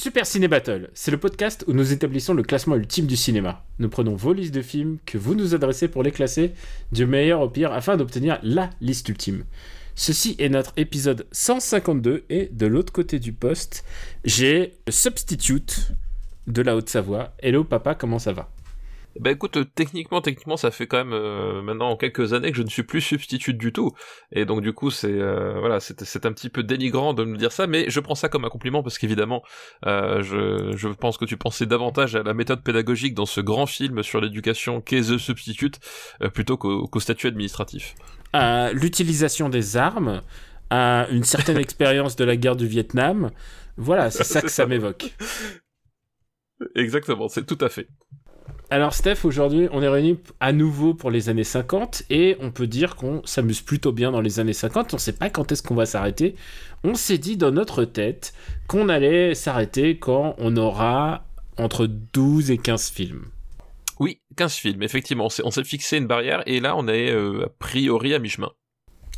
[0.00, 3.66] Super Ciné Battle, c'est le podcast où nous établissons le classement ultime du cinéma.
[3.78, 6.54] Nous prenons vos listes de films que vous nous adressez pour les classer
[6.90, 9.44] du meilleur au pire afin d'obtenir la liste ultime.
[9.94, 13.84] Ceci est notre épisode 152 et de l'autre côté du poste,
[14.24, 15.92] j'ai le Substitute
[16.46, 17.34] de la Haute-Savoie.
[17.38, 18.50] Hello papa, comment ça va?
[19.18, 22.62] Bah écoute, euh, techniquement, techniquement, ça fait quand même euh, maintenant quelques années que je
[22.62, 23.92] ne suis plus substitut du tout,
[24.30, 27.50] et donc du coup, c'est euh, voilà, c'est un petit peu dénigrant de me dire
[27.50, 29.42] ça, mais je prends ça comme un compliment parce qu'évidemment,
[29.86, 33.66] euh, je je pense que tu pensais davantage à la méthode pédagogique dans ce grand
[33.66, 35.80] film sur l'éducation qu'est The Substitute
[36.22, 37.94] euh, plutôt qu'au statut administratif.
[38.32, 40.22] À l'utilisation des armes,
[40.70, 43.30] à une certaine expérience de la guerre du Vietnam.
[43.76, 45.14] Voilà, c'est ça que ça m'évoque.
[46.76, 47.88] Exactement, c'est tout à fait.
[48.72, 52.68] Alors Steph, aujourd'hui, on est réunis à nouveau pour les années 50 et on peut
[52.68, 54.94] dire qu'on s'amuse plutôt bien dans les années 50.
[54.94, 56.36] On sait pas quand est-ce qu'on va s'arrêter.
[56.84, 58.32] On s'est dit dans notre tête
[58.68, 61.24] qu'on allait s'arrêter quand on aura
[61.58, 63.24] entre 12 et 15 films.
[63.98, 67.10] Oui, 15 films, effectivement, on s'est- on s'est fixé une barrière, et là, on est
[67.10, 68.50] euh, a priori à mi-chemin.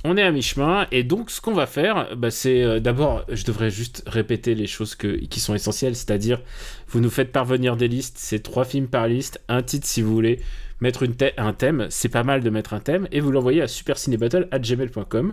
[0.04, 3.44] On est à mi-chemin et donc ce qu'on va faire, bah, c'est euh, d'abord, je
[3.44, 6.40] devrais juste répéter les choses qui sont essentielles, c'est-à-dire
[6.88, 10.12] vous nous faites parvenir des listes, c'est trois films par liste, un titre si vous
[10.12, 10.40] voulez,
[10.80, 11.06] mettre
[11.38, 15.32] un thème, c'est pas mal de mettre un thème et vous l'envoyez à supercinébattle@gmail.com.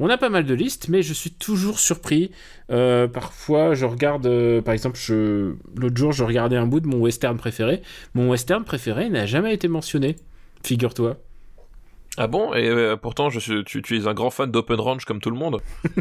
[0.00, 2.32] On a pas mal de listes, mais je suis toujours surpris.
[2.72, 4.98] Euh, parfois, je regarde, euh, par exemple,
[5.76, 7.82] l'autre jour, je regardais un bout de mon western préféré.
[8.14, 10.16] Mon western préféré n'a jamais été mentionné.
[10.64, 11.16] Figure-toi.
[12.18, 12.52] Ah bon?
[12.52, 15.36] Et euh, pourtant, je suis, tu, es un grand fan d'Open Range comme tout le
[15.36, 15.60] monde.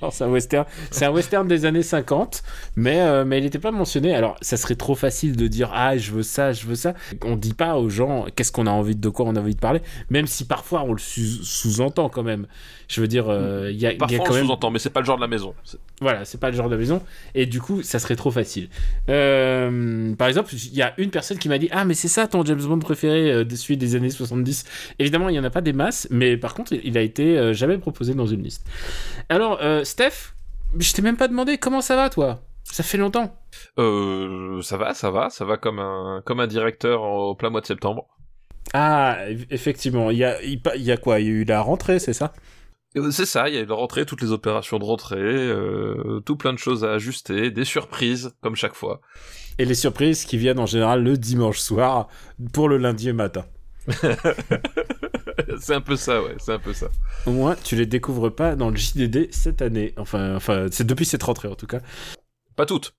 [0.00, 0.64] Non, c'est un western.
[0.90, 2.42] C'est un western des années 50,
[2.74, 4.12] mais, euh, mais il n'était pas mentionné.
[4.14, 6.94] Alors, ça serait trop facile de dire ah je veux ça, je veux ça.
[7.24, 9.60] On dit pas aux gens qu'est-ce qu'on a envie de, quoi on a envie de
[9.60, 12.46] parler, même si parfois on le sous- sous-entend quand même.
[12.94, 14.44] Je veux dire, euh, il y a, il y a Parfois, quand on même.
[14.44, 15.54] sous-entend, mais c'est pas le genre de la maison.
[16.02, 17.02] Voilà, c'est pas le genre de maison.
[17.34, 18.68] Et du coup, ça serait trop facile.
[19.08, 22.26] Euh, par exemple, il y a une personne qui m'a dit Ah, mais c'est ça
[22.28, 24.64] ton James Bond préféré euh, de celui des années 70.
[24.98, 27.78] Évidemment, il y en a pas des masses, mais par contre, il a été jamais
[27.78, 28.66] proposé dans une liste.
[29.30, 30.34] Alors, Steph,
[30.78, 32.42] je t'ai même pas demandé comment ça va, toi?
[32.64, 33.34] Ça fait longtemps.
[33.78, 37.60] Euh, ça va, ça va, ça va comme un, comme un directeur au plein mois
[37.60, 38.06] de septembre.
[38.72, 40.10] Ah, eff- effectivement.
[40.10, 41.20] Il y a, il y a quoi?
[41.20, 42.32] Il y a eu la rentrée, c'est ça?
[43.10, 46.36] C'est ça, il y a eu la rentrée, toutes les opérations de rentrée, euh, tout
[46.36, 49.00] plein de choses à ajuster, des surprises, comme chaque fois.
[49.58, 52.08] Et les surprises qui viennent en général le dimanche soir
[52.52, 53.46] pour le lundi matin.
[55.58, 56.88] c'est un peu ça, ouais, c'est un peu ça.
[57.26, 59.94] Au moins, tu les découvres pas dans le JDD cette année.
[59.96, 61.80] Enfin, enfin c'est depuis cette rentrée en tout cas.
[62.56, 62.94] Pas toutes.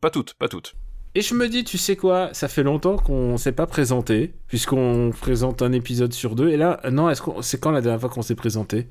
[0.00, 0.74] Pas toutes, pas toutes.
[1.14, 5.12] Et je me dis, tu sais quoi, ça fait longtemps qu'on s'est pas présenté, puisqu'on
[5.18, 6.48] présente un épisode sur deux.
[6.48, 8.88] Et là, non, est-ce qu'on, c'est quand la dernière fois qu'on s'est présenté?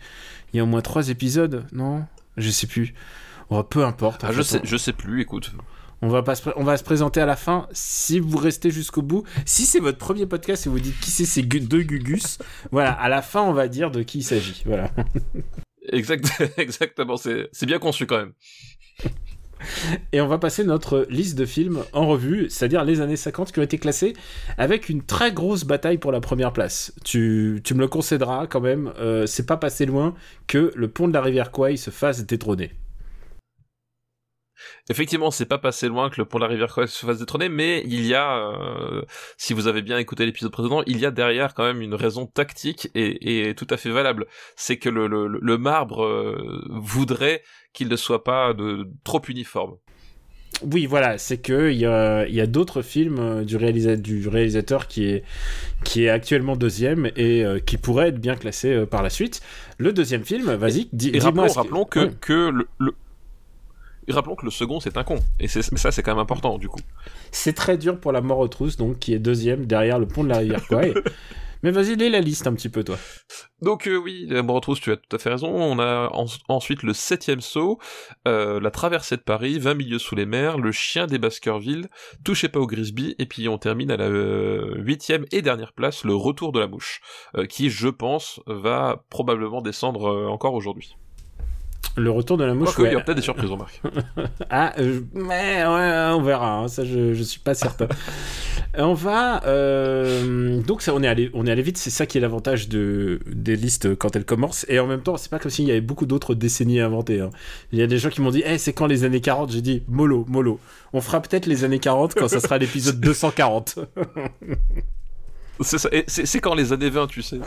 [0.53, 2.05] Il y a au moins trois épisodes, non?
[2.37, 2.93] Je sais plus.
[3.49, 4.23] Oh, peu importe.
[4.23, 5.51] Ah, je sais, je sais plus, écoute.
[6.03, 7.67] On va, pas se on va se présenter à la fin.
[7.73, 11.25] Si vous restez jusqu'au bout, si c'est votre premier podcast et vous dites qui c'est
[11.25, 12.39] ces deux Gugus,
[12.71, 14.63] voilà, à la fin, on va dire de qui il s'agit.
[14.65, 14.91] Voilà.
[15.89, 18.33] Exact, exactement, c'est, c'est bien conçu quand même.
[20.11, 23.59] Et on va passer notre liste de films en revue, c'est-à-dire les années 50 qui
[23.59, 24.13] ont été classés
[24.57, 26.93] avec une très grosse bataille pour la première place.
[27.03, 30.13] Tu, me le concéderas quand même, euh, c'est pas passé loin
[30.47, 32.71] que le pont de la rivière Kwai se fasse détrôner.
[34.89, 37.49] Effectivement, c'est pas passé loin que le pont de la rivière Kwai se fasse détrôner,
[37.49, 39.01] mais il y a, euh,
[39.37, 42.25] si vous avez bien écouté l'épisode précédent, il y a derrière quand même une raison
[42.25, 44.25] tactique et, et tout à fait valable.
[44.55, 47.41] C'est que le, le, le marbre euh, voudrait
[47.73, 49.75] qu'il ne soit pas de, trop uniforme.
[50.69, 53.95] Oui, voilà, c'est que il y a, il y a d'autres films euh, du, réalisa-
[53.99, 55.23] du réalisateur qui est,
[55.83, 59.41] qui est actuellement deuxième et euh, qui pourrait être bien classé euh, par la suite.
[59.79, 61.47] Le deuxième film, vas-y, dis, dis-moi.
[61.47, 62.11] rappelons, que- rappelons que, Ouais.
[62.21, 62.93] que le,
[64.11, 65.19] rappelons que le second c'est un con.
[65.39, 66.79] Et ça c'est quand même important du coup.
[67.31, 70.23] C'est très dur pour la mort aux trousses, donc qui est deuxième derrière le pont
[70.23, 70.93] de la rivière Kwai.
[71.63, 72.97] Mais vas-y, lis la liste un petit peu, toi.
[73.61, 75.49] Donc euh, oui, la mort aux trousses, tu as tout à fait raison.
[75.53, 77.77] On a en- ensuite le septième saut,
[78.27, 81.87] euh, la traversée de Paris, 20 milieux sous les mers, le chien des Baskerville,
[82.23, 86.03] touchez pas au Grisby, et puis on termine à la euh, huitième et dernière place,
[86.03, 86.99] le retour de la mouche,
[87.37, 90.95] euh, qui je pense va probablement descendre encore aujourd'hui.
[91.97, 92.69] Le retour de la mouche.
[92.79, 93.81] Il y aura peut-être des surprises, remarque.
[94.49, 96.59] Ah, euh, mais ouais, on verra.
[96.59, 97.87] hein, ça, je, je suis pas certain.
[98.77, 101.77] On va euh, donc ça, on est allé, on est allé vite.
[101.77, 104.65] C'est ça qui est l'avantage de des listes quand elles commencent.
[104.69, 107.19] Et en même temps, c'est pas comme s'il y avait beaucoup d'autres décennies à inventer.
[107.19, 107.31] hein.
[107.73, 109.61] Il y a des gens qui m'ont dit, eh, c'est quand les années 40 J'ai
[109.61, 110.57] dit, mollo, mollo.
[110.93, 113.79] On fera peut-être les années 40 quand ça sera l'épisode 240.
[115.59, 117.39] C'est quand les années 20, tu sais.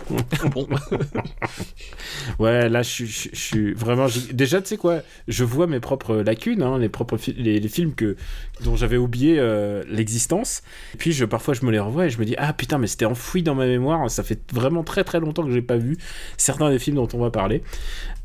[0.53, 0.69] bon.
[2.39, 4.07] Ouais, là, je suis- je vraiment.
[4.33, 7.69] Déjà, tu sais quoi Je vois mes propres lacunes, hein, les propres fi- les, les
[7.69, 8.17] films que
[8.63, 10.63] dont j'avais oublié euh, l'existence.
[10.95, 12.87] Et puis, je parfois, je me les revois et je me dis ah putain, mais
[12.87, 14.09] c'était enfoui dans ma mémoire.
[14.11, 15.97] Ça fait vraiment très très longtemps que j'ai pas vu
[16.37, 17.63] certains des films dont on va parler.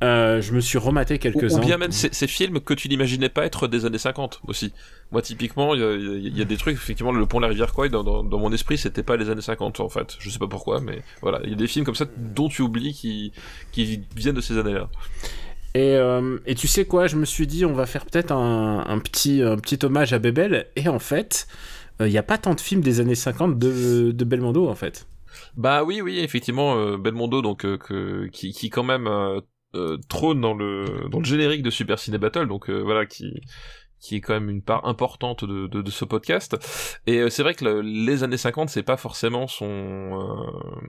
[0.01, 2.88] Euh, je me suis rematé Ou, quelques ou bien même ces, ces films que tu
[2.88, 4.74] n'imaginais pas être des années 50 aussi.
[5.12, 7.50] Moi, typiquement, il y a, il y a des trucs, effectivement, le pont de la
[7.50, 10.16] rivière Kwai, dans, dans, dans mon esprit, c'était pas les années 50, en fait.
[10.19, 11.42] Je sais pas pourquoi, mais voilà.
[11.44, 13.34] Il y a des films comme ça dont tu oublies qui,
[13.72, 14.90] qui viennent de ces années-là.
[15.75, 18.86] Et, euh, et tu sais quoi, je me suis dit, on va faire peut-être un,
[18.88, 20.68] un petit, un petit hommage à Bebel.
[20.78, 21.48] Et en fait,
[22.02, 24.75] euh, il n'y a pas tant de films des années 50 de, de Belmondo, en
[24.75, 25.07] fait.
[25.57, 29.42] Bah oui, oui, effectivement, euh, Belmondo, donc, euh, que, qui, qui quand même euh, euh,
[30.07, 33.42] trône dans le, dans le générique de Super Ciné Battle, donc euh, voilà, qui,
[34.00, 36.57] qui est quand même une part importante de, de, de ce podcast.
[37.07, 40.80] Et euh, c'est vrai que le- les années 50, c'est pas forcément son, euh,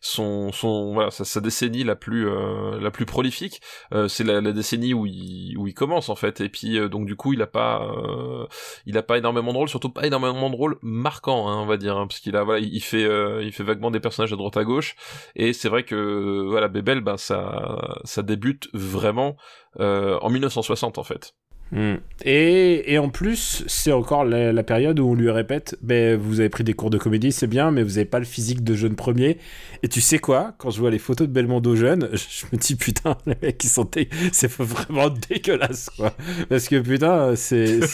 [0.00, 3.60] son, son, voilà, sa, sa décennie la plus, euh, la plus prolifique.
[3.92, 6.40] Euh, c'est la, la décennie où il, où il commence en fait.
[6.40, 8.46] Et puis euh, donc du coup, il a pas, euh,
[8.86, 11.76] il a pas énormément de rôles, surtout pas énormément de rôles marquants, hein, on va
[11.76, 13.08] dire, hein, parce qu'il a, voilà, il fait,
[13.42, 14.94] il fait vaguement des personnages à droite à gauche.
[15.36, 19.36] Et c'est vrai que voilà, Bebel, ben ça, ça débute vraiment
[19.78, 21.34] en 1960 en fait.
[21.72, 21.96] Hmm.
[22.24, 26.40] Et, et en plus, c'est encore la, la période où on lui répète ben, Vous
[26.40, 28.74] avez pris des cours de comédie, c'est bien, mais vous avez pas le physique de
[28.74, 29.38] jeune premier.
[29.82, 30.54] Et tu sais quoi?
[30.58, 33.68] Quand je vois les photos de Belmondo jeune, je me dis Putain, les mecs, ils
[33.68, 36.12] sont dé- c'est vraiment dégueulasse, quoi.
[36.48, 37.80] Parce que putain, c'est.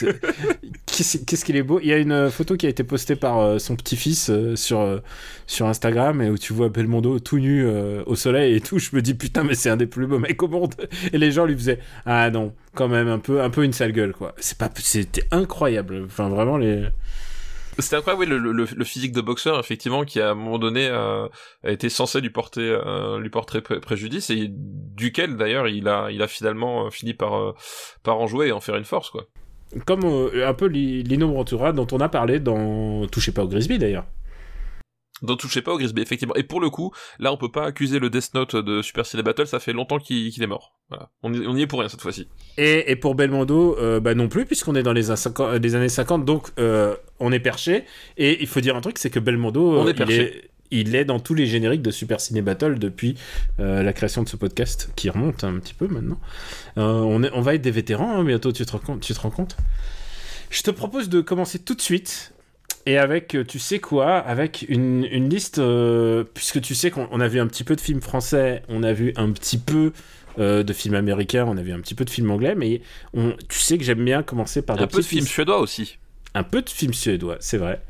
[0.87, 3.58] Qu'est-ce qu'il est beau Il y a une photo qui a été postée par euh,
[3.58, 5.00] son petit-fils euh, sur, euh,
[5.46, 7.67] sur Instagram et où tu vois Belmondo tout nu
[8.06, 8.79] au soleil et tout.
[8.79, 10.75] Je me dis Putain, mais c'est un des plus beaux mecs au monde.
[11.12, 13.90] Et les gens lui faisaient Ah non, quand même, un peu, un peu une sale
[13.93, 14.34] gueule, quoi.
[14.38, 16.05] C'est pas, c'était incroyable.
[16.06, 16.84] Enfin, vraiment, les.
[17.78, 20.88] C'était incroyable, oui, le, le, le physique de boxeur, effectivement, qui à un moment donné
[20.88, 21.26] euh,
[21.62, 26.08] a été censé lui porter, euh, lui porter pré- préjudice, et duquel d'ailleurs il a,
[26.11, 27.52] il a finalement euh, fini par, euh,
[28.02, 29.25] par en jouer et en faire une force, quoi.
[29.84, 33.79] Comme un peu Li- Lino Ventura dont on a parlé dans Touchez pas au Grisby
[33.79, 34.06] d'ailleurs.
[35.22, 36.34] Donc touchez pas au Grisby, effectivement.
[36.34, 39.22] Et pour le coup, là on peut pas accuser le Death Note de Super Ciné
[39.22, 40.74] Battle, ça fait longtemps qu'il est mort.
[40.90, 41.10] Voilà.
[41.22, 42.28] On, y, on y est pour rien cette fois-ci.
[42.58, 45.58] Et, et pour Belmondo, euh, bah non plus, puisqu'on est dans les, an- 50 euh,
[45.58, 47.84] les années 50, donc euh, on est perché.
[48.18, 51.19] Et il faut dire un truc, c'est que Belmondo, On il, est, il est dans
[51.19, 53.16] tous les génériques de Super Ciné Battle depuis
[53.58, 56.20] euh, la création de ce podcast, qui remonte un petit peu maintenant.
[56.76, 59.14] Euh, on, est, on va être des vétérans hein, bientôt, tu te, rends compte, tu
[59.14, 59.56] te rends compte?
[60.50, 62.32] Je te propose de commencer tout de suite.
[62.88, 67.08] Et avec, euh, tu sais quoi, avec une, une liste, euh, puisque tu sais qu'on
[67.10, 69.92] on a vu un petit peu de films français, on a vu un petit peu
[70.38, 72.80] euh, de films américains, on a vu un petit peu de films anglais, mais
[73.12, 75.58] on, tu sais que j'aime bien commencer par des Un peu de petits film suédois
[75.58, 75.98] aussi.
[76.34, 77.82] un peu de films suédois, c'est vrai.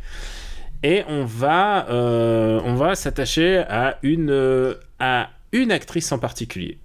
[0.83, 6.79] Et on va, euh, on va s'attacher à une, à une actrice en particulier.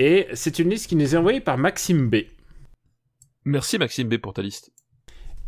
[0.00, 2.16] Et c'est une liste qui nous est envoyée par Maxime B.
[3.44, 4.72] Merci Maxime B pour ta liste.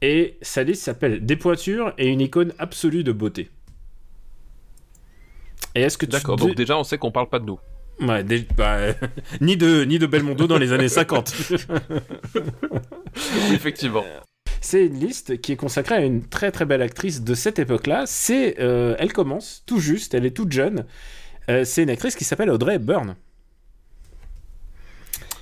[0.02, 3.50] Et sa liste s'appelle Des pointures et une icône absolue de beauté.
[5.75, 7.59] Et est-ce que D'accord, donc déjà on sait qu'on parle pas de nous.
[8.00, 8.92] Ouais, des- bah, euh,
[9.40, 11.35] ni de ni de Belmondo dans les années 50.
[13.52, 14.04] Effectivement.
[14.62, 18.04] C'est une liste qui est consacrée à une très très belle actrice de cette époque-là.
[18.07, 20.87] C'est, euh, elle commence tout juste, elle est toute jeune.
[21.50, 23.16] Euh, c'est une actrice qui s'appelle Audrey Byrne.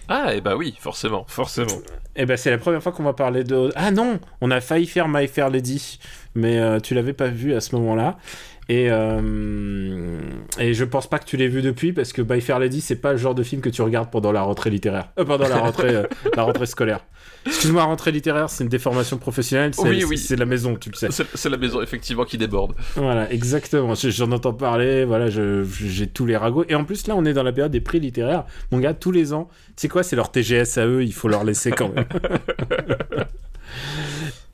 [0.09, 1.79] Ah, et bah oui, forcément, forcément.
[2.17, 3.71] Et ben c'est la première fois qu'on va parler de.
[3.77, 5.99] Ah non, on a failli faire My Fair Lady,
[6.35, 8.17] mais euh, tu l'avais pas vu à ce moment-là.
[8.71, 10.21] Et, euh,
[10.59, 12.97] et je pense pas que tu l'aies vu depuis parce que My Fair Lady c'est
[12.97, 15.57] pas le genre de film que tu regardes pendant la rentrée littéraire, euh, pendant la
[15.57, 16.03] rentrée, euh,
[16.37, 17.01] la rentrée scolaire.
[17.47, 20.19] Excuse-moi, rentrée littéraire c'est une déformation professionnelle, c'est Oui, oui.
[20.19, 21.09] c'est la maison, tu le sais.
[21.35, 22.75] C'est la maison effectivement qui déborde.
[22.97, 23.95] Voilà, exactement.
[23.95, 26.65] Je- J'en entends parler, voilà, j'ai tous les ragots.
[26.69, 28.45] Et en plus, là, on est dans la période des prix littéraires.
[28.71, 31.29] Mon gars, tous les ans, tu sais quoi, c'est leur TGS à eux, il faut
[31.29, 32.05] leur laisser quand même.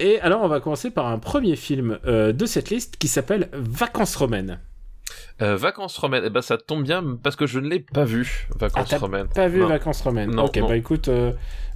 [0.01, 3.49] Et alors, on va commencer par un premier film euh, de cette liste qui s'appelle
[3.53, 4.59] Vacances romaines.
[5.43, 8.49] Euh, vacances romaines, eh ben ça tombe bien parce que je ne l'ai pas vu.
[8.59, 9.27] Vacances Ah, romaines.
[9.35, 9.69] Pas vu Non.
[9.69, 10.69] Vacances romaines Non, Ok, non.
[10.69, 11.33] bah écoute, euh,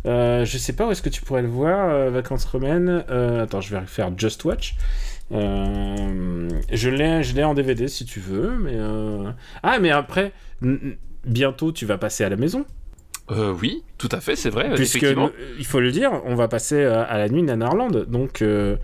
[0.06, 3.04] euh, je sais pas où est-ce que tu pourrais le voir, euh, Vacances romaines.
[3.08, 4.76] Attends, je vais faire Just Watch.
[5.30, 8.76] Je l'ai, je l'ai en DVD si tu veux, mais
[9.62, 10.32] ah, mais après,
[11.24, 12.64] bientôt tu vas passer à la maison.
[13.30, 14.72] Euh, oui, tout à fait, c'est vrai.
[14.74, 15.30] Puisque, effectivement.
[15.58, 17.90] il faut le dire, on va passer euh, à la nuit Nanarland.
[18.08, 18.76] Donc, euh,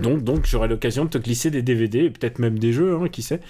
[0.00, 3.08] donc, donc j'aurai l'occasion de te glisser des DVD, et peut-être même des jeux, hein,
[3.08, 3.40] qui sait.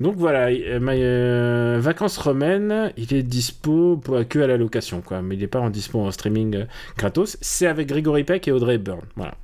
[0.00, 5.00] Donc voilà, euh, ma, euh, Vacances romaines, il est dispo pour, que à la location,
[5.00, 5.22] quoi.
[5.22, 6.66] Mais il n'est pas en dispo en streaming
[6.98, 7.36] gratos.
[7.40, 9.02] C'est avec Gregory Peck et Audrey Hepburn.
[9.16, 9.34] Voilà.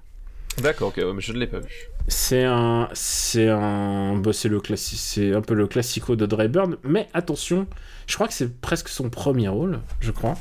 [0.62, 1.68] D'accord, ok, ouais, mais je ne l'ai pas vu.
[2.08, 6.76] C'est un, c'est un, bah, c'est le classi- c'est un peu le classico d'Audrey Hepburn,
[6.82, 7.66] mais attention,
[8.06, 10.36] je crois que c'est presque son premier rôle, je crois.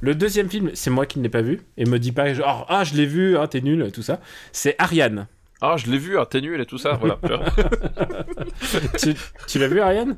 [0.00, 2.66] Le deuxième film, c'est moi qui ne l'ai pas vu, et me dis pas genre
[2.68, 4.20] ah je l'ai vu, ah t'es nul, tout ça.
[4.52, 5.26] C'est Ariane.
[5.62, 7.18] Ah, je l'ai vu, ah, t'es nul et tout ça, voilà.
[8.98, 9.14] tu
[9.46, 10.16] tu l'as vu Ariane?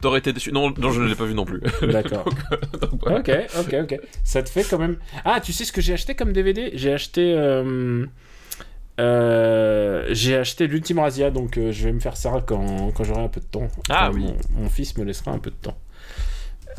[0.00, 0.50] T'aurais été déçu.
[0.50, 1.60] Non, non, je ne l'ai pas vu non plus.
[1.82, 2.24] D'accord.
[3.02, 3.18] Voilà.
[3.18, 4.00] Ok, ok, ok.
[4.24, 4.96] Ça te fait quand même.
[5.26, 7.34] Ah, tu sais ce que j'ai acheté comme DVD J'ai acheté.
[7.36, 8.06] euh,
[8.98, 13.22] euh, j'ai acheté l'Ultime Razia, donc euh, je vais me faire ça quand, quand j'aurai
[13.22, 13.68] un peu de temps.
[13.90, 14.22] Ah oui.
[14.22, 15.76] Mon, mon fils me laissera un peu de temps.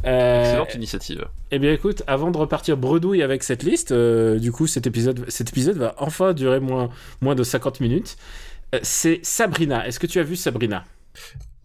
[0.05, 1.27] Euh, Excellente initiative.
[1.51, 5.25] eh bien écoute, avant de repartir bredouille avec cette liste, euh, du coup cet épisode,
[5.29, 6.89] cet épisode va enfin durer moins,
[7.21, 8.15] moins de 50 minutes.
[8.75, 9.85] Euh, c'est Sabrina.
[9.87, 10.85] Est-ce que tu as vu Sabrina?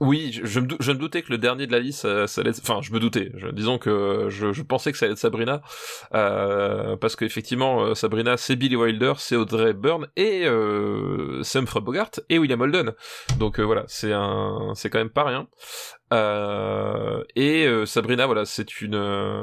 [0.00, 2.26] Oui, je, je me, dou- je me doutais que le dernier de la liste, ça,
[2.26, 2.61] ça allait être...
[2.62, 3.31] Enfin, je me doutais.
[3.37, 5.62] Je- disons que je, je pensais que ça allait être Sabrina.
[6.14, 12.11] euh, parce qu'effectivement, Sabrina, c'est Billy Wilder, c'est Audrey Byrne, et euh, c'est Humphrey Bogart,
[12.28, 12.93] et William Holden.
[13.38, 15.47] Donc euh, voilà, c'est un, c'est quand même pas rien.
[16.14, 18.94] Euh, et euh, Sabrina, voilà, c'est une...
[18.94, 19.42] euh,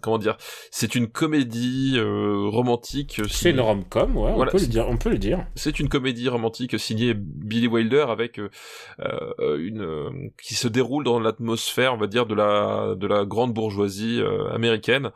[0.00, 0.36] comment dire
[0.70, 3.20] C'est une comédie euh, romantique.
[3.28, 5.46] C'est une rom-com, ouais, Voilà, on, peut le dire, on peut le dire.
[5.54, 8.40] c'est une comédie romantique signée Billy Wilder avec
[8.98, 14.22] une qui se déroule dans l'atmosphère, on va dire, de la de la grande bourgeoisie
[14.52, 15.10] américaine,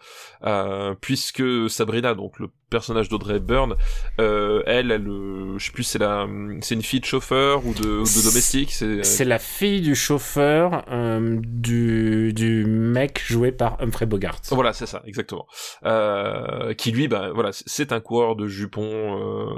[0.45, 3.75] euh, puisque Sabrina, donc le personnage d'Audrey Hepburn,
[4.21, 6.27] euh, elle, elle, euh, je sais plus, c'est la,
[6.61, 9.95] c'est une fille de chauffeur ou de, ou de domestique, c'est C'est la fille du
[9.95, 14.41] chauffeur euh, du, du mec joué par Humphrey Bogart.
[14.51, 15.47] Voilà, c'est ça, exactement.
[15.85, 19.55] Euh, qui lui, ben voilà, c'est un coureur de jupons euh,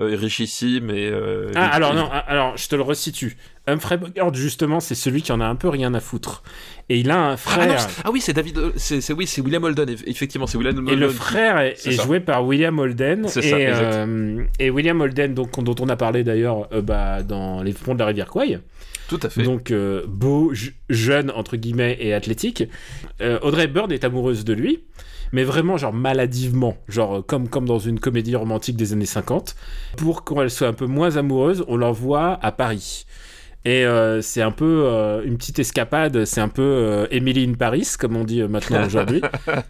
[0.00, 1.06] euh, richissime et.
[1.08, 3.36] euh, Ah, alors non, ah, alors je te le resitue.
[3.66, 6.42] Humphrey Bogart, justement, c'est celui qui en a un peu rien à foutre.
[6.88, 7.68] Et il a un Ah, frère.
[7.68, 10.78] non, ah oui, c'est David, euh, c'est oui, c'est William Holden, eff- effectivement, c'est William
[10.78, 10.92] Holden.
[10.94, 13.28] Et le frère est, joué par William Holden.
[13.28, 17.22] C'est et, ça, euh, et William Holden, donc, dont on a parlé d'ailleurs euh, bah,
[17.22, 18.58] dans Les Ponts de la rivière Kwai.
[19.08, 19.42] Tout à fait.
[19.44, 22.64] Donc euh, beau, je- jeune, entre guillemets, et athlétique.
[23.42, 24.80] Audrey Hepburn est amoureuse de lui.
[25.34, 29.54] Mais vraiment, genre maladivement, genre comme, comme dans une comédie romantique des années 50.
[29.96, 33.06] Pour qu'elle soit un peu moins amoureuse, on l'envoie à Paris.
[33.64, 37.54] Et euh, c'est un peu euh, une petite escapade, c'est un peu euh, Emily in
[37.54, 39.20] Paris, comme on dit euh, maintenant aujourd'hui.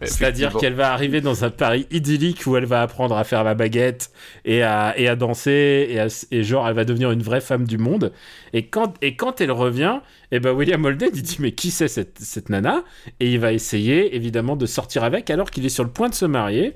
[0.01, 3.53] C'est-à-dire qu'elle va arriver dans un Paris idyllique où elle va apprendre à faire la
[3.53, 4.09] baguette
[4.45, 7.65] et à, et à danser et, à- et genre elle va devenir une vraie femme
[7.65, 8.11] du monde.
[8.53, 9.99] Et quand, et quand elle revient,
[10.33, 12.83] et ben William Holden il dit mais qui c'est cette, cette nana?
[13.19, 16.15] Et il va essayer évidemment de sortir avec alors qu'il est sur le point de
[16.15, 16.75] se marier.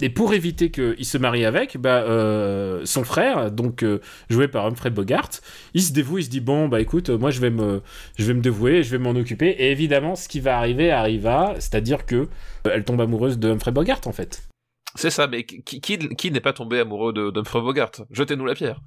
[0.00, 4.00] Et pour éviter qu'il se marie avec, bah, euh, son frère, donc euh,
[4.30, 5.30] joué par Humphrey Bogart,
[5.74, 7.82] il se dévoue, il se dit bon bah écoute, moi je vais me,
[8.18, 9.48] je vais me dévouer, je vais m'en occuper.
[9.48, 12.26] Et évidemment, ce qui va arriver arriva, c'est-à-dire que euh,
[12.64, 14.46] elle tombe amoureuse de Humphrey Bogart en fait.
[14.94, 17.92] C'est ça, mais qui, qui, qui n'est pas tombé amoureux de d'Humphrey Bogart?
[18.10, 18.80] Jetez-nous la pierre.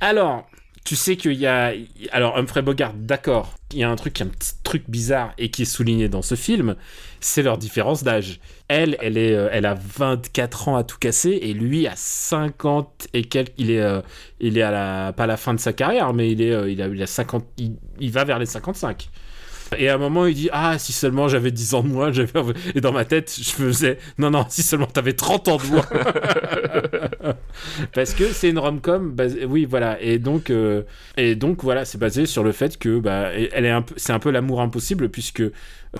[0.00, 0.46] Alors,
[0.84, 1.72] tu sais qu'il y a.
[2.12, 3.54] Alors, Humphrey Bogart, d'accord.
[3.72, 6.34] Il y a un truc, un petit truc bizarre et qui est souligné dans ce
[6.34, 6.76] film,
[7.20, 8.40] c'est leur différence d'âge.
[8.68, 13.08] Elle, elle, est, euh, elle a 24 ans à tout casser et lui a 50
[13.12, 13.52] et quelques.
[13.58, 14.00] Il est, euh,
[14.40, 16.70] il est à la, pas à la fin de sa carrière, mais il, est, euh,
[16.70, 17.44] il, a, il a 50.
[17.58, 19.10] Il, il va vers les 55.
[19.76, 22.30] Et à un moment, il dit Ah, si seulement j'avais 10 ans de moins, j'avais.
[22.74, 25.84] Et dans ma tête, je faisais Non, non, si seulement t'avais 30 ans de moins.
[27.94, 29.14] Parce que c'est une rom-com,
[29.48, 30.00] oui, voilà.
[30.00, 30.82] Et donc, euh,
[31.16, 34.12] et donc voilà, c'est basé sur le fait que bah, elle est un peu, c'est
[34.12, 35.42] un peu l'amour impossible, puisque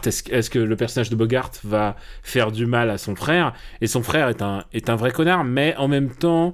[0.04, 3.52] est-ce que- est-ce que le personnage de Bogart va faire du mal à son frère
[3.80, 6.52] Et son frère est un, est un vrai connard, mais en même temps.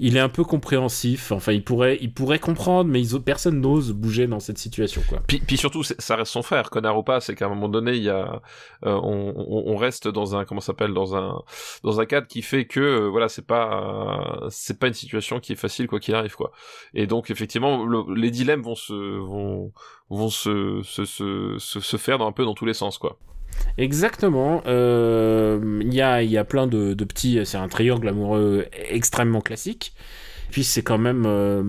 [0.00, 1.30] Il est un peu compréhensif.
[1.32, 5.20] Enfin, il pourrait, il pourrait comprendre, mais personne n'ose bouger dans cette situation, quoi.
[5.26, 7.92] Puis, puis surtout, ça reste son frère, connard ou pas, c'est qu'à un moment donné,
[7.92, 8.42] il y a,
[8.86, 9.34] euh, on,
[9.66, 11.42] on, reste dans un, comment s'appelle, dans un,
[11.84, 15.38] dans un cadre qui fait que, euh, voilà, c'est pas, euh, c'est pas une situation
[15.40, 16.50] qui est facile quoi qu'il arrive quoi.
[16.94, 19.72] Et donc effectivement, le- les dilemmes vont se, vont,
[20.10, 23.18] vont se, se, se, se, se faire dans un peu dans tous les sens quoi.
[23.78, 24.62] Exactement.
[24.66, 27.40] Euh, Il y, a, y a plein de, de petits.
[27.44, 29.92] C'est un triangle amoureux extrêmement classique.
[30.50, 31.62] Puis c'est quand même euh,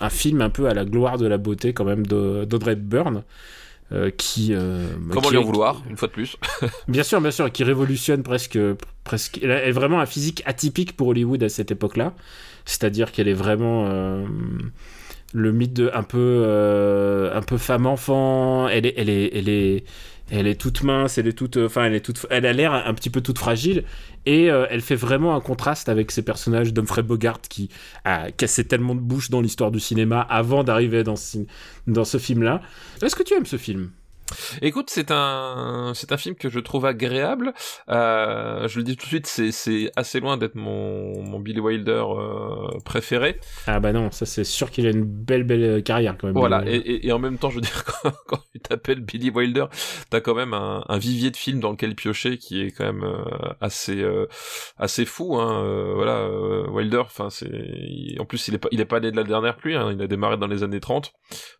[0.00, 3.22] un film un peu à la gloire de la beauté quand même d'Audrey Hepburn.
[3.92, 6.36] euh, qui euh, Comment lui en vouloir, une fois de plus?
[6.88, 8.58] Bien sûr, bien sûr, qui révolutionne presque,
[9.04, 9.38] presque.
[9.42, 12.14] Elle a- est vraiment un physique atypique pour Hollywood à cette époque-là.
[12.64, 14.24] C'est-à-dire qu'elle est vraiment euh,
[15.32, 18.66] le mythe de un peu, euh, un peu femme-enfant.
[18.66, 19.84] Elle est, elle est, elle est,
[20.30, 22.94] Elle est toute mince, elle est toute, enfin, elle est toute, elle a l'air un
[22.94, 23.84] petit peu toute fragile,
[24.24, 27.68] et euh, elle fait vraiment un contraste avec ces personnages d'Humphrey Bogart qui
[28.04, 31.38] a cassé tellement de bouche dans l'histoire du cinéma avant d'arriver dans ce,
[31.86, 32.60] dans ce film-là.
[33.02, 33.90] Est-ce que tu aimes ce film?
[34.62, 37.54] Écoute, c'est un c'est un film que je trouve agréable.
[37.88, 41.60] Euh, je le dis tout de suite, c'est c'est assez loin d'être mon mon Billy
[41.60, 43.38] Wilder euh, préféré.
[43.66, 46.36] Ah bah non, ça c'est sûr qu'il a une belle belle carrière quand même.
[46.36, 49.30] Voilà, et, et, et en même temps, je veux dire quand, quand tu t'appelles Billy
[49.30, 49.66] Wilder,
[50.10, 53.04] t'as quand même un, un, vivier de films dans lequel piocher qui est quand même
[53.04, 54.26] euh, assez euh,
[54.76, 55.36] assez fou.
[55.36, 55.62] Hein.
[55.62, 56.28] Euh, voilà,
[56.70, 59.56] Wilder, enfin c'est en plus il est pas il est pas né de la dernière
[59.56, 59.76] pluie.
[59.76, 59.92] Hein.
[59.92, 61.12] Il a démarré dans les années 30,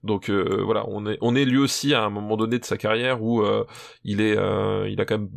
[0.02, 3.22] donc voilà, on est on est lui aussi à un moment donné de sa carrière
[3.22, 3.64] où euh,
[4.04, 5.30] il est, euh, il a quand même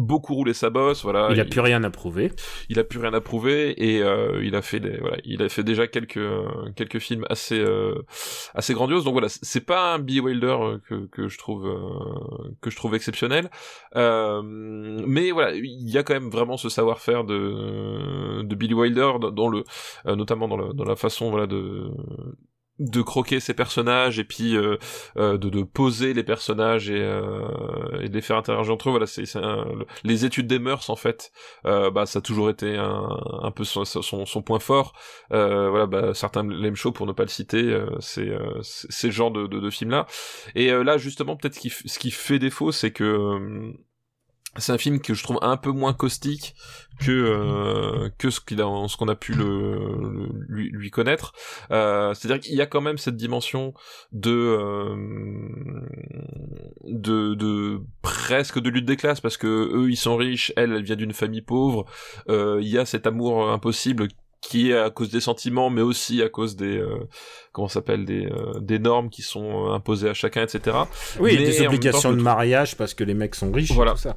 [0.00, 1.28] beaucoup roulé sa bosse, voilà.
[1.30, 2.32] Il a plus rien à prouver.
[2.68, 5.48] Il a plus rien à prouver et euh, il a fait des, voilà, il a
[5.48, 6.18] fait déjà quelques
[6.74, 7.94] quelques films assez euh,
[8.54, 9.04] assez grandioses.
[9.04, 10.56] Donc voilà, c'est pas un Billy Wilder
[10.88, 13.50] que que je trouve euh, que je trouve exceptionnel,
[13.94, 19.48] mais voilà, il y a quand même vraiment ce savoir-faire de de Billy Wilder dans
[19.48, 19.64] le
[20.06, 21.90] notamment dans, le, dans la façon voilà de
[22.80, 24.78] de croquer ses personnages et puis euh,
[25.18, 28.92] euh, de, de, poser les personnages et, euh, et de les faire interagir entre eux.
[28.92, 29.24] Voilà c'est
[30.02, 31.30] les études des mœurs en fait
[31.66, 33.08] euh, bah ça a toujours été un,
[33.42, 34.94] un peu son, son, son, point fort.
[35.32, 38.30] Euh, voilà bah, certains l'aiment chaud pour ne pas le citer euh, c'est
[38.62, 40.06] c'est genre de, de, de film là
[40.54, 43.74] et là justement peut-être ce qui, ce qui fait défaut c'est que
[44.56, 46.54] c'est un film que je trouve un peu moins caustique
[46.98, 51.32] que euh, que ce qu'il a ce qu'on a pu le, lui, lui, connaître
[51.70, 53.72] euh, c'est-à-dire qu'il y a quand même cette dimension
[54.12, 54.96] de euh,
[56.84, 60.82] de de presque de lutte des classes parce que eux ils sont riches elle elle
[60.82, 61.86] vient d'une famille pauvre
[62.28, 64.08] euh, il y a cet amour impossible
[64.40, 67.06] qui est à cause des sentiments, mais aussi à cause des euh,
[67.52, 70.76] comment s'appelle des euh, des normes qui sont imposées à chacun, etc.
[71.18, 73.72] Oui, mais des obligations de mariage parce que les mecs sont riches.
[73.72, 73.92] Voilà.
[73.92, 74.16] Tout ça.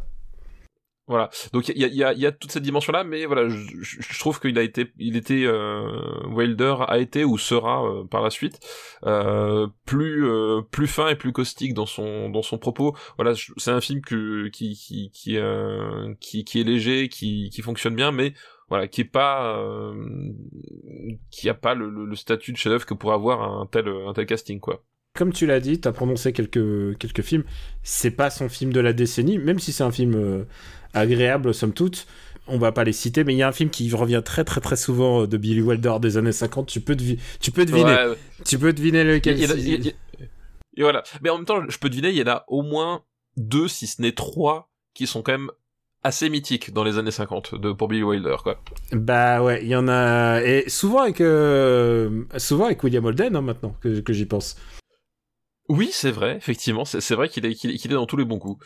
[1.08, 1.30] Voilà.
[1.52, 4.20] Donc il y a, y, a, y a toute cette dimension-là, mais voilà, je, je,
[4.20, 8.30] trouve qu'il a été, il était euh, Wilder a été ou sera euh, par la
[8.30, 8.60] suite
[9.06, 12.96] euh, plus euh, plus fin et plus caustique dans son dans son propos.
[13.18, 17.62] Voilà, c'est un film que qui qui qui, euh, qui qui est léger, qui qui
[17.62, 18.34] fonctionne bien, mais
[18.70, 19.94] voilà, qui est pas euh,
[21.32, 24.14] qui a pas le, le, le statut de chef-d'œuvre que pourrait avoir un tel un
[24.14, 27.44] tel casting quoi comme tu l'as dit, tu as prononcé quelques, quelques films.
[27.84, 30.44] C'est pas son film de la décennie, même si c'est un film euh,
[30.94, 32.08] agréable, somme toute.
[32.48, 34.60] On va pas les citer, mais il y a un film qui revient très très
[34.60, 36.68] très souvent euh, de Billy Wilder des années 50.
[36.68, 36.98] Tu peux,
[37.40, 37.94] tu peux deviner.
[37.94, 38.18] Ouais.
[38.44, 39.40] Tu peux deviner lequel.
[39.40, 39.94] Il, il, il,
[40.76, 41.04] et voilà.
[41.22, 43.04] Mais en même temps, je peux deviner, il y en a au moins
[43.38, 45.52] deux, si ce n'est trois, qui sont quand même
[46.04, 48.60] assez mythiques dans les années 50 de pour Billy Wilder quoi.
[48.92, 53.42] Bah ouais, il y en a et souvent avec euh, souvent avec William Holden hein,
[53.42, 54.58] maintenant que, que j'y pense.
[55.70, 58.26] Oui, c'est vrai, effectivement, c'est vrai qu'il est, qu'il est, qu est, dans tous les
[58.26, 58.64] bons coups.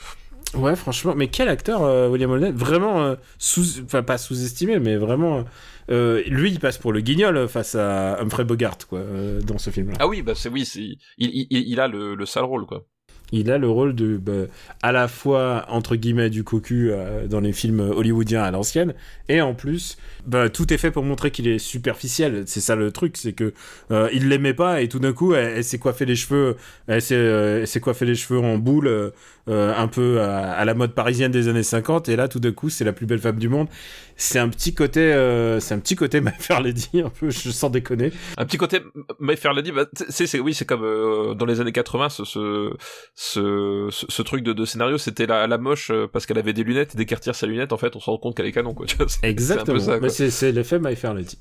[0.55, 4.95] Ouais, franchement, mais quel acteur, euh, William Holden Vraiment, euh, sous, enfin pas sous-estimé, mais
[4.95, 5.43] vraiment,
[5.91, 9.69] euh, lui, il passe pour le guignol face à Humphrey Bogart, quoi, euh, dans ce
[9.69, 9.97] film-là.
[9.99, 12.85] Ah oui, bah c'est oui, c'est, il, il, il, a le, le sale rôle, quoi.
[13.31, 14.47] Il a le rôle de, bah,
[14.81, 18.93] à la fois, entre guillemets, du cocu euh, dans les films hollywoodiens à l'ancienne,
[19.27, 22.43] et en plus, bah, tout est fait pour montrer qu'il est superficiel.
[22.45, 23.53] C'est ça le truc, c'est que
[23.91, 26.55] euh, il l'aimait pas, et tout d'un coup, elle, s'est coiffé les cheveux,
[26.87, 27.65] elle s'est, euh,
[28.01, 29.11] les cheveux en boule,
[29.47, 32.51] euh, un peu à, à, la mode parisienne des années 50, et là, tout d'un
[32.51, 33.67] coup, c'est la plus belle femme du monde.
[34.15, 37.49] C'est un petit côté, euh, c'est un petit côté My Fair Lady, un peu, je
[37.51, 38.11] sens déconner.
[38.37, 38.81] Un petit côté
[39.19, 42.23] My Fair Lady, bah, c'est, c'est, oui, c'est comme euh, dans les années 80, ce,
[42.25, 42.73] ce,
[43.15, 46.63] ce, ce truc de, de scénario, c'était la, la moche euh, parce qu'elle avait des
[46.63, 48.85] lunettes et d'écartir sa lunette, en fait, on se rend compte qu'elle est canon, quoi.
[49.23, 49.79] Exactement.
[49.79, 51.37] C'est, Mais c'est, l'effet My Fair Lady.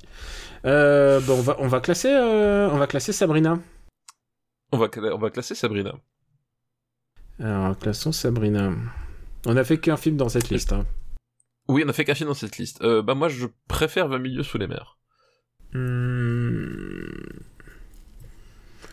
[0.65, 3.59] Euh, bon, on va, on va classer, euh, on va classer Sabrina.
[4.73, 5.95] On va, on va classer Sabrina.
[7.39, 8.73] Alors, classons Sabrina.
[9.47, 10.73] On a fait qu'un film dans cette liste.
[10.73, 10.87] Hein.
[11.69, 12.83] Oui, on a fait qu'un film dans cette liste.
[12.83, 14.99] Euh, bah moi, je préfère 20 milieux sous les mers.
[15.73, 17.07] Mmh...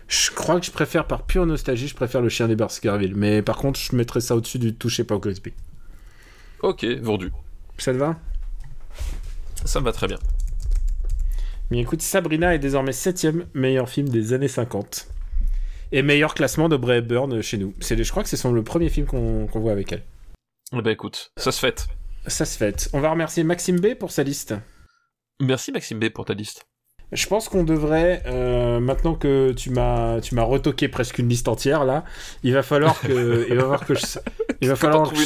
[0.08, 3.16] Je crois que je préfère, par pure nostalgie, je préfère le chien des Baskerville.
[3.16, 5.54] Mais par contre, je mettrais ça au-dessus du toucher par Grisby.
[6.62, 7.32] Ok, vendu.
[7.78, 8.20] Ça te va?
[9.66, 10.20] Ça me va très bien.
[11.72, 15.08] Mais écoute, Sabrina est désormais septième meilleur film des années 50.
[15.96, 17.76] Et meilleur classement de Bray Byrne chez nous.
[17.80, 20.02] C'est, je crois que c'est le premier film qu'on, voit avec elle.
[20.76, 21.86] Eh ben écoute, ça se fait.
[22.26, 22.90] Ça se fait.
[22.94, 24.56] On va remercier Maxime B pour sa liste.
[25.40, 26.66] Merci Maxime B pour ta liste.
[27.12, 31.48] Je pense qu'on devrait, euh, maintenant que tu m'as, tu m'as retoqué presque une liste
[31.48, 32.06] entière là,
[32.42, 34.06] il va falloir que, il va falloir que je,
[34.62, 35.22] il va falloir que je,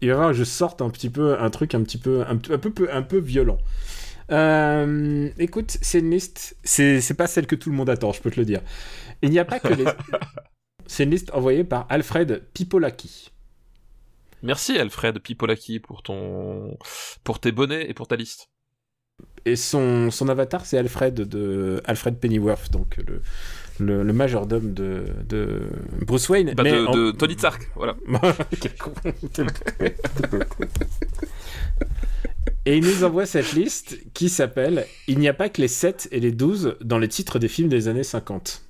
[0.00, 2.32] il va falloir que je sorte un petit peu, un truc un petit peu, un,
[2.32, 3.58] un peu, un peu violent.
[4.32, 8.20] Euh, écoute, c'est une liste, c'est, c'est pas celle que tout le monde attend, je
[8.20, 8.60] peux te le dire.
[9.22, 9.84] Il n'y a pas que les,
[10.86, 13.30] c'est une liste envoyée par Alfred Pipolaki.
[14.42, 16.76] Merci Alfred Pipolaki pour ton,
[17.24, 18.48] pour tes bonnets et pour ta liste.
[19.44, 23.20] Et son, son avatar, c'est Alfred de Alfred Pennyworth, donc le,
[23.78, 25.68] le, le majordome de, de
[26.06, 26.54] Bruce Wayne.
[26.54, 27.96] Bah, mais de, en- de Tony Stark, voilà.
[32.66, 36.08] Et il nous envoie cette liste qui s'appelle Il n'y a pas que les 7
[36.12, 38.62] et les 12 dans les titres des films des années 50.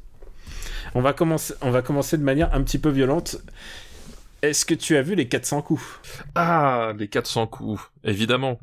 [0.95, 3.37] On va commencer, on va commencer de manière un petit peu violente.
[4.43, 5.83] Est-ce que tu as vu les 400 coups?
[6.35, 8.59] Ah, les 400 coups, évidemment.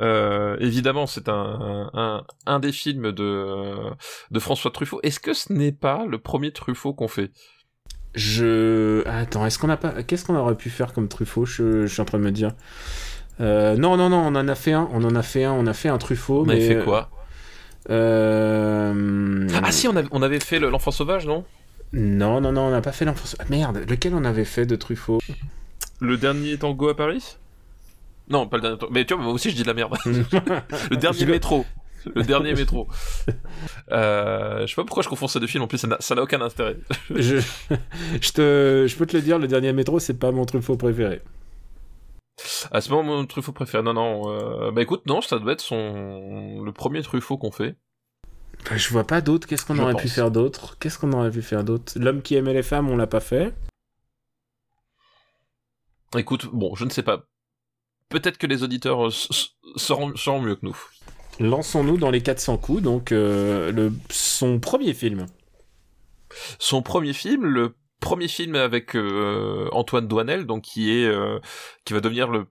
[0.00, 3.76] Euh, évidemment, c'est un, un, un des films de,
[4.30, 5.00] de François Truffaut.
[5.02, 7.30] Est-ce que ce n'est pas le premier Truffaut qu'on fait?
[8.14, 9.02] Je.
[9.08, 10.02] Attends, est-ce qu'on a pas.
[10.02, 11.46] Qu'est-ce qu'on aurait pu faire comme Truffaut?
[11.46, 12.52] Je, je suis en train de me dire.
[13.40, 14.86] Euh, non, non, non, on en a fait un.
[14.92, 15.52] On en a fait un.
[15.52, 16.42] On a fait un Truffaut.
[16.42, 16.52] On mais...
[16.56, 17.08] avait fait quoi?
[17.88, 19.48] Euh...
[19.62, 21.44] Ah si, on avait, on avait fait le- l'enfant sauvage, non?
[21.92, 23.36] Non, non, non, on n'a pas fait l'enfance.
[23.38, 25.20] Ah, merde, lequel on avait fait de Truffaut?
[26.00, 27.36] Le dernier tango à Paris?
[28.28, 28.92] Non, pas le dernier tango.
[28.92, 29.94] Mais tu vois, moi aussi je dis de la merde.
[30.06, 31.66] le dernier métro.
[32.14, 32.88] Le dernier métro.
[33.92, 36.14] Euh, je sais pas pourquoi je confonds ces deux films, en plus ça n'a- ça
[36.14, 36.76] n'a aucun intérêt.
[37.14, 37.36] je...
[38.20, 38.86] je, te...
[38.88, 41.20] je peux te le dire, le dernier métro, c'est pas mon Truffaut préféré.
[42.72, 43.82] À ce moment, mon Truffaut préféré.
[43.84, 44.22] Non, non.
[44.30, 47.76] euh, Bah écoute, non, ça doit être son le premier Truffaut qu'on fait.
[48.62, 49.46] Enfin, je vois pas d'autres.
[49.46, 50.76] Qu'est-ce qu'on aurait pu faire d'autre?
[50.78, 51.92] Qu'est-ce qu'on aurait pu faire d'autre?
[51.96, 53.54] L'homme qui aimait les femmes, on l'a pas fait.
[56.16, 57.24] Écoute, bon, je ne sais pas.
[58.08, 59.10] Peut-être que les auditeurs euh,
[59.76, 60.76] sauront, sauront mieux que nous.
[61.40, 63.92] Lançons-nous dans les 400 coups, donc euh, le...
[64.10, 65.26] son premier film.
[66.58, 71.38] Son premier film, le premier film avec euh, Antoine Douanel, donc qui est euh,
[71.84, 72.46] qui va devenir le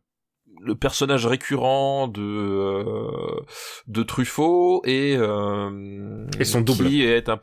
[0.64, 3.40] le personnage récurrent de euh,
[3.88, 6.88] de Truffaut et euh, Et son double.
[6.88, 7.38] qui est un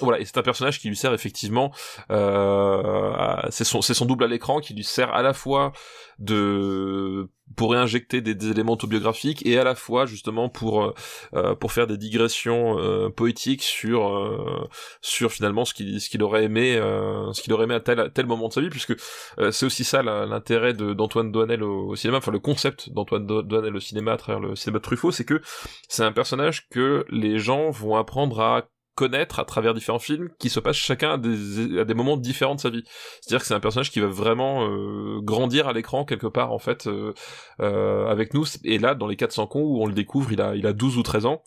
[0.00, 1.72] voilà, et c'est un personnage qui lui sert effectivement,
[2.10, 5.72] euh, c'est son, c'est son double à l'écran qui lui sert à la fois
[6.18, 10.94] de pour réinjecter des, éléments autobiographiques et à la fois justement pour euh,
[11.34, 14.68] euh, pour faire des digressions euh, poétiques sur euh,
[15.00, 18.00] sur finalement ce qu'il ce qu'il aurait aimé euh, ce qu'il aurait aimé à tel
[18.00, 18.94] à tel moment de sa vie puisque
[19.38, 23.76] euh, c'est aussi ça l'intérêt d'Antoine Doinel au, cinéma enfin le concept d'Antoine Do- Doinel
[23.76, 25.40] au cinéma à travers le cinéma de Truffaut c'est que
[25.88, 30.50] c'est un personnage que les gens vont apprendre à connaître à travers différents films qui
[30.50, 32.84] se passent chacun à des, à des moments différents de sa vie.
[33.20, 36.58] C'est-à-dire que c'est un personnage qui va vraiment euh, grandir à l'écran quelque part en
[36.58, 37.14] fait euh,
[37.60, 38.44] euh, avec nous.
[38.64, 40.98] Et là, dans les 400 cons où on le découvre, il a, il a 12
[40.98, 41.42] ou 13 ans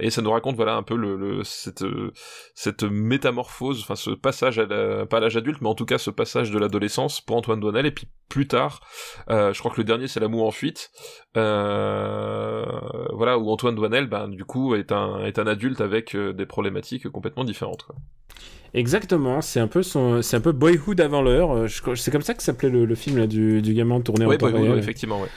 [0.00, 1.84] et ça nous raconte voilà un peu le, cette,
[2.54, 4.66] cette métamorphose, enfin ce passage à
[5.06, 7.86] pas à l'âge adulte, mais en tout cas ce passage de l'adolescence pour Antoine Douanel.
[7.86, 8.80] Et puis plus tard,
[9.28, 10.90] je crois que le dernier c'est L'amour en fuite.
[11.34, 12.66] Voilà
[13.38, 17.08] où Antoine Douanel, ben du coup est un est un adulte avec euh, des problématiques
[17.08, 17.82] complètement différentes.
[17.82, 17.96] Quoi.
[18.74, 21.52] Exactement, c'est un peu son, c'est un peu Boyhood avant l'heure.
[21.52, 24.28] euh, C'est comme ça que s'appelait le, le film là, du, du gamin tourné en
[24.28, 24.78] Ouais, temps bah, oui, réel.
[24.78, 25.28] effectivement, ouais.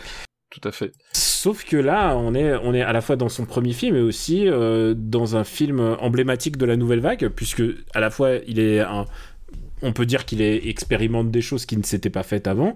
[0.50, 0.91] Tout à fait.
[1.13, 4.02] Sauf que là, on est, on est à la fois dans son premier film et
[4.02, 7.62] aussi euh, dans un film emblématique de la nouvelle vague, puisque
[7.93, 9.06] à la fois il est un,
[9.84, 12.76] on peut dire qu'il expérimente des choses qui ne s'étaient pas faites avant.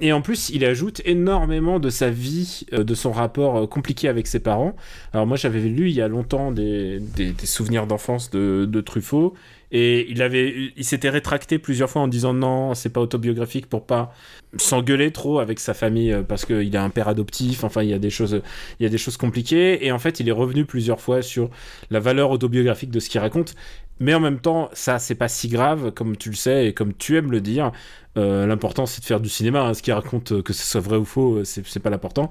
[0.00, 4.08] Et en plus, il ajoute énormément de sa vie, euh, de son rapport euh, compliqué
[4.08, 4.76] avec ses parents.
[5.12, 7.00] Alors moi, j'avais lu il y a longtemps des,
[7.44, 9.34] souvenirs d'enfance de, de Truffaut,
[9.76, 13.84] et il avait, il s'était rétracté plusieurs fois en disant non, c'est pas autobiographique pour
[13.84, 14.14] pas
[14.56, 17.64] s'engueuler trop avec sa famille euh, parce qu'il a un père adoptif.
[17.64, 18.40] Enfin, il y a des choses,
[18.78, 19.84] il y a des choses compliquées.
[19.84, 21.50] Et en fait, il est revenu plusieurs fois sur
[21.90, 23.56] la valeur autobiographique de ce qu'il raconte.
[24.00, 26.94] Mais en même temps, ça, c'est pas si grave, comme tu le sais et comme
[26.94, 27.72] tu aimes le dire.
[28.16, 29.62] Euh, l'important, c'est de faire du cinéma.
[29.62, 29.74] hein.
[29.74, 32.28] Ce qu'il raconte, euh, que ce soit vrai ou faux, euh, c'est pas l'important.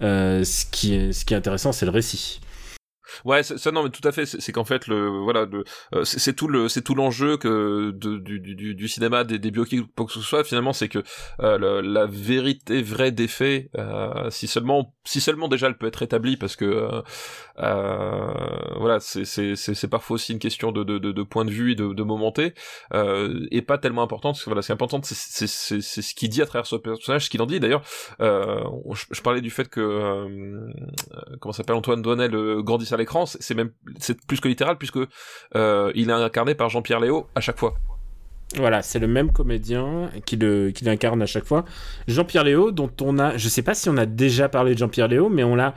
[0.00, 0.04] Qui
[1.14, 2.40] ce qui est intéressant, c'est le récit.
[3.24, 4.26] Ouais, ça non, mais tout à fait.
[4.26, 5.46] C'est qu'en fait le voilà,
[5.94, 9.50] euh, c'est tout le c'est tout l'enjeu que de, du, du, du- cinéma des, des
[9.50, 11.02] biopics pour que ce soit finalement, c'est que
[11.40, 15.86] euh, le- la vérité vraie des faits, euh, si seulement si seulement déjà elle peut
[15.86, 17.02] être établie, parce que euh,
[17.58, 18.32] euh,
[18.78, 21.74] voilà, c'est c'est parfois aussi une question de de de, de point de vue et
[21.74, 22.54] de, de momenté,
[22.94, 24.34] euh, et pas tellement importante.
[24.34, 26.76] Parce que voilà, ce qui est important, c'est c'est ce qu'il dit à travers ce
[26.76, 27.60] personnage, ce qu'il en dit.
[27.60, 27.82] D'ailleurs,
[28.20, 29.80] je, je parlais du fait que
[31.40, 34.98] comment s'appelle Antoine Douanel euh, grandisse à l'écran, c'est même c'est plus que littéral puisque
[35.56, 37.74] euh, il est incarné par Jean-Pierre Léo à chaque fois.
[38.56, 41.64] Voilà, c'est le même comédien qui le- qui l'incarne à chaque fois.
[42.08, 45.08] Jean-Pierre Léo, dont on a, je sais pas si on a déjà parlé de Jean-Pierre
[45.08, 45.74] Léo, mais on l'a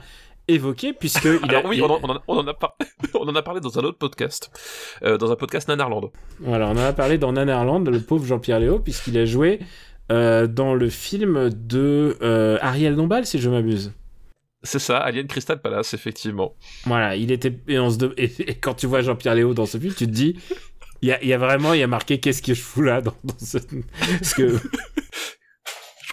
[0.50, 2.78] évoqué puisque il Alors a, oui, il- on en, on en- on en a par-
[3.16, 4.52] on en a parlé dans un autre podcast,
[5.04, 6.12] euh, dans un podcast Nanarland.
[6.40, 9.60] Voilà, on en a parlé dans Nanarland, le pauvre Jean-Pierre Léo, puisqu'il a joué
[10.12, 13.92] euh, dans le film de euh, Ariel Dombal, si je m'abuse.
[14.64, 16.56] C'est ça, Alien Crystal Palace, effectivement.
[16.86, 17.54] Voilà, il était.
[17.68, 20.06] Et, on se de- et- et quand tu vois Jean-Pierre Léo dans ce film, tu
[20.08, 20.36] te dis.
[21.04, 22.82] Il y a, il y a vraiment, il y a marqué qu'est-ce que je fous
[22.82, 23.60] là dans, dans ce...
[24.20, 24.58] Parce que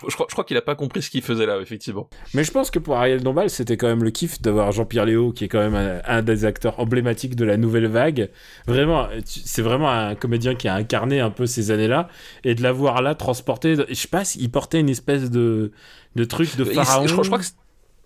[0.04, 2.10] Je je, crois, je crois qu'il a pas compris ce qu'il faisait là, effectivement.
[2.34, 5.32] Mais je pense que pour Ariel Dombal, c'était quand même le kiff d'avoir Jean-Pierre Léo,
[5.32, 8.28] qui est quand même un, un, des acteurs emblématiques de la nouvelle vague.
[8.66, 12.08] Vraiment, c'est vraiment un comédien qui a incarné un peu ces années-là,
[12.42, 13.76] et de l'avoir là transporté.
[13.88, 15.70] Je sais pas, il portait une espèce de
[16.16, 17.06] de truc de pharaon.
[17.06, 17.44] Je, je crois que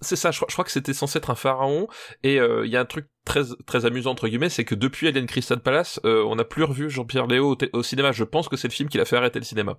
[0.01, 1.89] c'est ça, je, crois que c'était censé être un pharaon,
[2.23, 5.09] et il euh, y a un truc très très amusant entre guillemets, c'est que depuis
[5.09, 8.13] Alien Crystal Palace, euh, on n'a plus revu Jean-Pierre Léo au, cinéma.
[8.13, 9.79] Je pense que c'est le film qui l'a fait arrêter le cinéma.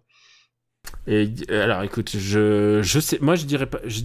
[1.08, 4.02] Et alors, écoute, je je sais, moi je dirais pas, je,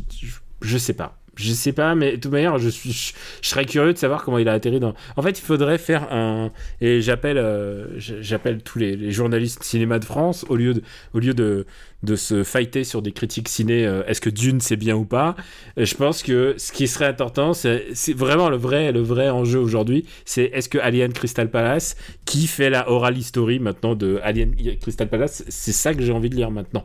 [0.60, 1.23] je sais pas.
[1.36, 4.38] Je sais pas, mais de toute manière, je suis, je, serais curieux de savoir comment
[4.38, 4.94] il a atterri dans.
[5.16, 6.52] En fait, il faudrait faire un.
[6.80, 11.18] Et j'appelle, euh, j'appelle tous les, les, journalistes cinéma de France au lieu de, au
[11.18, 11.66] lieu de,
[12.04, 13.86] de se fighter sur des critiques ciné.
[13.86, 15.34] Euh, est-ce que Dune c'est bien ou pas
[15.76, 20.06] Je pense que ce qui serait important, c'est vraiment le vrai, le vrai enjeu aujourd'hui.
[20.24, 25.08] C'est est-ce que Alien Crystal Palace, qui fait la oral history maintenant de Alien Crystal
[25.08, 26.84] Palace, c'est ça que j'ai envie de lire maintenant.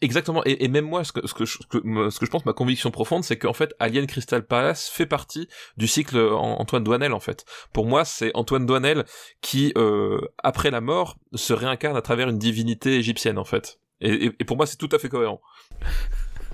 [0.00, 4.06] Exactement, et, même moi, ce que, je, pense, ma conviction profonde, c'est qu'en fait, Alien
[4.06, 7.44] Crystal Palace fait partie du cycle Antoine Douanel, en fait.
[7.72, 9.04] Pour moi, c'est Antoine Douanel
[9.40, 13.80] qui, euh, après la mort, se réincarne à travers une divinité égyptienne, en fait.
[14.00, 15.40] Et pour moi, c'est tout à fait cohérent.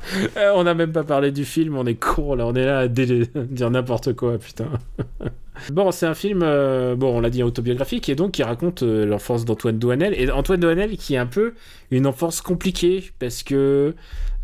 [0.36, 2.80] Euh, on n'a même pas parlé du film, on est con là, on est là
[2.80, 4.68] à dire n'importe quoi, putain.
[5.72, 9.06] bon, c'est un film, euh, bon, on l'a dit autobiographique, et donc qui raconte euh,
[9.06, 10.14] l'enfance d'Antoine Douanel.
[10.18, 11.54] Et Antoine Douanel qui est un peu
[11.90, 13.94] une enfance compliquée, parce que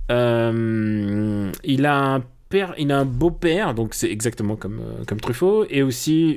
[0.08, 5.82] il a un père, il a un beau-père, donc c'est exactement comme, comme Truffaut, et
[5.82, 6.36] aussi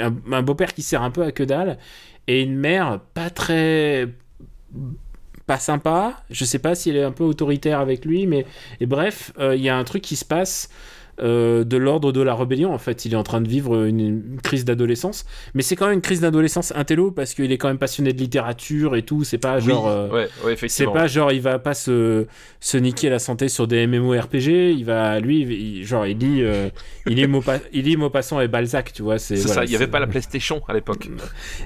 [0.00, 1.78] un beau-père qui sert un peu à que dalle,
[2.26, 4.08] et une mère pas très
[5.46, 6.22] pas sympa.
[6.30, 8.46] Je sais pas s'il est un peu autoritaire avec lui, mais
[8.80, 10.68] et bref, euh, il y a un truc qui se passe
[11.20, 12.72] euh, de l'ordre de la rébellion.
[12.72, 15.24] En fait, il est en train de vivre une, crise d'adolescence,
[15.54, 18.18] mais c'est quand même une crise d'adolescence intello parce qu'il est quand même passionné de
[18.18, 19.22] littérature et tout.
[19.22, 20.26] C'est pas genre, euh,
[20.66, 22.26] c'est pas genre il va pas se,
[22.60, 24.74] se niquer la santé sur des MMORPG.
[24.76, 26.68] Il va, lui, genre il lit, euh,
[27.06, 29.18] il lit Maupa il lit Maupassant et Balzac, tu vois.
[29.18, 29.64] C'est ça.
[29.64, 31.08] Il y avait pas la PlayStation à l'époque.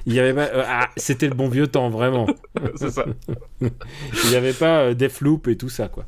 [0.06, 2.26] il y avait pas, ah, c'était le bon vieux temps vraiment.
[2.76, 3.06] c'est ça.
[3.60, 6.04] il y avait pas Deathloop et tout ça quoi.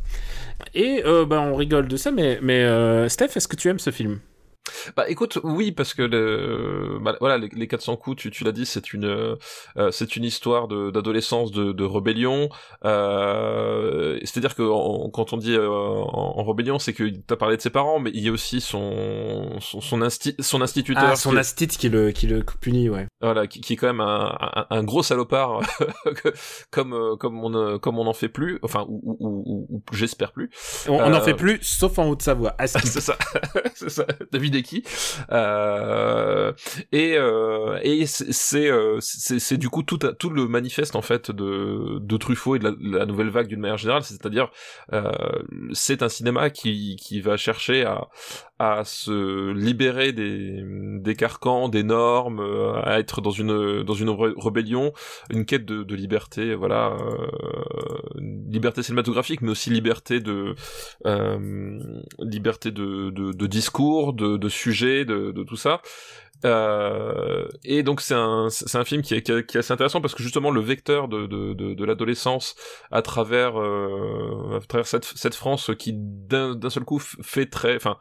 [0.75, 3.79] Et euh, bah, on rigole de ça, mais, mais euh, Steph, est-ce que tu aimes
[3.79, 4.21] ce film?
[4.97, 8.53] Bah écoute, oui, parce que le, bah, voilà, les, les 400 coups, tu, tu l'as
[8.53, 12.49] dit, c'est une, euh, c'est une histoire d'adolescence, de, de, rébellion.
[12.85, 14.63] Euh, C'est-à-dire que
[15.11, 18.21] quand on dit euh, en, rébellion, c'est que t'as parlé de ses parents, mais il
[18.21, 20.01] y a aussi son son son,
[20.41, 23.07] son instituteur, ah, son qui qui le qui le punit, ouais.
[23.21, 25.61] Voilà, qui, qui est quand même un, un, un gros salopard,
[26.71, 30.51] comme euh, comme on comme on en fait plus, enfin ou, ou, ou, j'espère plus.
[30.89, 32.55] On, on en fait plus, sauf en Haute-Savoie.
[32.67, 33.17] c'est ça,
[33.75, 34.07] c'est ça.
[34.33, 34.57] David
[35.31, 36.53] euh,
[36.93, 41.99] et euh, et c'est euh, c'est du coup tout tout le manifeste en fait de
[42.01, 44.03] de Truffaut et de la, nouvelle vague d'une manière générale.
[44.03, 44.51] C'est-à-dire
[44.93, 45.13] euh,
[45.73, 48.09] c'est un cinéma qui qui va chercher à
[48.63, 50.63] à se libérer des
[51.01, 52.41] des carcans des normes
[52.85, 54.93] à être dans une dans une rébellion
[55.31, 56.95] une quête de, de liberté voilà
[58.19, 60.55] liberté cinématographique mais aussi liberté de
[62.19, 65.81] liberté de, de, de discours de, de sujet de, de tout ça.
[66.47, 70.15] Euh, et donc c'est un c'est un film qui est, qui est, assez intéressant parce
[70.15, 72.55] que justement le vecteur de de, de, de l'adolescence
[72.91, 77.99] à travers euh, à travers cette cette France qui d'un seul coup fait très enfin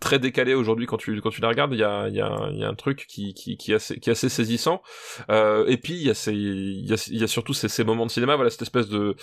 [0.00, 1.72] très décalé aujourd'hui quand tu quand tu la regardes.
[1.72, 3.98] Il y a il y a y a un truc qui qui qui est assez
[3.98, 4.82] qui est assez saisissant.
[5.30, 7.84] Euh, et puis il y a ces il y a y a surtout ces, ces
[7.84, 8.36] moments de cinéma.
[8.36, 9.16] Voilà cette espèce de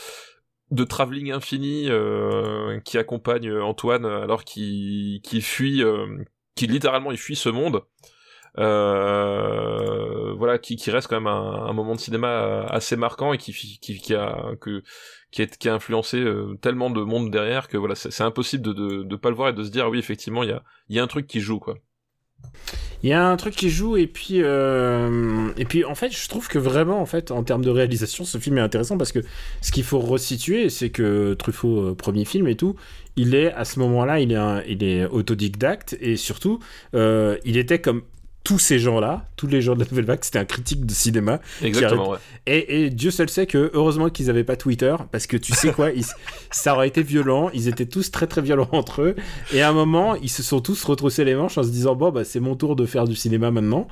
[0.72, 6.24] de travelling infini euh, qui accompagne Antoine alors qu'il qui fuit euh,
[6.56, 7.84] qui littéralement il fuit ce monde.
[8.58, 13.38] Euh, voilà, qui, qui reste quand même un, un, moment de cinéma assez marquant et
[13.38, 14.82] qui, qui, qui a que
[15.32, 19.16] qui, a influencé euh, tellement de monde derrière que voilà, c'est impossible de, de, de
[19.16, 21.08] pas le voir et de se dire oui effectivement il y a y a un
[21.08, 21.76] truc qui joue quoi.
[23.04, 26.28] Il y a un truc qui joue et puis euh, et puis en fait je
[26.28, 29.20] trouve que vraiment en fait en termes de réalisation ce film est intéressant parce que
[29.62, 32.76] ce qu'il faut resituer c'est que Truffaut euh, premier film et tout
[33.16, 36.60] il est à ce moment-là il est il est autodidacte et surtout
[36.94, 38.04] il était comme
[38.46, 41.40] tous ces gens-là, tous les gens de la Nouvelle Vague, c'était un critique de cinéma.
[41.64, 42.18] Exactement, ouais.
[42.46, 45.72] et, et, Dieu seul sait que, heureusement qu'ils n'avaient pas Twitter, parce que tu sais
[45.72, 46.06] quoi, ils,
[46.52, 49.16] ça aurait été violent, ils étaient tous très très violents entre eux,
[49.52, 52.12] et à un moment, ils se sont tous retroussés les manches en se disant, bon,
[52.12, 53.88] bah, c'est mon tour de faire du cinéma maintenant.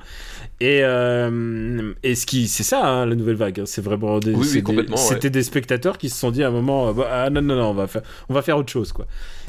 [0.60, 4.34] Et, euh, et ce qui, c'est ça, hein, la Nouvelle Vague, hein, c'est vraiment des,
[4.34, 7.30] oui, oui, complètement, c'était des spectateurs qui se sont dit à un moment, bah, ah,
[7.30, 9.06] non, non, non, on va faire, on va faire autre chose, quoi.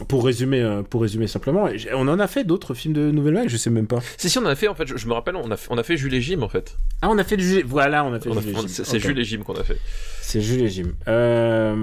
[0.08, 3.50] Pour résumer, euh, pour résumer simplement, on en a fait d'autres films de Nouvelle Vague,
[3.50, 4.00] je sais même pas.
[4.18, 5.84] Si, si, on en a fait, en fait, je, me rappelle, on a, on a
[5.84, 6.78] fait Jules et Jim en fait.
[7.02, 8.30] Ah, on a fait du Voilà, on a fait
[8.68, 9.00] C'est okay.
[9.00, 9.78] Jules et Jim qu'on a fait.
[10.22, 10.94] C'est Jules et Jim.
[11.08, 11.76] Euh...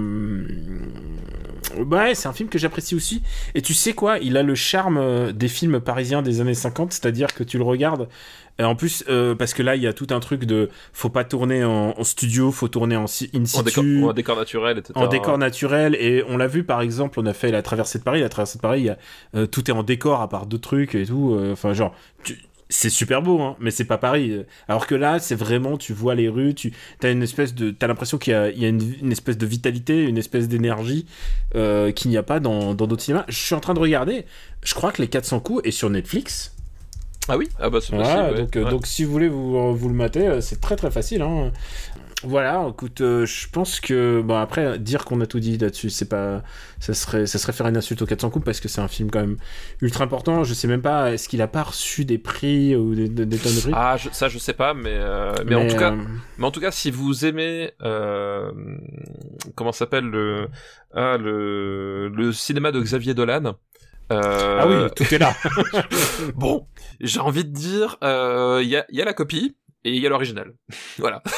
[1.77, 3.23] Ouais, c'est un film que j'apprécie aussi.
[3.55, 6.93] Et tu sais quoi Il a le charme euh, des films parisiens des années 50,
[6.93, 8.09] c'est-à-dire que tu le regardes.
[8.59, 11.09] Et en plus, euh, parce que là, il y a tout un truc de faut
[11.09, 14.77] pas tourner en, en studio, faut tourner en in En situ, décor, en décor naturel,
[14.77, 14.93] etc.
[14.95, 15.95] en décor naturel.
[15.99, 18.19] Et on l'a vu par exemple, on a fait la traversée de Paris.
[18.21, 18.97] La traversée de Paris, il y a,
[19.35, 21.33] euh, tout est en décor à part deux trucs et tout.
[21.33, 22.37] euh, Enfin, genre, tu-
[22.73, 24.43] c'est super beau, hein, mais c'est pas Paris.
[24.67, 27.87] Alors que là, c'est vraiment, tu vois les rues, tu as une espèce de, t'as
[27.87, 31.05] l'impression qu'il y a, il y a une, une espèce de vitalité, une espèce d'énergie
[31.55, 33.25] euh, qu'il n'y a pas dans dans d'autres cinémas.
[33.27, 34.25] Je suis en train de regarder.
[34.63, 36.55] Je crois que les 400 coups est sur Netflix.
[37.29, 37.47] Ah oui?
[37.57, 38.19] Ah bah c'est possible.
[38.19, 38.35] Ouais.
[38.41, 38.69] donc, euh, Ouais.
[38.71, 41.21] donc si vous voulez vous, vous le mater, euh, c'est très très facile.
[41.21, 41.51] Hein.
[42.25, 46.07] Voilà, écoute, euh, je pense que bon après dire qu'on a tout dit là-dessus, c'est
[46.07, 46.41] pas,
[46.79, 49.11] ça serait, ça serait faire une insulte aux 400 coups parce que c'est un film
[49.11, 49.35] quand même
[49.81, 50.45] ultra important.
[50.45, 53.37] Je sais même pas, est-ce qu'il a pas reçu des prix ou des, des, des
[53.37, 53.71] tonnes de prix?
[53.75, 56.05] Ah, je- ça je sais pas, mais, euh, mais, en tout cas, euh,
[56.37, 58.51] mais en tout cas, si vous aimez, euh,
[59.55, 60.47] comment s'appelle le,
[60.93, 63.55] ah, le, le cinéma de Xavier Dolan.
[64.11, 65.33] euh, ah oui, tout est là.
[66.35, 66.67] Bon,
[67.01, 70.01] j'ai envie de dire, euh, il y, a, il y a la copie et il
[70.01, 70.53] y a l'original.
[70.97, 71.21] voilà.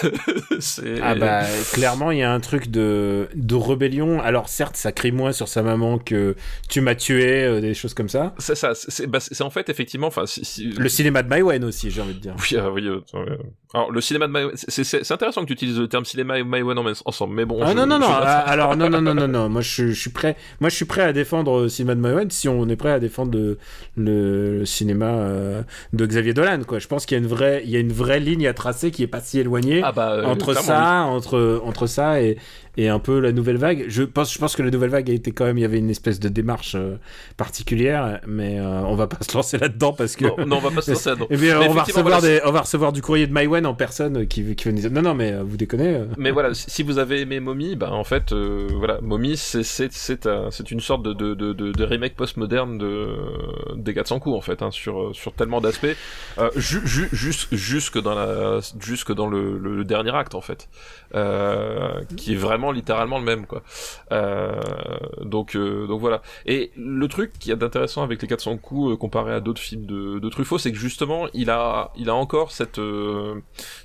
[1.02, 1.42] Ah bah
[1.74, 4.22] clairement il y a un truc de, de rébellion.
[4.22, 6.36] Alors certes ça crie moins sur sa maman que
[6.70, 8.34] tu m'as tué, euh, des choses comme ça.
[8.38, 8.74] C'est ça.
[8.76, 12.14] C'est bah, en fait effectivement, enfin, si, si- Le cinéma de Maïwen aussi j'ai envie
[12.14, 12.36] de dire.
[12.40, 12.88] Oui, ah oui.
[12.88, 13.38] euh, euh,
[13.74, 16.78] alors le cinéma de Maïwen, c'est- intéressant que tu utilises le terme cinéma et Maïwen
[16.78, 17.60] en- ensemble, mais bon.
[17.62, 19.92] Ah je- non non non je- ah, alors non non non non non moi je,
[19.92, 22.76] suis prêt moi je suis prêt à défendre le cinéma de Maïwen si on est
[22.76, 23.58] prêt à défendre le,
[23.98, 25.62] le, le cinéma euh,
[25.94, 27.92] de Xavier Dolan quoi je pense qu'il y a une vraie il y a une
[27.94, 31.62] vraie ligne à tracer qui est pas si éloignée Ah bah, euh, entre ça entre
[31.66, 32.38] entre ça et
[32.78, 35.14] et un peu la nouvelle vague je pense je pense que la nouvelle vague a
[35.14, 36.96] été quand même il y avait une espèce de démarche euh,
[37.38, 40.60] particulière mais euh, on va pas se lancer là dedans parce que Non, non, on
[40.60, 41.28] va pas se lancer là-dedans.
[41.32, 43.66] Eh bien, Mais on va recevoir voilà, des on va recevoir du courrier de Maïwen
[43.66, 46.06] en personne qui qui va nous dire non non mais euh, vous déconnez euh.
[46.18, 49.92] Mais voilà, si vous avez aimé Mommy, bah en fait, euh, voilà, Mommy, c'est c'est
[49.92, 53.08] c'est un- c'est une sorte de de de, de, de remake postmoderne de
[53.76, 55.88] des 400 coups en fait, hein, sur sur tellement d'aspects,
[56.38, 60.68] euh, ju, ju, jus- jusque dans la jusque dans le, le dernier acte en fait,
[61.16, 63.64] euh, qui est vraiment littéralement le même quoi.
[64.12, 64.60] Euh,
[65.22, 66.22] donc euh, donc voilà.
[66.46, 69.86] Et le truc qui est d'intéressant avec les 400 coups euh, comparé à d'autres films
[69.86, 73.36] de, Truffaut, c'est que justement, il a il a encore cette euh,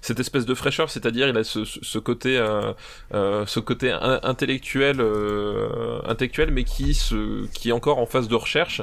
[0.01, 2.43] cette espèce de fraîcheur, c'est-à-dire il a ce, ce, côté
[3.13, 5.01] ce côté in- intellectuel
[6.05, 8.83] intellectuel mais qui se qui est encore en phase de recherche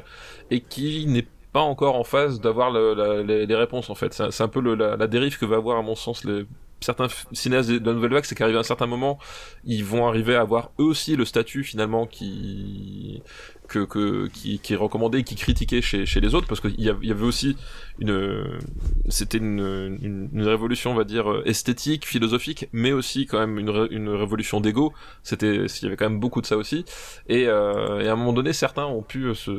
[0.52, 4.32] et qui n'est pas encore en phase d'avoir le- les, réponses en fait c'est un-
[4.32, 6.46] c'est un peu le- la, la dérive que va avoir à mon sens les
[6.80, 9.18] certains cinéastes de la nouvelle vague c'est qu'arrivé à un certain moment
[9.64, 13.22] ils vont arriver à avoir eux aussi le statut finalement qui
[13.68, 16.80] que, que qui, qui est recommandé et qui critiqué chez, chez les autres parce qu'il
[16.80, 17.56] y, avait aussi
[18.00, 18.60] une
[19.10, 23.88] c'était une, une, une révolution on va dire esthétique philosophique mais aussi quand même une,
[23.92, 24.94] une révolution d'ego.
[25.24, 26.86] C'était il y avait quand même beaucoup de ça aussi.
[27.28, 29.52] Et, euh, et à un moment donné certains ont pu euh, se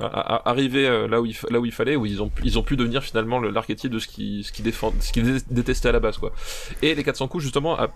[0.00, 2.58] à- à- arriver euh, là où il là où il fallait où ils ont ils
[2.58, 5.38] ont pu devenir finalement le- l'archétype de ce qui ce qui défend ce qui dé-
[5.50, 6.32] détestait à la base quoi.
[6.82, 7.88] Et les 400 coups justement a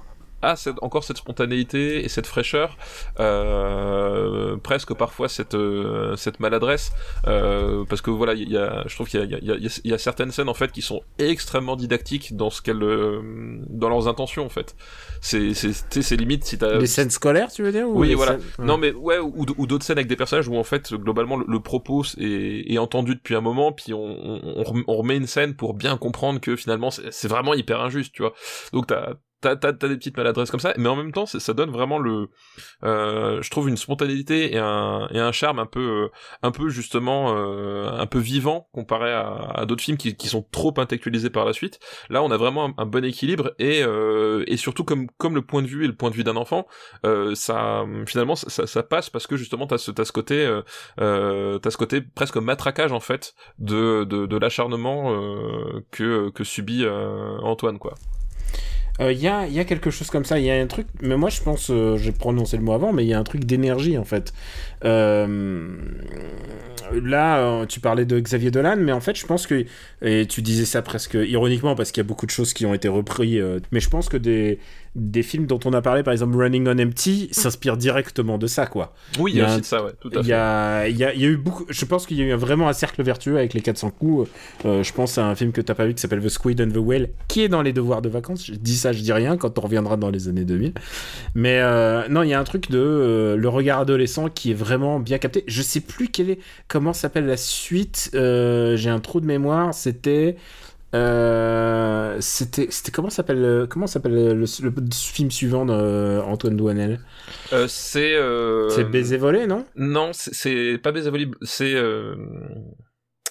[0.50, 2.76] a cette- encore cette spontanéité et cette fraîcheur,
[3.48, 6.92] euh, presque parfois cette euh, cette maladresse,
[7.26, 9.56] euh, parce que voilà, il y a, je trouve qu'il y a, il y, a,
[9.56, 13.20] y y a certaines scènes en fait qui sont extrêmement didactiques dans ce qu'elles, euh,
[13.68, 14.74] dans leurs intentions en fait.
[15.20, 18.32] C'est c'est limite si t'as les scènes scolaires tu veux dire ou oui, voilà.
[18.32, 18.64] scènes- Ouais.
[18.66, 21.44] Non, mais ouais, ou, ou d'autres scènes avec des personnages où en fait, globalement, le,
[21.48, 25.16] le propos est, est entendu depuis un moment, puis on, on, on rem- on remet
[25.16, 28.34] une scène pour bien comprendre que finalement, c'est c'est vraiment hyper injuste, tu vois.
[28.72, 31.70] Donc t'as t'as t'as des petites maladresses comme ça, mais en même temps, ça donne
[31.70, 32.28] vraiment le,
[32.84, 36.08] euh, je trouve une spontanéité et un et un charme un peu euh,
[36.42, 40.72] un peu justement euh, un peu vivant comparé à, d'autres films qui, qui sont trop
[40.76, 41.78] intellectualisés par la suite.
[42.10, 43.82] Là, on a vraiment un, bon équilibre et
[44.46, 46.66] et surtout comme comme le point de vue et le point de vue d'un enfant,
[47.34, 50.60] ça finalement ça, ça, ça passe parce que justement t'as ce t'as ce côté
[50.96, 55.12] t'as ce côté presque matraquage en fait de de, de l'acharnement
[55.90, 56.86] que que subit
[57.42, 57.94] Antoine quoi.
[59.00, 60.86] Il Euh, y, a, y a quelque chose comme ça, il y a un truc,
[61.00, 63.24] mais moi je pense, euh, j'ai prononcé le mot avant, mais il y a un
[63.24, 64.32] truc d'énergie en fait.
[64.84, 65.76] Euh,
[66.92, 69.64] là, euh, tu parlais de Xavier Dolan, mais en fait je pense que,
[70.02, 72.74] et tu disais ça presque ironiquement parce qu'il y a beaucoup de choses qui ont
[72.74, 73.42] été reprises,
[73.72, 74.58] mais je pense que des,
[74.94, 78.66] des films dont on a parlé, par exemple Running on Empty, s'inspirent directement de ça
[78.66, 78.94] quoi.
[79.18, 80.30] Oui, il y a, aussi un- de ça ouais, tout à Il fait.
[80.30, 81.64] y a, il y, a, il y a eu beaucoup.
[81.68, 84.30] Je pense qu'il y a eu vraiment un cercle vertueux avec les 400 coups.
[84.64, 86.70] Euh, je pense à un film que t'as pas vu qui s'appelle The Squid and
[86.70, 88.46] the Whale, qui est dans les devoirs de vacances.
[88.46, 90.74] Je dis ça, je dis rien quand on reviendra dans les années 2000.
[91.34, 94.54] Mais euh, non, il y a un truc de euh, le regard adolescent qui est
[94.54, 95.44] vraiment bien capté.
[95.48, 96.38] Je sais plus quel est,
[96.68, 98.10] comment s'appelle la suite.
[98.14, 99.74] Euh, J'ai un trou de mémoire.
[99.74, 100.36] C'était.
[100.94, 107.00] Euh, c'était, c'était comment s'appelle, euh, comment s'appelle le, le- le film suivant d'Antoine Douanel?
[107.52, 108.14] Euh, c'est.
[108.14, 109.64] euh, C'est Baiser volé, non?
[109.76, 112.14] Non, c'est- c'est pas Baiser volé, c'est euh,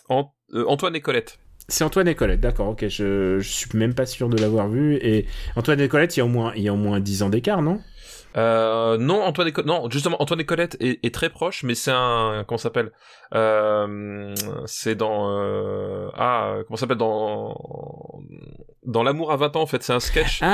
[0.09, 1.39] Ant- euh, Antoine et Colette.
[1.69, 4.95] C'est Antoine et Colette, d'accord, ok, je, je suis même pas sûr de l'avoir vu.
[4.95, 7.23] Et Antoine et Colette, il y a au moins, il y a au moins 10
[7.23, 7.79] ans d'écart, non?
[8.35, 11.91] Euh, non, Antoine et non, justement, Antoine et Colette est, est très proche, mais c'est
[11.91, 12.91] un comment s'appelle?
[13.35, 14.33] Euh,
[14.65, 16.97] C'est dans euh, ah comment s'appelle?
[16.97, 17.55] Dans
[18.85, 20.39] dans l'amour à 20 ans en fait, c'est un sketch.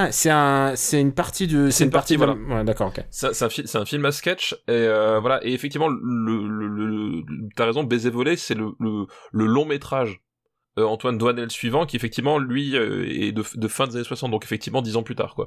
[0.00, 3.04] Ah, c'est un, c'est une partie de, c'est une partie, de Ouais, d'accord, ok.
[3.10, 5.98] C'est un, c'est un film à sketch et euh, voilà et effectivement le,
[6.46, 10.20] le, le, le- t'as raison baiser volé c'est le, le, le long métrage
[10.78, 14.30] euh, Antoine Douanel suivant qui effectivement lui euh, est de, de fin des années 60
[14.30, 15.46] donc effectivement dix ans plus tard quoi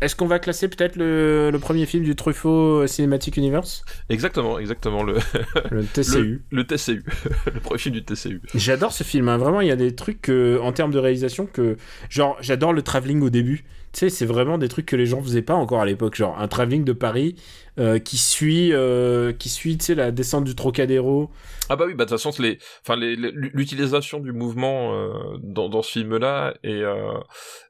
[0.00, 3.84] Est-ce qu'on va classer peut-être le, le premier film du Truffaut Cinematic Universe?
[4.08, 5.16] Exactement exactement le
[5.70, 6.42] Le TCU.
[6.50, 7.04] le, le TCU
[7.54, 9.36] le premier film du TCU J'adore ce film, hein.
[9.38, 11.76] vraiment, il y a des trucs que, en termes de réalisation que.
[12.10, 13.64] Genre, j'adore le travelling au début.
[13.96, 16.16] Tu sais, c'est vraiment des trucs que les gens faisaient pas encore à l'époque.
[16.16, 17.34] Genre, un travelling de Paris
[17.78, 21.30] euh, qui suit, euh, qui suit tu sais, la descente du Trocadéro.
[21.70, 25.80] ah bah oui bah de toute façon les enfin l'utilisation du mouvement euh, dans, dans
[25.80, 26.82] ce film là est,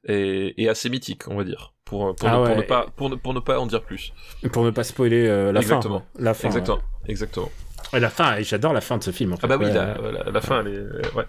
[0.09, 3.11] est est assez mythique on va dire pour pour, Ah ne, pour ne pas pour
[3.11, 4.13] ne, pour ne pas en dire plus
[4.53, 6.01] Pour ne pas spoiler la Exactement.
[6.01, 6.07] fin.
[6.23, 6.49] La fin.
[6.49, 7.51] exactement exactement
[7.93, 7.99] ouais.
[7.99, 9.33] Et la fin, et j'adore la fin de ce film.
[9.33, 9.45] En fait.
[9.45, 11.15] Ah bah oui, la, la, la fin, elle est...
[11.17, 11.25] Ouais.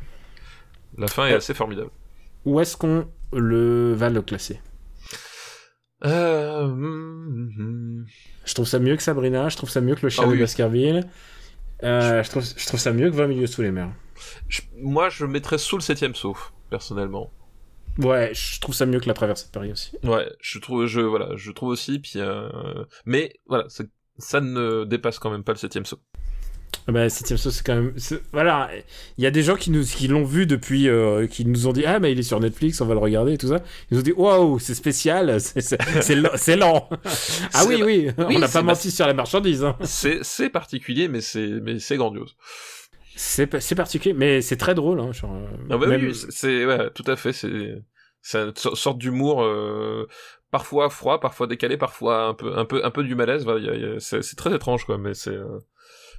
[0.97, 1.91] La fin est assez formidable.
[2.45, 4.59] Où est-ce qu'on le va le classer?
[6.05, 6.61] Euh...
[6.63, 8.05] hum, hum.
[8.45, 10.33] Je trouve ça mieux que Sabrina, je trouve ça mieux que le chien Ah de
[10.33, 10.39] oui.
[10.39, 11.07] Baskerville.
[11.83, 13.89] Euh, je, trouve, je trouve ça mieux que 20 milieux sous les mers.
[14.47, 17.31] Je- Moi, je mettrais sous le septième sauf, personnellement.
[17.99, 19.91] Ouais, je trouve ça mieux que la traversée de Paris aussi.
[20.03, 22.13] Ouais, je trouve, je, voilà, je trouve aussi, puis...
[22.17, 22.49] Euh...
[23.05, 23.65] Mais, voilà,
[24.19, 25.99] ça ne dépasse quand même pas le septième saut.
[26.89, 27.93] Ah Bah, septième sauce, c'est quand même.
[28.32, 28.70] Voilà,
[29.18, 31.74] il y a des gens qui nous, qui l'ont vu depuis, euh, qui nous ont
[31.74, 33.57] dit ah mais il est sur Netflix, on va le regarder et tout ça.
[33.91, 36.89] Ils nous ont dit waouh, c'est spécial, c'est lent.
[37.53, 39.63] ah oui oui, oui, on n'a pas menti sur la marchandise.
[39.63, 39.76] hein.
[39.84, 42.36] C'est c'est particulier, mais c'est mais c'est grandiose.
[43.15, 44.99] C'est pa- c'est particulier, mais c'est très drôle.
[44.99, 46.65] Hein, genre, euh, Ah bah même- oui, c'est-.
[46.65, 47.82] Ouais, tout à fait, c'est...
[48.22, 49.41] C'est une so- sorte d'humour...
[49.43, 50.07] Euh...
[50.51, 53.43] Parfois froid, parfois décalé, parfois un peu, un peu, un peu du malaise.
[53.43, 54.97] Voilà, c'est c'est très étrange, quoi.
[54.97, 55.59] Mais c'est, euh,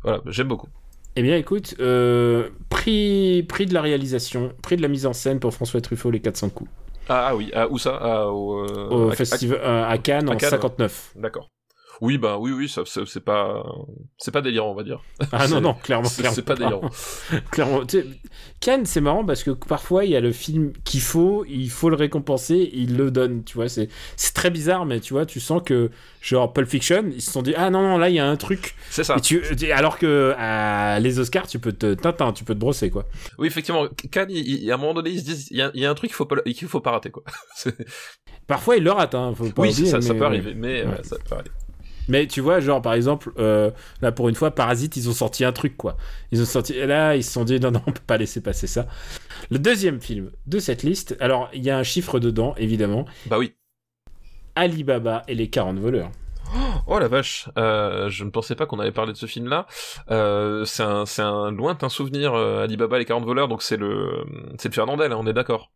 [0.03, 0.69] voilà, j'aime beaucoup.
[1.17, 5.41] Eh bien, écoute, euh, prix, prix de la réalisation, prix de la mise en scène
[5.41, 6.71] pour François Truffaut, les 400 coups.
[7.09, 7.99] Ah, ah oui, ah, où ça?
[8.01, 11.13] Ah, au, euh, Au à- festival euh, à Cannes à en Cannes, 59.
[11.17, 11.49] à- D'accord.
[12.01, 13.65] Oui, bah oui, oui, ça, c'est c'est pas,
[14.19, 15.01] c'est pas délirant, on va dire.
[15.33, 16.09] Ah non, non, clairement.
[16.09, 16.89] c'est- pas délirant.
[17.51, 17.85] clairement.
[17.85, 18.07] Tu sais,
[18.61, 21.91] Cannes, c'est marrant parce que parfois, il y a le film qu'il faut, il faut
[21.91, 23.69] le récompenser, il le donne, tu vois.
[23.69, 25.91] C'est c'est très bizarre, mais tu vois, tu sens que,
[26.21, 28.37] genre, Pulp Fiction, ils se sont dit, ah non, non, là, il y a un
[28.37, 28.77] truc.
[28.91, 29.17] C'est ça.
[29.17, 29.43] Et tu,
[29.73, 33.07] alors que à les Oscars, tu peux te, Tintin, tu peux te brosser, quoi.
[33.39, 35.71] Oui, effectivement, Cannes, il- il- à un moment donné, ils se disent, il y a,
[35.75, 37.25] il y a un truc qu'il faut pas, qu'il faut pas rater, quoi.
[38.47, 40.85] Parfois, il le rate, hein, faut pas oui, oublier, ça, ça mais- peut arriver, mais
[40.85, 41.03] Ouais.
[41.03, 41.51] ça peut arriver.
[42.09, 43.71] Mais tu vois, genre par exemple, euh,
[44.03, 45.97] là pour une fois, Parasite, ils ont sorti un truc quoi.
[46.33, 48.41] Ils ont sorti, et là ils se sont dit non non, on peut pas laisser
[48.43, 48.87] passer ça.
[49.51, 53.39] Le deuxième film de cette liste, alors il y a un chiffre dedans évidemment, Bah
[53.39, 53.55] oui.
[54.55, 56.11] Alibaba et les 40 voleurs.
[56.87, 59.67] Oh la vache, euh, je ne pensais pas qu'on allait parler de ce film-là.
[60.11, 64.25] Euh, c'est un, c'est un lointain souvenir, euh, Alibaba les 40 voleurs, donc c'est le,
[64.59, 65.71] c'est le Fernandel, hein, on est d'accord.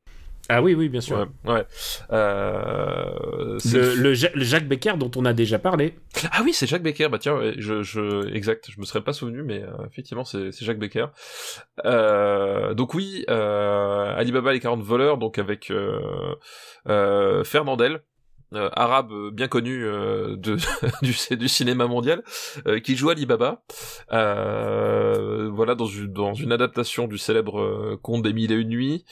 [0.48, 1.26] Ah oui oui bien sûr.
[1.44, 1.64] Ouais, ouais.
[2.12, 5.94] Euh, c'est Le, le- le Ja- le Jacques Becker dont on a déjà parlé.
[6.32, 7.08] Ah oui, c'est Jacques Becker.
[7.08, 8.68] Bah tiens, je, je, exact.
[8.70, 11.06] Je me serais pas souvenu, mais euh, effectivement, c'est, c'est Jacques Becker.
[11.84, 16.34] Euh, donc oui, euh, Alibaba les 40 voleurs, donc avec euh,
[16.88, 18.02] euh, Fernandel.
[18.54, 20.56] Euh, arabe euh, bien connu euh, de,
[21.02, 22.22] du, du cinéma mondial,
[22.66, 23.62] euh, qui joue Alibaba,
[24.12, 28.68] euh, voilà dans une, dans une adaptation du célèbre euh, conte des mille et une
[28.68, 29.04] nuits.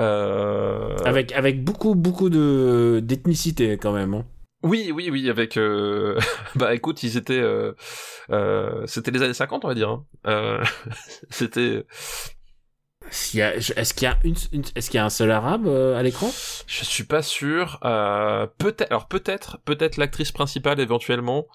[0.00, 4.14] Euh, Avec, avec beaucoup beaucoup de d'ethnicité quand même.
[4.14, 4.24] hein.
[4.64, 5.56] Oui, oui, oui, avec...
[5.56, 6.18] Euh...
[6.56, 7.38] bah écoute, ils étaient...
[7.38, 7.74] Euh...
[8.30, 8.82] Euh...
[8.86, 9.88] C'était les années 50, on va dire.
[9.88, 10.04] hein.
[10.26, 10.64] Euh...
[11.30, 11.86] C'était...
[13.10, 16.30] Est-ce qu'il y a, une, une- est-ce y a un seul arabe euh, à l'écran?
[16.66, 17.78] Je suis pas sûr.
[17.84, 18.46] Euh...
[18.58, 18.90] Peut-être...
[18.90, 21.46] Alors peut-être, peut-être l'actrice principale éventuellement,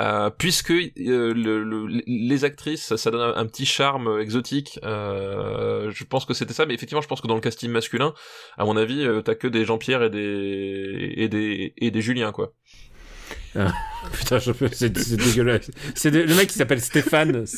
[0.00, 4.78] euh, puisque euh, le, le- les actrices, ça, ça donne un, un petit charme exotique.
[4.84, 5.90] Euh...
[5.90, 8.14] Je pense que c'était ça, mais effectivement, je pense que dans le casting masculin,
[8.56, 12.32] à mon avis, euh, t'as que des Jean-Pierre et des et des et des Julien,
[12.32, 12.52] quoi.
[14.12, 15.70] Putain, je peux, c'est, dégueulasse.
[15.94, 17.44] C'est de- le mec qui s'appelle Stéphane.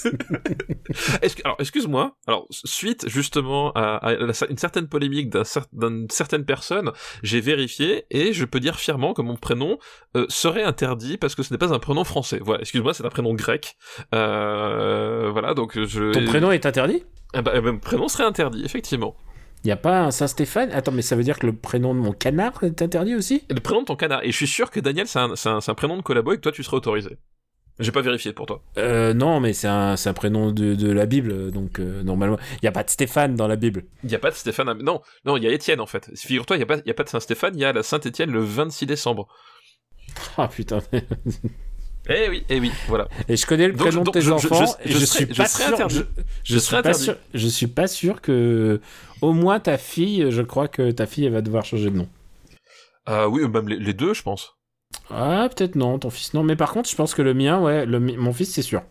[1.20, 2.16] Que- alors, excuse-moi.
[2.26, 6.90] Alors, suite justement à, à la- une certaine polémique cer- d'une certaine personne,
[7.22, 9.78] j'ai vérifié et je peux dire fièrement que mon prénom
[10.16, 12.40] euh, serait interdit parce que ce n'est pas un prénom français.
[12.42, 13.76] Voilà, excuse-moi, c'est un prénom grec.
[14.14, 16.12] Euh, voilà, donc je.
[16.12, 17.04] Ton prénom est interdit?
[17.32, 19.14] Ah bah, mon prénom serait interdit, effectivement.
[19.62, 20.70] Il n'y a pas un Saint-Stéphane?
[20.72, 23.44] Attends, mais ça veut dire que le prénom de mon canard est interdit aussi?
[23.50, 24.22] Le prénom de ton canard.
[24.24, 26.62] Et je suis sûr que Daniel, c'est un, prénom de collabo et que toi, tu
[26.62, 27.18] serais autorisé.
[27.78, 28.62] J'ai pas vérifié pour toi.
[28.78, 32.38] euh, Non, mais c'est un, prénom de, de la Bible, donc euh, normalement.
[32.54, 33.84] Il n'y a pas de Stéphane dans la Bible.
[34.04, 34.68] Il y a pas de Stéphane.
[34.68, 36.10] à- Non, non, il y a Étienne en fait.
[36.16, 37.54] Figure-toi, il y a pas, il y a pas de Saint-Stéphane.
[37.54, 39.28] Il y a la Saint-Étienne le 26 décembre.
[40.36, 40.80] Ah putain.
[42.12, 43.06] Eh oui, eh oui, voilà.
[43.28, 44.64] Et je connais le Donc, prénom donc, de tes je- enfants.
[44.84, 45.88] je- je suis pas sûr.
[46.44, 47.16] Je, suis pas sûr.
[47.34, 48.80] Je suis pas sûr que,
[49.22, 52.08] au moins ta fille, je crois que ta fille elle va devoir changer de nom.
[53.08, 54.56] Euh, oui, même les, les deux, je pense.
[55.08, 56.42] Ah peut-être non, ton fils non.
[56.42, 58.82] Mais par contre, je pense que le mien, ouais, le, mon fils c'est sûr.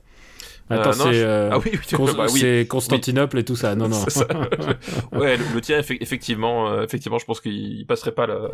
[0.70, 2.68] Attends, Euh, non, c'est je- euh, Ah oui, oui, bah oui.
[2.68, 3.76] Constantinople et tout ça.
[3.76, 3.96] Non non.
[4.08, 4.26] Ça.
[5.14, 8.50] ouais, le, le tien, effe- effectivement, euh, effectivement, je pense qu'il il passerait pas là.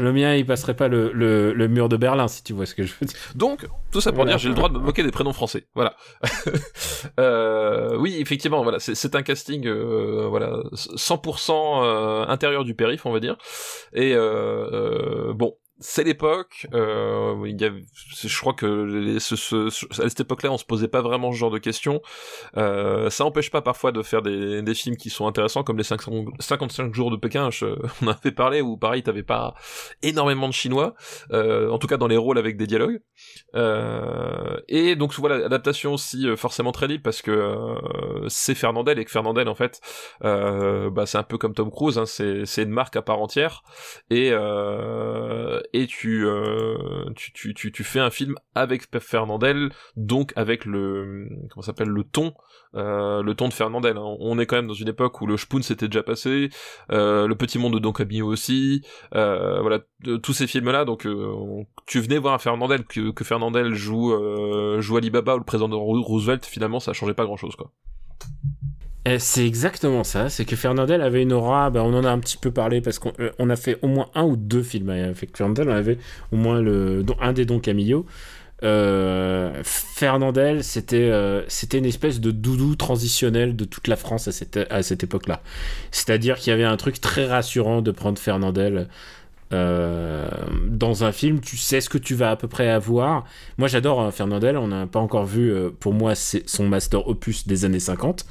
[0.00, 2.74] le mien, il passerait pas le, le, le mur de Berlin, si tu vois ce
[2.74, 3.16] que je veux dire.
[3.36, 4.32] Donc, tout ça pour Voilà.
[4.32, 5.66] dire, j'ai le droit de me moquer des prénoms français.
[5.74, 5.94] Voilà.
[7.20, 13.06] euh, oui, effectivement, voilà, c'est- c'est un casting, euh, voilà, 100% euh, intérieur du périph',
[13.06, 13.36] on va dire.
[13.92, 15.54] Et bon.
[15.80, 16.66] C'est l'époque.
[16.74, 17.70] Euh, il y a,
[18.22, 22.02] je crois que à cette époque-là, on se posait pas vraiment ce genre de questions.
[22.56, 25.84] Euh, ça empêche pas parfois de faire des, des films qui sont intéressants, comme les
[25.84, 27.48] 500 55 jours de Pékin.
[28.02, 29.54] on en avait parlé où pareil, t'avais pas
[30.02, 30.94] énormément de chinois,
[31.32, 33.00] euh, en tout cas dans les rôles avec des dialogues.
[33.54, 38.98] Euh, et donc voilà, adaptation aussi euh, forcément très libre parce que euh, c'est Fernandel
[38.98, 39.80] et que Fernandel en fait,
[40.20, 43.62] bah, c'est un peu comme Tom Cruise, hein, c'est une marque à part entière
[44.10, 44.30] et
[45.72, 46.76] et tu, euh,
[47.16, 52.04] tu, tu tu tu fais un film avec Fernandel, donc avec le comment s'appelle le
[52.04, 52.34] ton
[52.74, 53.96] euh, le ton de Fernandel.
[53.96, 54.16] hein.
[54.20, 56.50] On est quand même dans une époque où le Spoon s'était déjà passé,
[56.92, 59.80] euh, le Petit Monde de Don Camillo aussi, voilà
[60.22, 64.12] tous ces films là donc on- tu venais voir un Fernandel que, que Fernandel joue
[64.80, 67.72] joue Alibaba ou le président de Roo- Roosevelt finalement ça changeait pas grand chose quoi
[69.18, 72.36] C'est exactement ça, c'est que Fernandel avait une aura, ben, on en a un petit
[72.36, 75.70] peu parlé parce qu'on euh, a fait au moins un ou deux films avec Fernandel,
[75.70, 75.98] on avait
[76.32, 78.04] au moins le, un des Don Camillo.
[78.62, 84.32] Euh, Fernandel, c'était euh, c'était une espèce de doudou transitionnel de toute la France à
[84.32, 85.40] cette, à cette époque-là.
[85.90, 88.88] C'est-à-dire qu'il y avait un truc très rassurant de prendre Fernandel
[89.52, 90.28] euh,
[90.68, 93.24] dans un film, tu sais ce que tu vas à peu près avoir.
[93.58, 94.56] Moi, j'adore euh, Fernandel.
[94.56, 98.26] On n'a pas encore vu, euh, pour moi, c'est son master opus des années 50.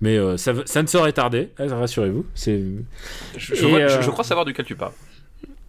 [0.00, 2.26] Mais ça, ça ne saurait tarder, hein, rassurez-vous.
[3.36, 4.92] Je crois savoir duquel tu parles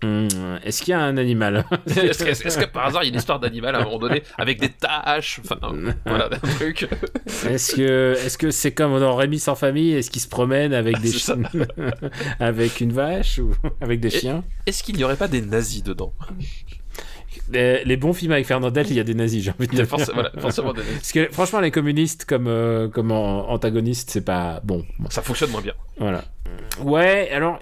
[0.04, 0.28] Hum,
[0.64, 3.40] est-ce qu'il y a un animal est-ce que, par hasard il y a une histoire
[3.40, 5.58] d'animal à un moment donné avec des tâches enfin
[6.06, 6.88] voilà un truc
[7.50, 11.38] Est-ce que c'est comme dans Rémi sans famille Est-ce qu'il se promène avec des chiens
[12.40, 14.44] avec une vache ou avec des Et- chiens?
[14.66, 16.14] est-ce qu'il n'y aurait pas des nazis dedans?
[17.52, 19.86] Les, les bons films avec Fernandel, il y a des nazis, j'ai envie de dire.
[19.86, 20.96] forcément, voilà, forcément des nazis.
[20.96, 24.84] Parce que franchement, les communistes comme, euh, comme antagonistes, c'est pas bon.
[25.10, 26.24] ça fonctionne moins bien Voilà.
[26.82, 27.60] Ouais, alors,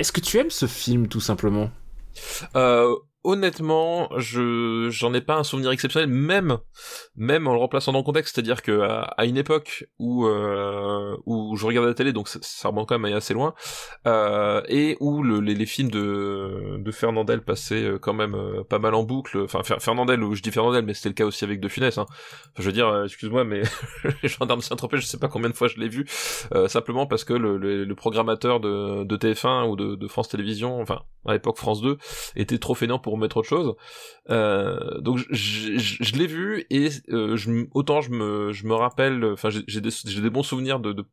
[0.00, 1.70] est-ce que tu aimes ce film tout simplement?
[2.56, 6.58] Euh, honnêtement, je j'en ai pas un souvenir exceptionnel, même
[7.16, 11.56] même en le remplaçant dans le contexte, c'est-à-dire que à, une époque où euh, où
[11.56, 13.54] je regardais la télé, donc ça, ça remonte quand même assez loin,
[14.06, 18.64] euh, et où le, les, les films de de Fernandel passaient euh, quand même euh,
[18.64, 19.38] pas mal en boucle.
[19.44, 21.98] Enfin Fer- Fernandel, ou je dis Fernandel, mais c'était le cas aussi avec De Funès.
[21.98, 22.06] Hein.
[22.58, 23.62] Je veux dire, euh, excuse-moi, mais
[24.22, 26.06] les gendarmes Saint-Tropez, je sais pas combien de fois je l'ai vu,
[26.54, 30.28] euh, simplement parce que le, le, le programmateur de, de TF1 ou de, de France
[30.28, 31.98] Télévisions, enfin à l'époque France 2,
[32.36, 33.74] était trop fainéant pour mettre autre chose.
[34.30, 39.48] Euh, donc je, l'ai vu et euh, je, autant je me, je me rappelle, enfin
[39.50, 41.04] j'ai des, des bons souvenirs de, de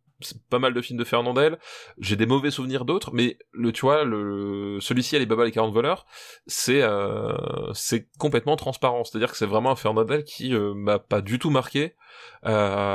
[0.49, 1.57] pas mal de films de Fernandel,
[1.99, 6.05] j'ai des mauvais souvenirs d'autres, mais le tu vois le celui-ci Alibaba les 40 voleurs,
[6.47, 7.33] c'est euh,
[7.73, 11.49] c'est complètement transparent, c'est-à-dire que c'est vraiment un Fernandel qui euh, m'a pas du tout
[11.49, 11.95] marqué.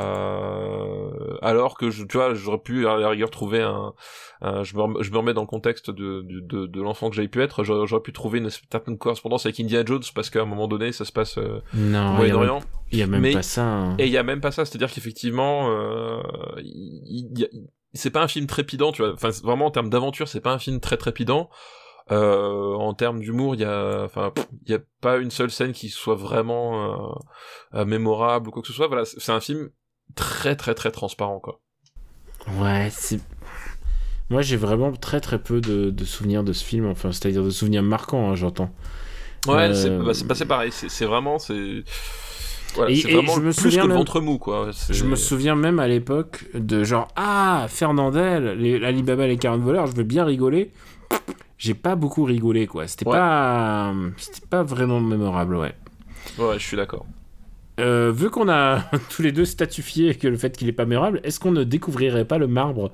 [0.02, 3.92] Euh, alors que je, tu vois, j'aurais pu à la rigueur trouver un,
[4.40, 7.08] un- je, me, rem- je me remets dans le contexte de, de, de, de l'enfant
[7.10, 10.30] que j'avais pu être, j'aurais j'aurais pu trouver une certaine correspondance avec Indiana Jones parce
[10.30, 11.60] qu'à un moment donné, ça se passe euh,
[12.12, 12.60] au Moyen-Orient.
[12.92, 13.64] Il y a même Mais- pas ça.
[13.64, 13.96] hein.
[13.98, 16.20] Et il y a même pas ça, c'est-à-dire qu'effectivement, euh,
[17.94, 19.12] c'est pas un film trépidant, tu vois.
[19.14, 21.50] Enfin, vraiment en termes d'aventure, c'est pas un film très trépidant.
[22.10, 24.32] Euh, en termes d'humour, il y a, enfin,
[24.66, 27.20] il y a pas une seule scène qui soit vraiment
[27.74, 28.88] euh, mémorable ou quoi que ce soit.
[28.88, 29.70] Voilà, c'est un film
[30.14, 31.60] très très très transparent, quoi.
[32.58, 33.20] Ouais, c'est.
[34.30, 37.50] Moi, j'ai vraiment très très peu de, de souvenirs de ce film, enfin, c'est-à-dire de
[37.50, 38.70] souvenirs marquants, hein, j'entends.
[39.46, 40.72] Ouais, Euh, c'est bah, passé pareil.
[40.72, 41.84] C'est c'est vraiment, c'est
[42.74, 44.70] voilà, Et- c'est et vraiment je me souviens même- ventre mou, quoi.
[44.90, 49.86] Je me souviens même à l'époque de genre Ah, Fernandel, les, Alibaba les 40 voleurs,
[49.86, 50.70] je veux bien rigoler.
[51.58, 52.86] J'ai pas beaucoup rigolé quoi.
[52.88, 53.12] C'était Ouais.
[53.16, 55.74] pas, c'était pas vraiment mémorable, ouais.
[56.38, 57.06] Ouais, je suis d'accord.
[57.80, 61.20] Euh, vu qu'on a tous les deux statifié que le fait qu'il est pas mémorable,
[61.24, 62.90] est-ce qu'on ne découvrirait pas le marbre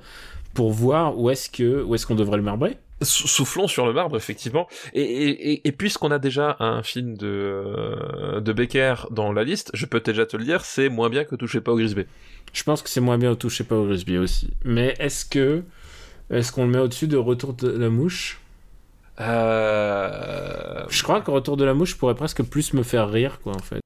[0.53, 2.77] pour voir où est-ce que où est-ce qu'on devrait le marbrer?
[3.01, 4.67] Soufflons sur le marbre, effectivement.
[4.93, 9.71] Et, et, et, puisqu'on a déjà un film de, euh, de Becker dans la liste,
[9.73, 12.05] je peux déjà te le dire, c'est moins bien que Touchez pas au Grisby.
[12.51, 14.49] Je pense que c'est moins bien au Touchez pas au Grisby aussi.
[14.65, 15.63] Mais est-ce que
[16.29, 18.39] est-ce qu'on le met au-dessus de Retour de la mouche?
[19.19, 20.83] Euh...
[20.89, 23.59] Je crois que Retour de la mouche pourrait presque plus me faire rire, quoi, en
[23.59, 23.79] fait.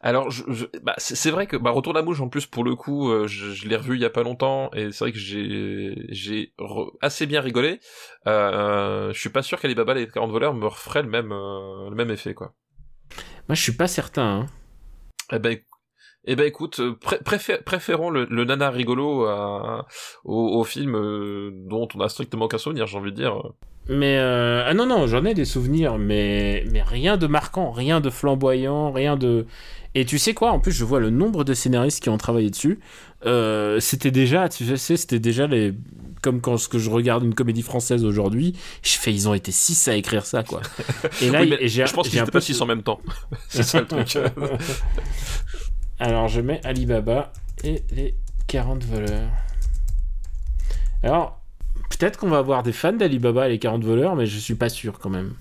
[0.00, 2.74] Alors, je, bah, c'est vrai que bah, Retour de la mouche, en plus, pour le
[2.74, 5.94] coup, euh, je, l'ai revu il y a pas longtemps, et c'est vrai que j'ai
[6.08, 6.54] j'ai
[7.00, 7.80] assez bien rigolé.
[8.26, 11.94] Euh, je suis pas sûr qu'Alibaba les 40 voleurs me referait le même, euh, le
[11.94, 12.54] même effet, quoi.
[13.48, 14.40] Moi, je suis pas certain.
[14.40, 14.46] Hein.
[15.32, 15.58] Eh ben,
[16.24, 16.80] eh ben écoute,
[17.24, 19.26] préférons le, le, nana rigolo
[20.24, 20.92] au, au, film
[21.66, 23.42] dont on a strictement qu'un souvenir, j'ai envie de dire.
[23.88, 28.00] Mais euh, ah non non, j'en ai des souvenirs, mais mais rien de marquant, rien
[28.00, 29.46] de flamboyant, rien de.
[29.94, 32.50] Et tu sais quoi En plus, je vois le nombre de scénaristes qui ont travaillé
[32.50, 32.80] dessus.
[33.26, 35.74] Euh, c'était déjà, tu sais, c'était déjà les
[36.22, 39.50] comme quand ce que je regarde une comédie française aujourd'hui, je fais ils ont été
[39.50, 40.62] six à écrire ça quoi.
[41.20, 43.00] Et là, j'ai je pense qu'ils étaient pas six en même temps.
[43.48, 44.16] C'est ça le truc.
[45.98, 47.32] Alors je mets Alibaba
[47.64, 48.14] et les
[48.46, 49.30] 40 voleurs.
[51.02, 51.42] Alors
[51.98, 54.68] Peut-être qu'on va avoir des fans d'Alibaba et les 40 voleurs, mais je suis pas
[54.68, 55.34] sûr quand même.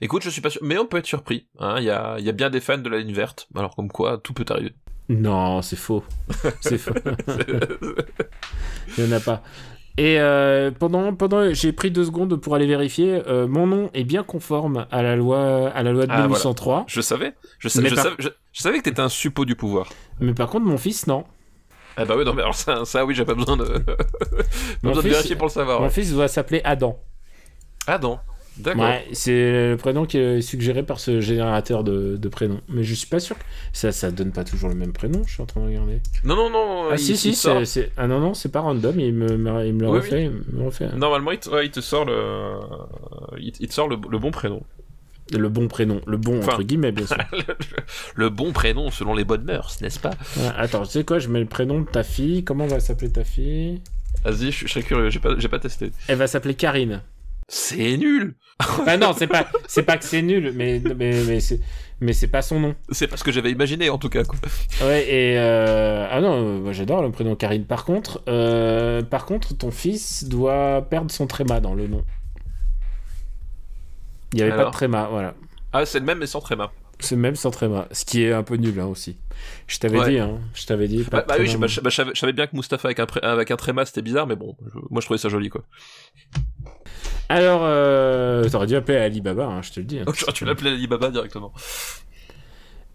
[0.00, 1.46] Écoute, je suis pas sûr, mais on peut être surpris.
[1.58, 1.76] Hein.
[1.78, 4.18] Il y, a, y, a, bien des fans de la ligne verte, alors comme quoi
[4.18, 4.74] tout peut arriver.
[5.08, 6.04] Non, c'est faux.
[6.60, 6.94] c'est faux.
[8.98, 9.42] Il n'y en a pas.
[9.98, 13.22] Et euh, pendant, pendant j'ai pris deux secondes pour aller vérifier.
[13.26, 16.84] Euh, mon nom est bien conforme à la loi, à la loi de ah, 1803.
[16.86, 17.34] Je savais.
[17.58, 19.88] Je, savais, je, savais, je, savais que t'étais un suppôt du pouvoir.
[20.20, 21.24] Mais par contre, mon fils, non.
[21.96, 23.64] Ah bah oui, non, mais alors ça, ça oui, j'ai pas besoin de,
[24.82, 25.80] besoin de vérifier pour le savoir.
[25.80, 26.98] Mon fils doit s'appeler Adam.
[27.86, 28.20] Adam
[28.58, 28.84] D'accord.
[28.84, 32.60] Ouais, c'est le prénom qui est suggéré par ce générateur de, de prénoms.
[32.68, 35.34] Mais je suis pas sûr que ça, ça donne pas toujours le même prénom, je
[35.34, 36.00] suis en train de regarder.
[36.24, 36.88] Non, non, non.
[36.90, 37.92] Ah, si, si, c'est.
[37.96, 39.32] Ah non, non, c'est pas random, il me,
[39.66, 40.88] il me le refait, Il me refait.
[40.96, 42.60] Normalement, il te, il te sort le.
[43.38, 44.62] Il, te sort le, le bon prénom.
[45.32, 47.16] Le bon prénom, le bon entre guillemets bien sûr.
[48.14, 50.12] le, bon prénom selon les bonnes mœurs, n'est-ce pas?
[50.56, 52.44] Attends, tu sais quoi, je mets le prénom de ta fille.
[52.44, 53.80] Comment va s'appeler ta fille?
[54.24, 55.90] Vas-y, je, serais curieux, j'ai pas, pas testé.
[56.06, 57.02] Elle va s'appeler Karine.
[57.48, 58.34] C'est nul
[58.86, 61.60] Ah non, c'est pas, c'est pas que c'est nul, mais, mais, mais c'est,
[62.00, 62.74] mais c'est pas son nom.
[62.90, 64.24] C'est pas ce que j'avais imaginé en tout cas.
[64.24, 64.38] Quoi.
[64.82, 66.06] Ouais, et euh...
[66.10, 67.64] ah non, moi j'adore le prénom Karine.
[67.64, 69.02] Par contre, euh...
[69.02, 72.04] par contre, ton fils doit perdre son tréma dans le nom.
[74.32, 75.34] Il n'y avait pas de tréma, voilà.
[75.72, 76.72] Ah, c'est le même mais sans tréma.
[76.98, 79.18] C'est le même sans tréma, ce qui est un peu nul hein, aussi.
[79.66, 81.04] Je t'avais dit, hein, je t'avais dit.
[81.10, 84.36] bah, oui, je, savais bien que Mustapha avec un, avec un tréma c'était bizarre, mais
[84.36, 84.56] bon,
[84.90, 85.62] moi je trouvais ça joli quoi.
[87.28, 89.98] Alors, euh, t'aurais dû appeler Alibaba, hein, je te le dis.
[89.98, 90.04] Hein.
[90.34, 91.52] tu l'appelais Alibaba directement.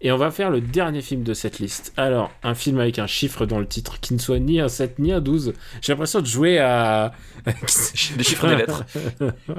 [0.04, 1.92] Et on va faire le dernier film de cette liste.
[1.96, 4.98] Alors, un film avec un chiffre dans le titre qui ne soit ni un 7
[4.98, 5.52] ni un 12.
[5.80, 7.12] J'ai l'impression de jouer à.
[7.46, 8.84] Les chiffres des lettres.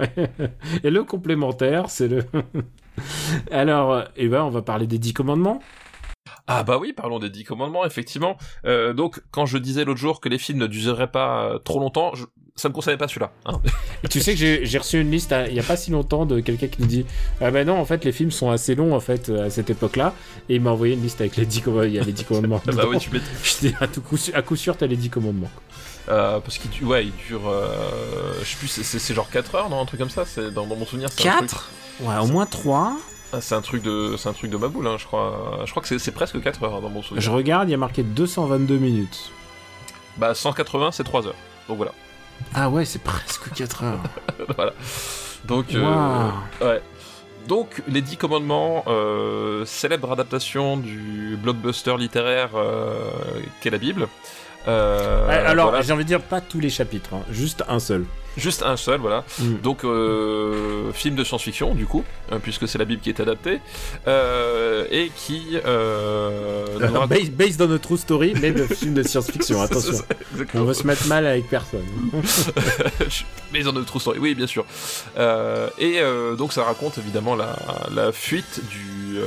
[0.83, 2.25] Et le complémentaire, c'est le.
[3.51, 5.61] Alors, eh ben, on va parler des 10 commandements.
[6.47, 8.37] Ah bah oui, parlons des 10 commandements, effectivement.
[8.65, 12.15] Euh, donc, quand je disais l'autre jour que les films ne dureraient pas trop longtemps,
[12.15, 13.31] je, ça me concernait pas celui-là.
[13.45, 13.59] Hein.
[14.09, 16.39] tu sais que j'ai reçu une liste hein, il y a pas si longtemps de
[16.39, 17.05] quelqu'un qui nous dit
[17.41, 20.13] Ah ben non, en fait, les films sont assez longs en fait à cette époque-là.
[20.49, 21.87] Et il m'a envoyé une liste avec les 10 commandements.
[21.87, 22.61] Il y a les 10 commandements.
[22.65, 23.09] bah oui, tu
[23.61, 25.51] dis à, coup, à coup sûr, t'as les 10 commandements.
[26.09, 27.47] Euh, parce qu'il ouais, il dure.
[27.47, 30.75] Euh, je sais plus, c'est genre 4 heures, non Un truc comme ça dans, dans
[30.75, 31.09] mon souvenir.
[31.15, 31.71] 4
[32.01, 32.97] Ouais, au moins 3.
[33.33, 35.63] Ah, c'est un truc de c'est un truc de ma boule, hein, je crois.
[35.65, 37.21] Je crois que c'est presque 4 heures hein, dans mon souvenir.
[37.21, 39.31] Je regarde, il y a marqué 222 minutes.
[40.17, 41.35] Bah 180, c'est 3 heures.
[41.67, 41.91] Donc voilà.
[42.53, 44.03] Ah ouais, c'est presque 4 heures.
[44.55, 44.73] voilà.
[45.45, 46.29] Donc, euh,
[46.61, 46.81] ouais.
[47.47, 53.09] Donc, les Dix Commandements, euh, célèbre adaptation du blockbuster littéraire euh,
[53.59, 54.07] qu'est la Bible.
[54.67, 58.05] Euh, alors, j'ai envie de dire pas tous les chapitres, hein, juste un seul.
[58.35, 59.23] Juste un seul, voilà.
[59.39, 59.55] Mm.
[59.61, 63.59] Donc, euh, film de science-fiction, du coup, hein, puisque c'est la Bible qui est adaptée,
[64.07, 65.59] euh, et qui...
[65.65, 66.65] Euh,
[67.29, 70.03] based, on a true story, mais de film de science-fiction, attention.
[70.55, 71.85] On va se mettre mal avec personne.
[73.53, 74.65] based on a true story, oui, bien sûr.
[75.77, 76.01] et
[76.37, 77.55] donc, ça raconte évidemment la,
[77.93, 79.19] la fuite du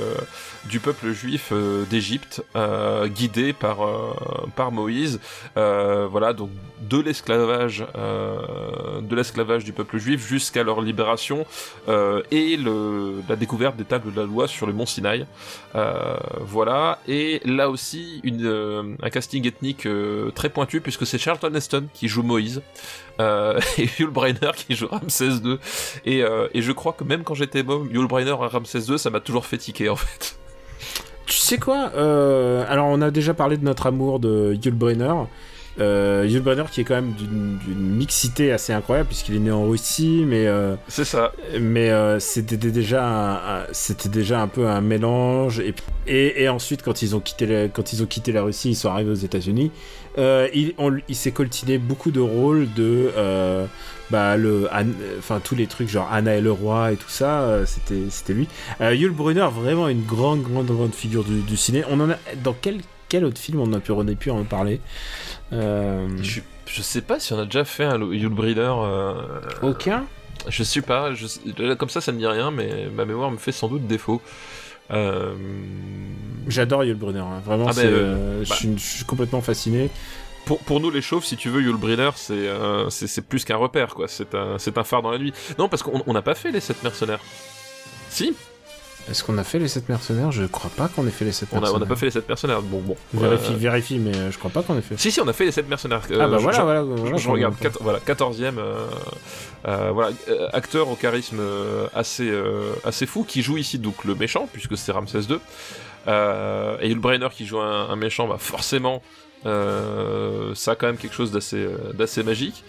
[0.69, 4.15] du peuple juif euh, d'Égypte, euh, guidé par, euh,
[4.55, 5.21] par Moïse.
[5.55, 6.51] voilà, donc
[6.81, 11.47] de l'esclavage, de l'esclavage du peuple juif jusqu'à leur libération
[12.31, 15.27] et le, la découverte des tables de la loi sur le mont Sinaï.
[16.41, 19.89] voilà, et là aussi une, un casting ethnique
[20.35, 22.63] très pointu puisque c'est Charlton Heston qui joue Moïse.
[23.79, 25.59] et Yul Brynner qui joue Ramsès II.
[26.05, 29.11] Et, et je crois que même quand j'étais môme, Yul Brynner à Ramsès II, ça
[29.11, 30.37] m'a toujours fait tiquer en fait.
[31.27, 35.13] Tu sais quoi euh, Alors, on a déjà parlé de notre amour de Yul Brenner.
[35.79, 37.59] Euh, Yul Brynner qui est quand même d'une
[37.97, 41.33] mixité assez incroyable puisqu'il est né en Russie, mais euh, C'est ça.
[41.61, 45.75] mais euh, c'était déjà c'était déjà un peu un mélange et,
[46.07, 48.75] et, et ensuite quand ils ont quitté la, quand ils ont quitté la Russie ils
[48.75, 49.71] sont arrivés aux États-Unis
[50.19, 53.67] euh, il, s'est coltiné beaucoup de rôles de euh,
[54.11, 54.69] bah le
[55.19, 58.33] enfin tous les trucs genre Anna et le roi et tout ça euh, c'était c'était
[58.33, 58.49] lui
[58.81, 62.55] Yul Brynner vraiment une grande grande grande figure du, du ciné on en a dans
[62.55, 64.81] quel quel autre film on a pu on a pu en parler?
[65.53, 68.61] Je, je sais pas si on a déjà fait un Yul Brynner.
[68.61, 69.15] euh,
[69.63, 70.05] aucun?
[70.49, 71.27] Je sais pas, je,
[71.75, 74.21] comme ça ça me dit rien, mais ma mémoire me fait sans doute défaut.
[74.91, 75.35] Euh,
[76.49, 77.41] J'adore Yul Brynner, hein.
[77.45, 77.67] vraiment.
[77.69, 78.55] Ah ben, euh, je, bah.
[78.55, 79.91] suis, je suis complètement fasciné.
[80.45, 82.89] pour, pour nous les chauves, si tu veux, Yul Brynner, c'est euh,
[83.29, 84.07] plus qu'un repère, quoi.
[84.09, 85.33] C'est un, un phare dans la nuit.
[85.59, 87.21] Non, parce qu'on on n'a pas fait les 7 mercenaires.
[88.09, 88.35] Si,
[89.09, 90.33] Est-ce qu'on a fait les 7 mercenaires?
[90.33, 91.81] Je crois pas qu'on ait fait les 7 on a, mercenaires.
[91.81, 92.61] on a pas fait les 7 mercenaires.
[92.63, 92.97] Bon, bon.
[93.15, 94.99] Vérifie, Euh, vérifie, mais euh, je crois pas qu'on ait fait.
[94.99, 96.01] Si, si, on a fait les 7 mercenaires.
[96.11, 96.81] ah Euh, bah je- voilà, je- voilà.
[96.83, 100.11] Je, voilà, je regarde, voilà, 14ème, euh, voilà,
[100.53, 101.41] acteur au charisme
[101.95, 105.39] assez, euh, assez fou, qui joue ici donc le méchant, puisque c'est Ramsès II.
[106.09, 109.03] Euh, et Yul Brynner qui joue un, un méchant, bah forcément,
[109.45, 112.65] euh, ça a quand même quelque chose d'assez, euh, magique.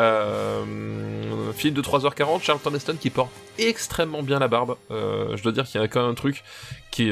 [0.00, 4.76] Euh, film de 3h40, Charlton Heston qui porte extrêmement bien la barbe.
[4.90, 6.42] Euh, je dois dire qu'il y a quand même un truc
[6.90, 7.10] qui,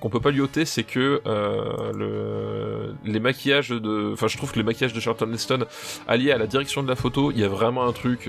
[0.00, 4.56] qu'on peut pas lui ôter, c'est que le, les maquillages de, enfin je trouve que
[4.56, 5.66] les maquillages de Charlton Heston
[6.08, 8.28] alliés à la direction de la photo, il y a vraiment un truc.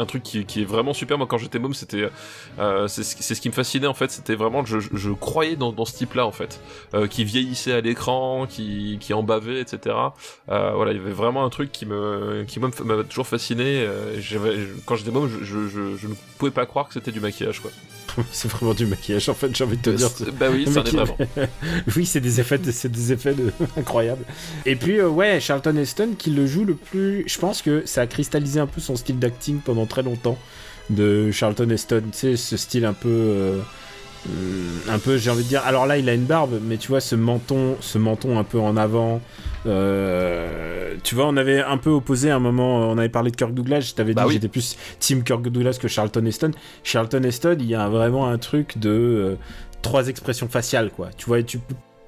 [0.00, 1.18] Euh, un truc qui, est vraiment super.
[1.18, 2.08] Moi, quand j'étais môme, c'était,
[2.58, 4.10] euh, c'est ce c'est ce qui me fascinait en fait.
[4.10, 6.60] C'était vraiment, je, croyais dans, ce type-là en fait,
[6.94, 9.96] euh, qui vieillissait à l'écran, qui, qui en bavait, etc.
[10.48, 12.44] Euh, voilà, il y avait vraiment un truc qui me,
[12.84, 13.86] m'avait toujours fasciné.
[13.86, 14.20] euh,
[14.86, 17.70] quand j'étais môme, je, je ne pouvais pas croire que c'était du maquillage, quoi.
[18.32, 20.08] C'est vraiment du maquillage, en fait, j'ai envie de te dire.
[20.38, 21.16] Bah oui, ça est vraiment.
[21.96, 23.52] oui, c'est des effets, de- c'est des effets de...
[23.76, 24.24] incroyables.
[24.66, 27.24] Et puis, euh, ouais, Charlton Heston qui le joue le plus.
[27.26, 30.38] Je pense que ça a cristallisé un peu son style d'acting pendant très longtemps
[30.90, 32.02] de Charlton Heston.
[32.12, 33.08] Tu sais, ce style un peu.
[33.08, 33.60] euh,
[34.88, 35.62] un peu, j'ai envie de dire.
[35.64, 38.58] Alors là, il a une barbe, mais tu vois, ce menton, ce menton un peu
[38.60, 39.20] en avant.
[39.66, 42.78] euh, tu vois, on avait un peu opposé à un moment.
[42.90, 43.80] On avait parlé de Kirk Douglas.
[43.80, 44.34] Je t'avais Bah dit oui.
[44.34, 46.50] que j'étais plus Team Kirk Douglas que Charlton Heston.
[46.84, 48.90] Charlton Heston, il y a vraiment un truc de.
[48.90, 49.34] euh,
[49.82, 51.08] trois expressions faciales, quoi.
[51.16, 51.58] Tu vois, et tu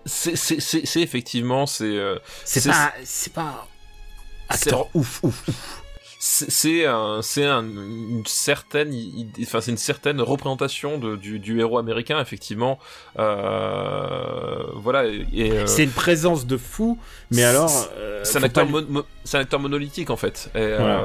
[0.05, 1.85] C'est- effectivement, c'est.
[1.85, 3.67] euh, c'est pas, c'est pas
[4.49, 5.43] acteur ouf, ouf.
[5.47, 5.82] c'est
[6.25, 11.41] c'est un, c'est un- une certaine, i- i- enfin c'est une certaine représentation de, du,
[11.41, 12.79] du héros américain effectivement.
[13.19, 16.99] Euh, voilà euh, C'est une présence de fou,
[17.31, 17.89] mais alors.
[17.97, 19.03] euh, c'est un acteur, mo-
[19.35, 20.51] un monolithique en fait.
[20.55, 21.03] Et, Voilà.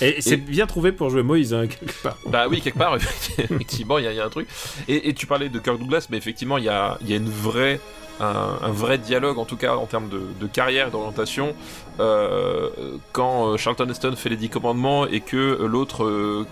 [0.00, 2.16] lui- Et c'est et- bien trouvé pour jouer Moïse, hein, quelque part.
[2.26, 2.96] Bah oui, quelque part,
[3.38, 4.48] effectivement, il y, a- il y a un truc.
[4.88, 7.28] Et, tu parlais de Kirk Douglas, mais effectivement, il y a, il y a une
[7.28, 7.80] vraie,
[8.20, 11.54] un, un vrai dialogue, en tout cas en termes de, de carrière, d'orientation,
[12.00, 12.68] euh,
[13.12, 16.04] quand euh, Charlton Heston fait les 10 commandements et que euh, l'autre.
[16.04, 16.46] euh,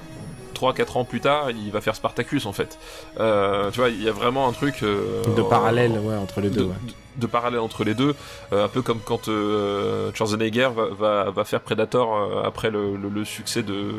[0.55, 2.79] 3-4 ans plus tard, il va faire Spartacus en fait.
[3.19, 6.49] Euh, tu vois, il y a vraiment un truc euh, De parallèle, ouais, entre les
[6.49, 6.65] de, deux.
[6.67, 6.75] ouais.
[7.17, 8.15] De- parallèle entre les deux,
[8.53, 12.97] euh, un peu comme quand euh, Schwarzenegger va, va, va faire Predator euh, après le,
[12.97, 13.93] le, le succès de,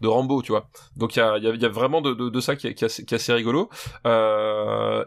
[0.00, 0.68] de Rambo, tu vois.
[0.96, 3.12] Donc il y a, y, a, vraiment de, de, de ça qui est, qui est
[3.12, 3.68] assez, rigolo.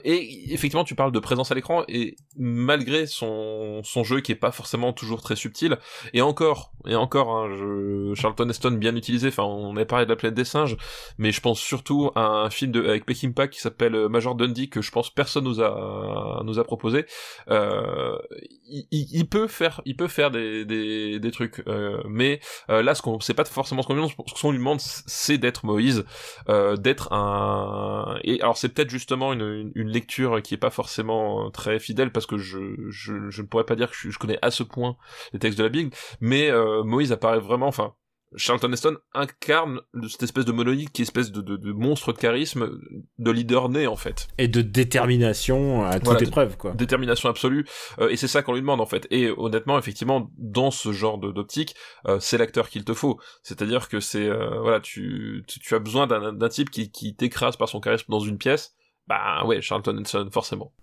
[0.03, 4.35] Et effectivement, tu parles de présence à l'écran, et malgré son, son jeu qui est
[4.35, 5.77] pas forcément toujours très subtil,
[6.13, 10.09] et encore, et encore, hein, je, Charlton Heston bien utilisé, enfin on avait parlé de
[10.11, 10.77] la planète des singes,
[11.17, 14.81] mais je pense surtout à un film de, avec Peckinpah qui s'appelle Major Dundee, que
[14.81, 17.05] je pense personne nous a, nous a proposé,
[17.49, 22.81] il, il- il peut faire, il peut faire des, des, des trucs, euh, mais euh,
[22.83, 24.13] là, ce qu'on, c'est pas forcément ce qu'on lui demande.
[24.35, 26.05] Ce qu'on lui demande, c'est d'être Moïse,
[26.49, 28.17] euh, d'être un.
[28.23, 32.25] Et alors, c'est peut-être justement une, une, lecture qui est pas forcément très fidèle parce
[32.25, 32.59] que je,
[32.89, 34.97] je, je ne pourrais pas dire que je, je connais à ce point
[35.33, 37.93] les textes de la Bible, mais euh, Moïse apparaît vraiment, enfin.
[38.35, 42.17] Charlton Heston incarne cette espèce de monolithe qui est espèce de, de, de monstre de
[42.17, 42.69] charisme,
[43.17, 44.27] de leader né en fait.
[44.37, 46.71] Et de détermination à toute Voilà, épreuve, quoi.
[46.71, 47.65] détermination absolue
[47.99, 51.17] euh, et c'est ça qu'on lui demande en fait et honnêtement effectivement dans ce genre
[51.17, 51.75] d'optique
[52.07, 55.79] euh, c'est l'acteur qu'il te faut c'est-à-dire que c'est euh, voilà tu, tu tu as
[55.79, 58.75] besoin d'un d'un type qui, qui t'écrase par son charisme dans une pièce
[59.07, 60.73] bah ouais Charlton Heston forcément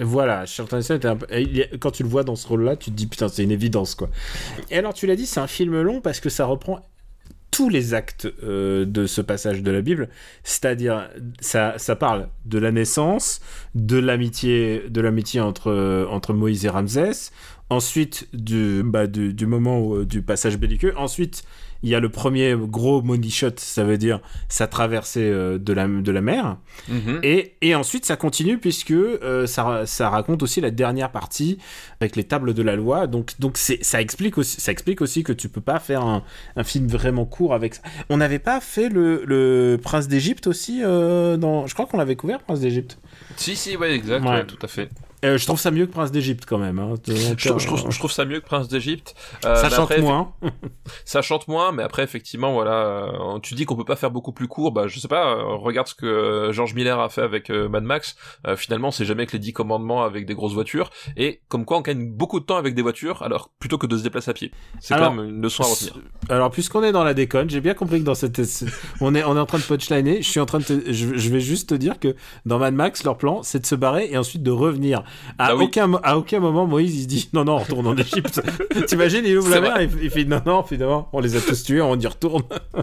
[0.00, 1.18] Voilà, Charlton Heston un
[1.78, 4.10] quand tu le vois dans ce rôle-là, tu te dis putain, c'est une évidence quoi.
[4.70, 6.80] Et alors tu l'as dit, c'est un film long parce que ça reprend
[7.50, 10.08] tous les actes euh, de ce passage de la Bible,
[10.42, 13.40] c'est-à-dire ça, ça parle de la naissance,
[13.74, 17.30] de l'amitié, de l'amitié entre euh, entre Moïse et Ramsès,
[17.68, 19.06] ensuite du bah,
[19.46, 21.44] moment où- du passage belliqueux, ensuite
[21.82, 25.72] il y a le premier gros money shot, ça veut dire sa traversée euh, de,
[25.72, 26.56] la, de la mer.
[26.88, 27.20] Mhm.
[27.22, 31.58] Et, et ensuite, ça continue puisque euh, ça, ça raconte aussi la dernière partie
[32.00, 33.06] avec les tables de la loi.
[33.06, 36.22] Donc, donc c'est, ça, explique aussi, ça explique aussi que tu peux pas faire un,
[36.56, 37.82] un film vraiment court avec ça.
[38.08, 41.66] On n'avait pas fait le, le Prince d'Égypte aussi euh, dans...
[41.66, 42.98] Je crois qu'on l'avait couvert, Prince d'Égypte.
[43.36, 44.30] Si, si, ouais, exact, Ouais.
[44.30, 44.88] ouais, tout à fait.
[45.24, 46.78] Euh, je trouve ça mieux que Prince d'Égypte quand même.
[46.80, 46.94] hein.
[47.06, 49.14] Donc, Je, euh, trouve, je trouve ça mieux que Prince d'Égypte.
[49.44, 50.32] Euh, ça chante après, moins.
[51.04, 54.32] Ça chante moins, mais après effectivement, voilà, euh, tu dis qu'on peut pas faire beaucoup
[54.32, 54.72] plus court.
[54.72, 55.32] Bah, je sais pas.
[55.36, 58.16] euh, regarde ce que George Miller a fait avec Mad Max.
[58.46, 60.90] Euh, finalement, c'est jamais que les 10 commandements avec des grosses voitures.
[61.16, 63.96] Et comme quoi, on gagne beaucoup de temps avec des voitures, alors plutôt que de
[63.96, 64.50] se déplacer à pied.
[64.80, 65.94] C'est quand même une leçon à retenir.
[66.30, 68.40] Alors, puisqu'on est dans la déconne, j'ai bien compris que dans cette.
[69.00, 70.20] On est, on est en train de punchliner.
[70.22, 70.64] Je suis en train de.
[70.64, 72.14] te- Je, je vais juste te dire que
[72.46, 75.02] dans Mad Max, leur plan, c'est de se barrer et ensuite de revenir.
[75.38, 75.64] À, Ah oui.
[75.64, 78.40] aucun, à aucun moment, Moïse, il se dit non, non, on retourne en Égypte.
[78.86, 81.62] T'imagines, il ouvre la mer et il fait non, non, finalement, on les a tous
[81.62, 82.42] tués, on y retourne.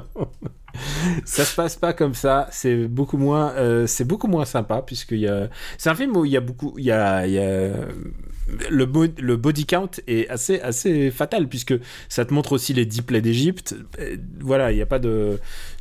[1.26, 2.48] ça se passe pas comme ça.
[2.52, 5.50] C'est beaucoup moins, euh, c'est beaucoup moins sympa puisqu'il y a.
[5.78, 7.70] C'est un film où il y a beaucoup, il y a, il y a
[8.70, 11.76] le, bo- le body count est assez, assez fatal puisque
[12.08, 13.76] ça te montre aussi les 10 plaies d'Égypte.
[14.00, 15.40] Euh, Voilà, il n'y a pas de.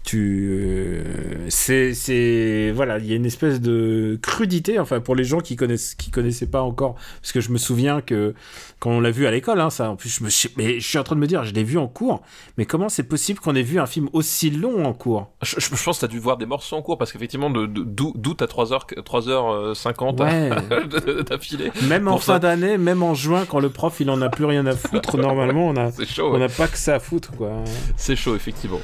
[0.09, 0.49] Tu.
[0.53, 1.03] euh,
[1.51, 1.93] C'est.
[1.93, 5.95] c'est- Voilà, il y a une espèce de crudité, enfin, pour les gens qui connaissent
[5.95, 6.95] qui connaissaient pas encore.
[7.21, 8.35] Parce que je me souviens que
[8.79, 10.31] quand on l'a vu à l'école, hein, ça, en plus, je me.
[10.57, 12.23] Mais je suis en train de me dire, je l'ai vu en cours,
[12.57, 15.31] mais comment c'est possible qu'on ait vu un film aussi long en cours?
[15.43, 17.67] Je, je- je pense que t'as dû voir des morceaux en cours parce qu'effectivement, de-
[17.67, 21.23] d'août à 3h, 3h50 Ouais.
[21.29, 21.71] d'affilée?
[21.87, 24.65] Même en fin d'année, même en juin, quand le prof il en a plus rien
[24.65, 25.91] à foutre, normalement on a.
[26.23, 27.51] On n'a pas que ça à foutre, quoi.
[27.99, 28.81] c'est chaud effectivement.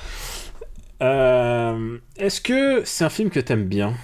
[1.02, 3.94] Euh, Est-ce que c'est un film que t'aimes bien?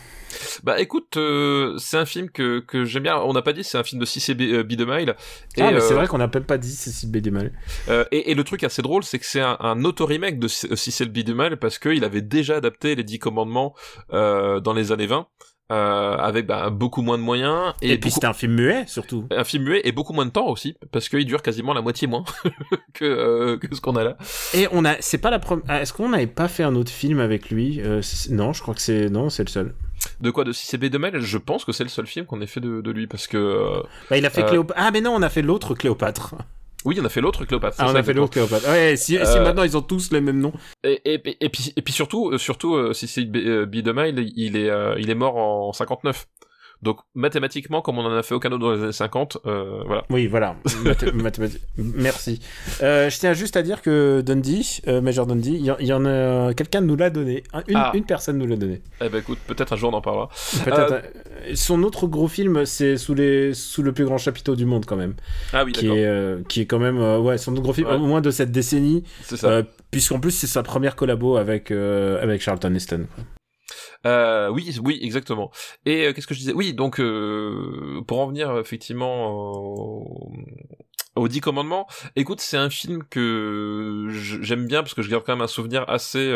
[0.63, 3.19] Bah écoute, euh, c'est un film que, que j'aime bien.
[3.19, 5.17] On n'a pas dit, c'est un film de 6 et B, euh, B de Mile.
[5.57, 7.17] Et, Ah, mais c'est euh, vrai qu'on n'a même pas dit Cécile B.
[7.19, 7.53] Demal.
[7.89, 11.09] Euh, et, le truc assez drôle, c'est que c'est un, un auto-remake de C- Cecil
[11.09, 11.19] B.
[11.25, 13.75] DeMille parce qu'il avait déjà adapté les Dix Commandements
[14.13, 15.27] euh, dans les années 20,
[15.71, 18.85] euh, avec bah, beaucoup moins de moyens Et, et, puis beaucoup- c'était un film muet,
[18.87, 19.27] surtout.
[19.31, 22.07] un film muet et beaucoup moins de temps aussi, parce qu'il dure quasiment la moitié
[22.09, 22.25] moins
[22.95, 24.17] que, euh, que ce qu'on a là.
[24.55, 25.65] Et on a, c'est pas la première.
[25.69, 28.63] ah, Est-ce qu'on n'avait pas fait un autre film avec lui Euh, c'est- Non, je
[28.63, 29.75] crois que c'est non, c'est le seul.
[30.21, 30.87] De quoi de Cecil B.
[30.87, 33.27] DeMille Je pense que c'est le seul film qu'on ait fait de, de lui, parce
[33.27, 34.81] que euh, Bah, il a fait Cléopâtre.
[34.83, 36.35] Ah, mais non, on a fait l'autre Cléopâtre.
[36.85, 37.77] Oui, on a fait l'autre Cléopâtre.
[37.77, 38.69] c'est Ah, on a fait l'autre Cléopâtre.
[38.69, 40.53] Ouais, si, si Euh, maintenant ils ont tous les mêmes noms.
[40.85, 43.37] Et, et, et, et puis, et puis surtout, euh, surtout, euh, Cecil B.
[43.37, 43.77] euh, B.
[43.77, 46.27] DeMille, il est, euh, il est mort en 59.
[46.83, 50.05] Donc mathématiquement, comme on en a fait aucun autre dans les années 50, euh, voilà.
[50.09, 50.57] Oui, voilà.
[51.77, 52.41] Merci.
[52.83, 55.87] Euh, je tiens juste à dire que Dundee, euh, Major Dundee, il y, en- il
[55.87, 57.43] y en a quelqu'un nous l'a donné.
[57.53, 57.93] Un- Une, Ah.
[57.95, 58.81] une personne nous l'a donné.
[59.05, 60.31] Eh ben écoute, peut-être un jour on en parlera.
[61.55, 64.97] Son autre gros film, c'est sous les sous le plus grand chapiteau du monde quand
[64.97, 65.15] même,
[65.53, 67.95] Ah oui, qui est qui est quand même ouais son autre gros film Ouais.
[67.95, 69.63] au moins de cette décennie, C'est ça.
[69.91, 73.07] puisqu'en plus c'est sa première collabo avec avec Charlton Heston.
[74.07, 75.51] Euh, oui, oui, exactement.
[75.87, 76.53] Et euh, qu'est-ce que je disais?
[76.53, 80.33] Oui, donc euh, pour en venir effectivement au,
[81.17, 85.33] aux dix commandements, écoute, c'est un film que j'aime bien parce que je garde quand
[85.35, 86.33] même un souvenir assez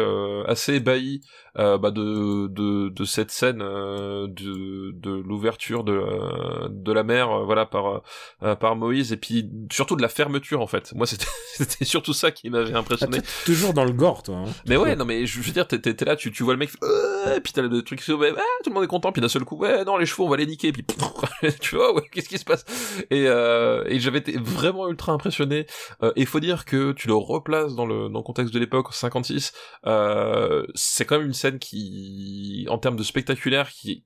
[0.47, 1.21] assez ébahi
[1.59, 7.03] euh, bah, de, de de cette scène euh, de de l'ouverture de euh, de la
[7.05, 8.03] mer, euh, voilà par
[8.43, 10.93] euh, par Moïse et puis surtout de la fermeture en fait.
[10.95, 13.21] Moi, c'était c'était surtout ça qui m'avait Ah, impressionné.
[13.21, 14.37] t'es toujours dans le gore, toi.
[14.37, 14.45] hein.
[14.67, 17.39] Mais ouais, non, mais je veux dire, t'es, là, tu, tu vois le mec, euh,
[17.41, 18.31] puis t'as le truc qui ouais,
[18.65, 20.37] tout le monde est content, puis d'un seul coup, ouais, non, les chevaux, on va
[20.37, 20.85] les niquer, puis
[21.61, 22.65] tu vois, ouais, qu'est-ce qui se passe?
[23.11, 25.67] Et, euh, et j'avais été vraiment ultra impressionné.
[26.03, 28.89] Euh, et faut dire que tu le replaces dans le, dans le contexte de l'époque,
[28.93, 29.53] 56,
[29.87, 34.05] euh, c'est quand même une qui, en termes de spectaculaire, qui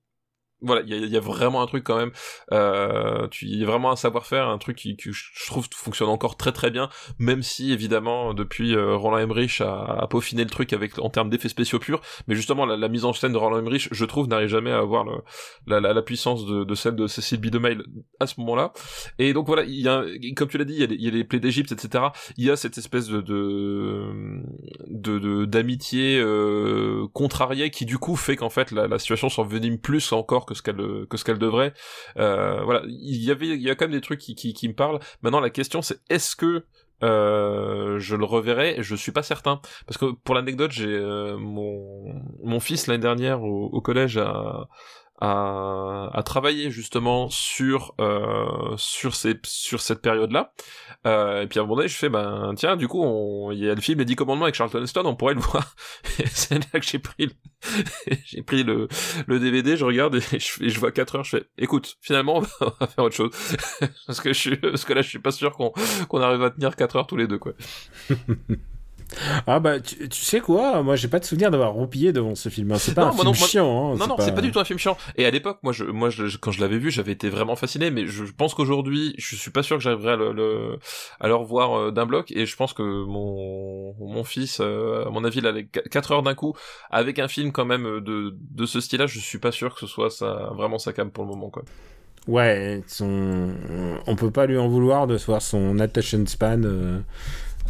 [0.61, 2.11] voilà, il y y a vraiment un truc quand même.
[2.53, 6.37] Euh, il y a vraiment un savoir-faire, un truc qui, qui je trouve fonctionne encore
[6.37, 6.89] très très bien,
[7.19, 11.31] même si évidemment depuis euh, Roland Emmerich a, a peaufiné le truc avec en termes
[11.31, 12.01] d'effets spéciaux purs.
[12.27, 14.79] Mais justement, la, la mise en scène de Roland Emmerich, je trouve, n'arrive jamais à
[14.79, 15.19] avoir le,
[15.67, 17.47] la, la, puissance de, de celle de Cécile B.
[17.47, 17.83] DeMille
[18.21, 18.73] à ce moment-là.
[19.19, 20.05] Et donc voilà, il y a,
[20.37, 22.05] comme tu l'as dit, il y y a les plaies d'Égypte, etc.
[22.37, 24.43] Il y a cette espèce de de
[24.89, 30.13] de- de- d'amitié euh, contrariée qui du coup fait qu'en fait la situation s'envenime plus
[30.13, 31.75] encore que ce qu'elle que ce qu'elle devrait.
[32.17, 34.75] Euh, voilà, il y avait il y a quand même des trucs qui qui, me
[34.75, 34.99] parlent.
[35.23, 36.65] Maintenant la question c'est est-ce que
[37.05, 42.05] euh, je le reverrai, je suis pas certain parce que pour l'anecdote, j'ai euh, mon
[42.43, 44.69] mon fils l'année dernière au, au collège a
[45.21, 50.53] à, à travailler justement sur euh, sur ces sur cette période là
[51.07, 53.69] euh, et puis à un moment donné je fais ben tiens du coup il y
[53.69, 55.75] a le film les 10 commandements avec Charlton Heston on pourrait le voir.
[56.27, 57.33] C'est là que j'ai pris le
[58.25, 58.89] j'ai pris le
[59.27, 62.37] le DVD je regarde et je, et je vois 4 heures je fais écoute finalement
[62.37, 63.31] on va, faire autre chose.
[64.07, 65.73] Parce que je parce que là je suis pas sûr qu'on
[66.09, 67.53] qu'on arrive à tenir 4 heures tous les deux quoi
[69.47, 72.49] Ah bah tu, tu sais quoi, moi j'ai pas de souvenir d'avoir roupillé devant ce
[72.49, 72.73] film.
[72.73, 72.77] hein.
[72.79, 73.93] C'est pas Non, un film non, chiant.
[73.93, 73.97] hein.
[73.99, 74.97] Non, non, c'est pas du tout un film chiant.
[75.17, 77.91] Et à l'époque, moi, je, moi, je, quand je l'avais vu, j'avais été vraiment fasciné.
[77.91, 80.79] Mais je pense qu'aujourd'hui, je suis pas sûr que j'arriverai à le, le-
[81.21, 82.31] à le revoir euh, d'un bloc.
[82.33, 86.23] Et je pense que mon, mon fils, euh, à mon avis, là, les 4 heures
[86.23, 86.55] d'un coup,
[86.91, 89.81] avec un film quand même euh, de, de ce style-là, je suis pas sûr que
[89.81, 91.63] ce soit ça, vraiment sa cam pour le moment, quoi.
[92.27, 93.55] Ouais, son...
[94.07, 96.61] on peut pas lui en vouloir de voir son attention span.
[96.63, 96.99] euh,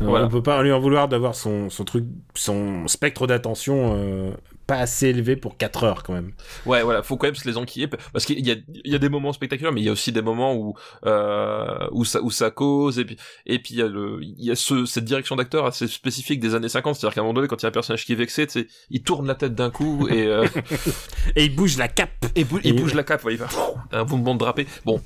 [0.00, 0.26] Voilà.
[0.26, 4.30] On peut pas lui en vouloir d'avoir son, son truc, son spectre d'attention euh,
[4.66, 6.32] pas assez élevé pour 4 heures quand même.
[6.66, 8.98] Ouais, voilà, faut quand même se les enquiller parce qu'il y a, il y a
[8.98, 10.74] des moments spectaculaires, mais il y a aussi des moments où
[11.06, 14.44] euh, où ça où ça cause et puis et puis il y a le il
[14.44, 17.34] y a ce cette direction d'acteur assez spécifique des années 50, c'est-à-dire qu'à un moment
[17.34, 18.46] donné, quand il y a un personnage qui est vexé,
[18.90, 20.46] il tourne la tête d'un coup et euh,
[21.36, 22.26] Et il bouge la cape.
[22.36, 23.48] et bou- il bouge la cape, ouais, il va
[23.92, 24.66] un mouvement de drapé.
[24.84, 25.00] Bon,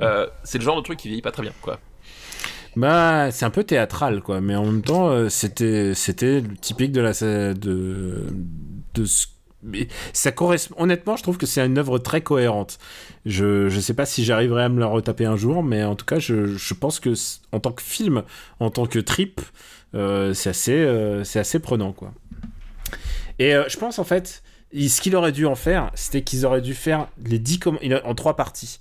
[0.00, 1.78] euh, c'est le genre de truc qui vieillit pas très bien, quoi.
[2.76, 4.40] Bah, c'est un peu théâtral, quoi.
[4.40, 7.12] Mais en même temps, euh, c'était, c'était typique de la,
[7.54, 8.26] de,
[8.94, 9.26] de ce-
[10.12, 10.74] ça correspond.
[10.78, 12.78] Honnêtement, je trouve que c'est une œuvre très cohérente.
[13.26, 16.06] Je, je sais pas si j'arriverai à me la retaper un jour, mais en tout
[16.06, 17.12] cas, je, je pense que
[17.52, 18.22] en tant que film,
[18.58, 19.40] en tant que trip,
[19.94, 22.12] euh, c'est assez, euh, c'est assez prenant, quoi.
[23.38, 24.42] Et je pense en fait,
[24.72, 28.14] ce qu'il aurait dû en faire, c'était qu'ils auraient dû faire les 10 commandements en
[28.14, 28.78] trois parties.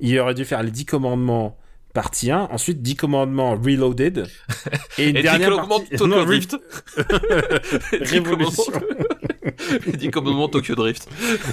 [0.00, 1.56] Il aurait dû faire les 10 commandements
[1.94, 4.26] partie 1, ensuite 10 commandements reloaded
[4.98, 6.56] et une Et dernière dit commandement partie Tokyo non, Drift.
[7.92, 8.64] Révolution.
[8.72, 11.08] commandement- Dit commandement Tokyo Drift.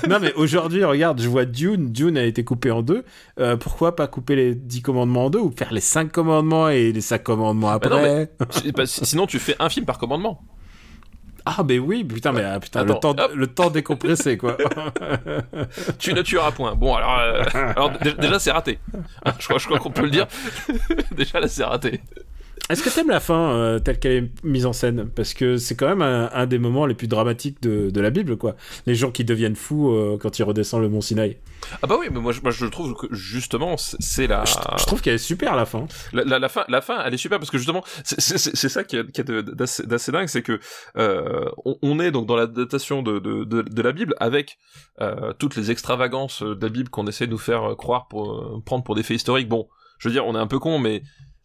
[0.09, 3.03] non mais aujourd'hui regarde je vois Dune Dune a été coupé en deux
[3.39, 6.91] Euh, pourquoi pas couper les 10 commandements en deux ou faire les 5 commandements et
[6.91, 8.27] les 5 commandements après Bah non,
[8.65, 10.41] mais- bah, Sinon, tu fais un film par commandement.
[11.45, 13.31] Ah mais oui putain mais ah, putain le temps hop.
[13.33, 14.57] le temps décompressé quoi
[15.99, 16.75] tu ne tueras point.
[16.75, 18.79] Bon, alors, euh, alors dé- déjà c'est raté.
[19.25, 20.27] Hein, je crois, je crois qu'on peut le dire.
[21.11, 22.01] déjà là c'est raté.
[22.69, 25.09] Est-ce que t'aimes la fin euh, telle qu'elle est mise en scène?
[25.13, 28.11] Parce que c'est quand même un, un des moments les plus dramatiques de, de la
[28.11, 28.55] Bible, quoi.
[28.85, 31.37] Les gens qui deviennent fous euh, quand ils redescendent le mont Sinaï.
[31.83, 34.85] Ah bah oui, mais moi je, moi, je trouve que justement c'est- la, Je, je
[34.85, 35.85] trouve qu'elle est super la fin.
[36.13, 38.95] la, la, la fin, la fin, elle est super parce que justement c'est- ça qui
[38.95, 40.59] est, de- d'assez dingue, c'est que
[40.97, 44.57] euh, on, on est donc dans la datation de, de, de, de la Bible avec
[45.39, 48.95] toutes les extravagances de la Bible qu'on essaie de nous faire croire pour prendre pour
[48.95, 49.49] des faits historiques.
[49.49, 49.67] Bon,
[49.99, 51.01] je veux dire, on est un peu con, mais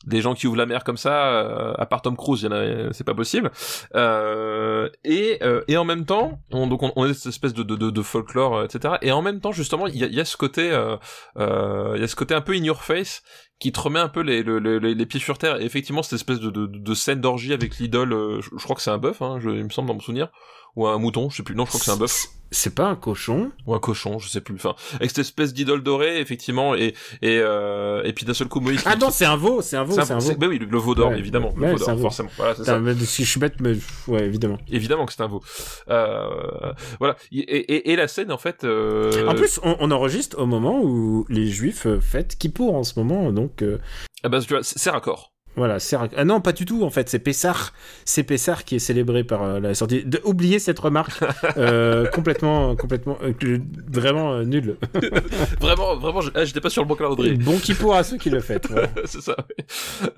[0.06, 3.04] des gens qui ouvrent la mer comme ça, euh, à part Tom Cruise, a, c'est
[3.04, 3.50] pas possible.
[3.94, 7.62] Euh, et, euh, et en même temps, on, donc on, on est cette espèce de,
[7.62, 8.94] de, de, folklore, euh, etc.
[9.02, 10.96] Et en même temps, justement, il y a, y a ce côté, euh,
[11.38, 13.22] euh, il y a ce côté un peu in your face
[13.58, 15.60] qui te remet un peu les, les, les, les pieds sur terre.
[15.60, 18.76] Et effectivement, cette espèce de, de, de scène d'orgie avec l'idole, euh, je, je crois
[18.76, 20.28] que c'est un bœuf, hein, il me semble dans mon souvenir,
[20.76, 21.54] ou un mouton, je sais plus.
[21.54, 24.28] Non, je crois que c'est un bœuf C'est pas un cochon ou un cochon, je
[24.28, 24.54] sais plus.
[24.54, 28.60] Enfin, avec cette espèce d'idole dorée, effectivement, et et euh, et puis d'un seul coup
[28.60, 28.82] Moïse.
[28.86, 30.34] Ah non, c'est un veau, c'est un veau, c'est un veau.
[30.38, 31.18] bah oui, le, le veau d'or, Ouais.
[31.18, 32.02] évidemment, le Ouais, veau c'est d'or, veau.
[32.02, 32.28] forcément.
[32.36, 32.78] Voilà, c'est ça.
[32.78, 33.72] mais si je suis bête, mais
[34.06, 34.58] ouais, évidemment.
[34.70, 35.42] Évidemment que c'est un veau.
[35.88, 37.16] Euh, voilà.
[37.32, 38.62] Et, et, et la scène, en fait.
[38.64, 39.26] Euh...
[39.26, 42.98] En plus, on, on enregistre au moment où les juifs euh, fêtent Kippour en ce
[42.98, 43.78] moment, donc euh,
[44.22, 45.32] ah bah, tu vois, c'est raccord.
[45.56, 45.78] Voilà.
[46.16, 47.72] Ah non, pas du tout, en fait, c'est Pessar.
[48.04, 50.04] C'est Pessar qui est célébré par euh, la sortie...
[50.04, 50.20] De...
[50.24, 51.20] Oubliez cette remarque,
[51.56, 53.58] euh, complètement, complètement, euh,
[53.90, 54.76] vraiment euh, nulle.
[55.60, 57.34] Vraiment, vraiment, je- ah, j'étais pas sur le bon calendrier.
[57.34, 58.68] Bon Kippour à ceux qui le fêtent.
[58.70, 58.88] voilà.
[59.04, 59.36] c'est ça.
[59.58, 59.64] Ouais.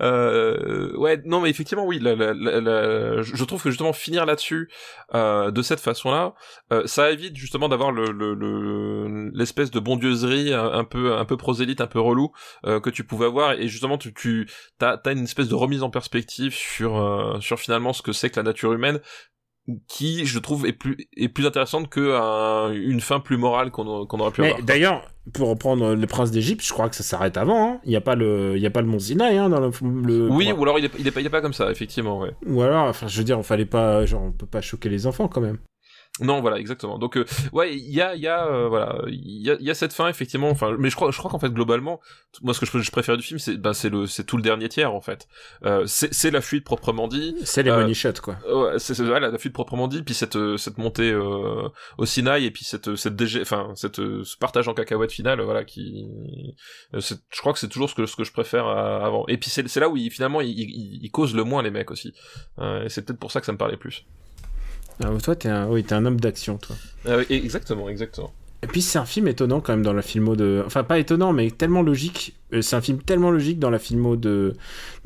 [0.01, 1.99] Euh, ouais, non, mais effectivement, oui.
[1.99, 4.69] La, la, la, je trouve que justement finir là-dessus
[5.15, 6.33] euh, de cette façon-là,
[6.73, 11.25] euh, ça évite justement d'avoir le le- le- l'espèce de bondieuserie un, un peu un
[11.25, 12.31] peu prosélyte, un peu relou
[12.65, 13.53] euh, que tu pouvais avoir.
[13.53, 17.59] Et justement, tu tu t'as t'as une espèce de remise en perspective sur euh, sur
[17.59, 18.99] finalement ce que c'est que la nature humaine
[19.87, 23.85] qui je trouve est plus est plus intéressante que un- une fin plus morale qu'on
[23.85, 24.63] aurait pu Mais avoir.
[24.63, 27.73] d'ailleurs, pour reprendre le prince d'Égypte, je crois que ça s'arrête avant.
[27.73, 27.79] hein.
[27.83, 29.69] Il n'y a pas le, il y a pas le mont Sinaï hein, dans le.
[30.07, 32.19] le- Oui, ou alors il est, il est pas il est pas comme ça, effectivement,
[32.19, 32.31] ouais.
[32.47, 35.05] Ou alors, enfin, je veux dire, on fallait pas, genre, on peut pas choquer les
[35.05, 35.59] enfants quand même.
[36.21, 36.97] Non, voilà, exactement.
[36.97, 39.69] Donc, euh, ouais, il y a, il y a, euh, voilà, il y a, y
[39.69, 40.49] a cette fin effectivement.
[40.49, 41.99] Enfin, mais je crois, je crois qu'en fait globalement,
[42.41, 44.43] moi, ce que je, je préfère du film, c'est, ben, c'est le, c'est tout le
[44.43, 45.27] dernier tiers en fait.
[45.65, 47.35] Euh, c'est, la fuite proprement dit.
[47.43, 48.37] C'est les Euh, money shots, quoi.
[48.51, 51.67] Ouais, c'est, voilà, la fuite proprement dit, puis cette, euh, cette montée euh,
[51.97, 55.63] au Sinaï et puis cette, cette DG, enfin, cette, ce partage en cacahuète finale, voilà,
[55.63, 56.07] qui,
[56.93, 59.25] je crois que c'est toujours ce que, ce que je préfère à- avant.
[59.27, 61.71] Et puis c'est, c'est là où il, finalement, il, il, il cause le moins les
[61.71, 62.13] mecs aussi.
[62.59, 64.05] Euh, et c'est peut-être pour ça que ça me parlait plus.
[65.03, 66.75] Ah, toi, t'es un, oui, t'es un homme d'action, toi.
[67.29, 68.33] Et- exactement, exactement.
[68.61, 70.61] Et puis c'est un film étonnant quand même dans la filmo de...
[70.65, 72.35] Enfin pas étonnant mais tellement logique.
[72.51, 74.53] Euh, C'est un film tellement logique dans la filmo de,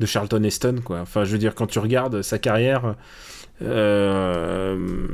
[0.00, 0.98] de Charlton Heston quoi.
[1.02, 2.96] Enfin je veux dire quand tu regardes sa carrière...
[3.62, 5.06] euh,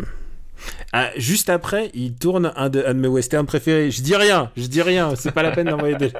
[0.94, 3.90] ah, juste après il tourne un de, un de mes westerns préférés.
[3.90, 6.10] Je dis rien, je dis rien, c'est pas la peine d'envoyer des...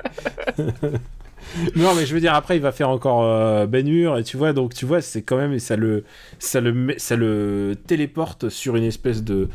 [1.77, 4.53] non, mais je veux dire, après, il va faire encore euh, Ben et tu vois,
[4.53, 6.05] donc tu vois, c'est quand même, ça le,
[6.39, 9.49] ça le, ça le téléporte sur une espèce de,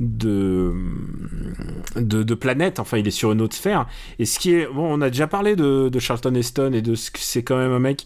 [0.00, 0.72] de,
[1.96, 2.78] de, planète.
[2.80, 3.86] Enfin, il est sur une autre sphère.
[4.18, 7.10] Et ce qui est, bon, on a déjà parlé de, Charlton Heston et de ce
[7.10, 8.04] que c'est quand même un mec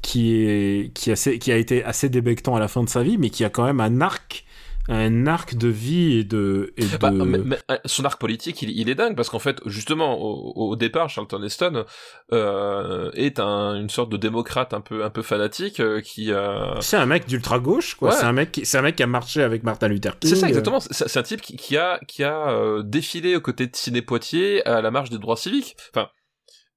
[0.00, 3.44] qui est, qui a été assez débectant à la fin de sa vie, mais qui
[3.44, 4.44] a quand même un arc,
[4.88, 6.96] un arc de vie et de, et de...
[6.96, 10.18] Bah, mais- mais, euh, son arc politique, il, il est dingue parce qu'en fait, justement,
[10.20, 11.84] au, au départ, Charlton Heston
[12.32, 16.32] euh, est un, une sorte de démocrate un peu, un peu fanatique euh, qui.
[16.32, 18.08] euh, C'est un mec d'ultra gauche, quoi.
[18.10, 18.14] Ouais.
[18.16, 20.28] C'est un mec, c'est un mec qui a marché avec Martin Luther King.
[20.30, 20.80] C'est ça exactement.
[20.80, 24.80] C'est un type qui, qui a qui a défilé aux côtés de Ciné Poitiers à
[24.82, 25.76] la marche des droits civiques.
[25.94, 26.08] Enfin.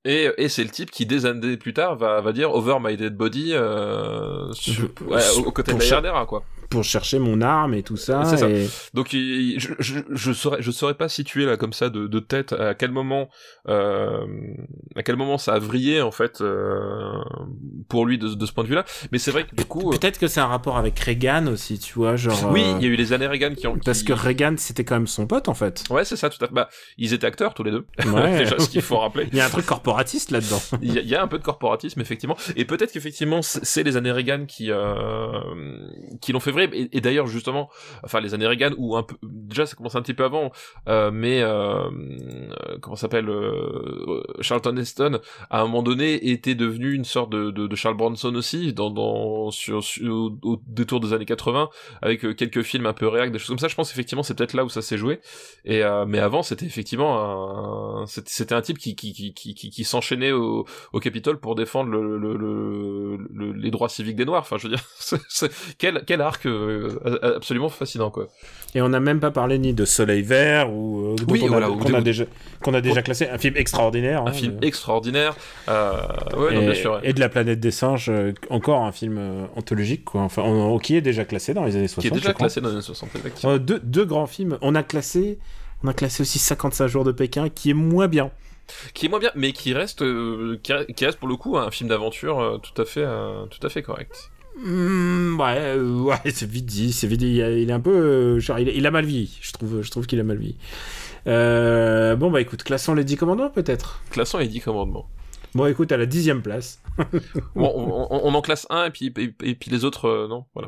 [0.07, 2.95] Et, et c'est le type qui des années plus tard va, va dire over my
[2.95, 6.43] dead body euh, sur- ouais, aux côtés de la quoi.
[6.69, 8.23] Pour chercher mon arme et tout ça.
[8.25, 8.47] C'est ça.
[8.93, 12.19] Donc il- je, je, je saurais je saurais pas situer là comme ça de, de
[12.19, 13.29] tête à quel moment
[13.67, 14.25] euh,
[14.95, 17.11] à quel moment ça a vrillé en fait euh,
[17.89, 18.85] pour lui de, de ce point de vue là.
[19.11, 21.79] Mais c'est vrai que du coup euh, Peut-être que c'est un rapport avec Reagan aussi,
[21.79, 22.51] tu vois, genre.
[22.51, 24.55] oui euh, il y a eu les années Reagan qui ont Parce qui- que Reagan,
[24.57, 25.83] c'était quand même son pote, en fait.
[25.89, 26.53] ouais c'est ça tout à fait.
[26.53, 27.85] Bah ils étaient acteurs tous les deux.
[28.15, 28.37] Ouais.
[28.39, 29.27] Déjà ce qu'il faut rappeler.
[29.31, 30.61] Il y a un truc corporatiste là-dedans.
[30.81, 33.65] Il y, a, il y a un peu de corporatisme effectivement, et peut-être qu'effectivement c'est
[33.65, 35.31] c'est les années Reagan qui euh,
[36.21, 37.69] qui l'ont fait Et, d'ailleurs justement,
[38.03, 40.51] enfin les années Reagan ou un peu déjà ça commence un petit peu avant,
[40.87, 46.93] euh, mais euh, euh, comment s'appelle euh, Charlton Heston à un moment donné était devenu
[46.93, 51.69] une sorte de, Charles Bronson aussi dans, dans sur, au, détour des années 80
[52.01, 53.67] avec euh, quelques films un peu réac des choses comme ça.
[53.67, 55.19] Je pense effectivement c'est peut-être là où ça s'est joué.
[55.65, 60.31] Et mais avant c'était effectivement un c'était un type qui qui qui qui, qui, s'enchaînait
[60.31, 64.41] au au Capitole pour défendre le, le, le, le- les droits civiques des Noirs.
[64.41, 68.27] Enfin, je veux dire, quel, quel arc euh, absolument fascinant, quoi.
[68.73, 71.93] Et on n'a même pas parlé ni de Soleil Vert ou euh, Oui, voilà, qu'on
[71.93, 72.25] a, déjà
[72.61, 74.21] qu'on a déjà classé un film extraordinaire.
[74.23, 75.35] Un hein, film euh, extraordinaire.
[75.67, 76.93] Ouais, et, non, bien sûr.
[76.93, 76.99] ouais.
[77.03, 78.11] et de la planète des singes,
[78.49, 80.21] encore un film anthologique, quoi.
[80.21, 82.01] Enfin, on- qui est déjà classé dans les années 60.
[82.01, 83.57] Qui est déjà classé dans les années 60, effectivement.
[83.57, 84.57] Deux, deux grands films.
[84.61, 85.39] On a classé,
[85.83, 88.31] on a classé aussi 55 jours de Pékin, qui est moins bien.
[88.93, 91.57] Qui est moins bien, mais qui reste, euh, qui, re- qui reste pour le coup
[91.57, 94.31] un film d'aventure euh, tout à fait, euh, tout à fait correct.
[94.57, 97.37] Hmm, ouais, euh, ouais, c'est vite dit, c'est vite dit.
[97.37, 99.37] Il, est un peu, euh, genre, il, il a mal vieilli.
[99.41, 100.57] Je trouve, je trouve qu'il a mal vieilli.
[101.27, 104.01] Euh, bon bah écoute, classons les 10 commandants peut-être?
[104.11, 105.09] Classant et 10 commandements.
[105.55, 106.79] Bon écoute, à la dixième place.
[107.55, 110.27] Bon, on, on- on en classe un et puis, et, et puis les autres, euh,
[110.27, 110.67] non, voilà.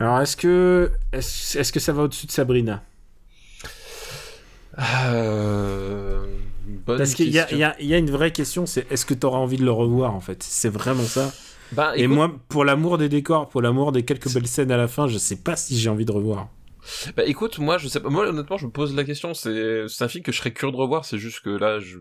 [0.00, 2.82] Alors est-ce que, est-ce, que ça va au-dessus de Sabrina?
[4.78, 6.24] Euh...
[6.86, 9.38] Bonne Parce qu'il y y, y a une vraie question, c'est est-ce que tu auras
[9.38, 10.42] envie de le revoir en fait?
[10.42, 11.32] C'est vraiment ça.
[11.72, 14.76] Ben, Et écoute, moi, pour l'amour des décors, pour l'amour des quelques belles scènes à
[14.76, 16.48] la fin, je sais pas si j'ai envie de revoir.
[17.16, 20.08] Bah écoute, moi je sais pas, moi honnêtement je me pose la question, c'est un
[20.08, 21.98] film que je serais curieux de revoir, c'est juste que là je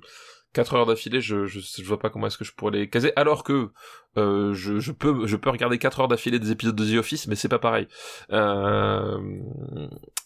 [0.54, 3.12] 4 heures d'affilée, je, je je vois pas comment est-ce que je pourrais les caser
[3.18, 3.70] alors que
[4.18, 7.28] euh, je je peux je peux regarder 4 heures d'affilée des épisodes de The Office
[7.28, 7.88] mais c'est pas pareil.
[8.32, 9.18] Euh,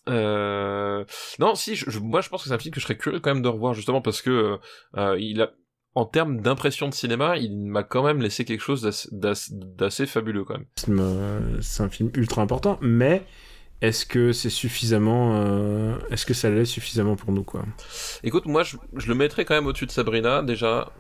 [0.09, 1.03] euh,
[1.39, 3.19] non, si je, je- moi je pense que c'est un film que je serais curieux
[3.19, 4.59] quand même de revoir justement parce que
[4.97, 5.51] euh, il a
[5.95, 8.81] en termes d'impression de cinéma, il m'a quand même laissé quelque chose
[9.11, 10.65] d'assez- fabuleux quand même.
[10.99, 13.25] euh, c'est un film ultra important, mais
[13.81, 17.63] est-ce que c'est suffisamment, euh, est-ce que ça l'est suffisamment pour nous quoi?
[18.23, 20.41] Écoute, moi, je, je le mettrais quand même au-dessus de Sabrina.
[20.41, 20.91] Déjà,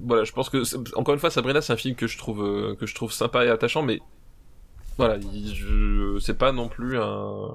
[0.00, 0.62] voilà, je pense que
[0.96, 3.44] encore une fois, Sabrina, c'est un film que je trouve euh, que je trouve sympa
[3.44, 4.00] et attachant, mais
[4.98, 5.18] voilà,
[6.20, 7.48] c'est pas non plus un.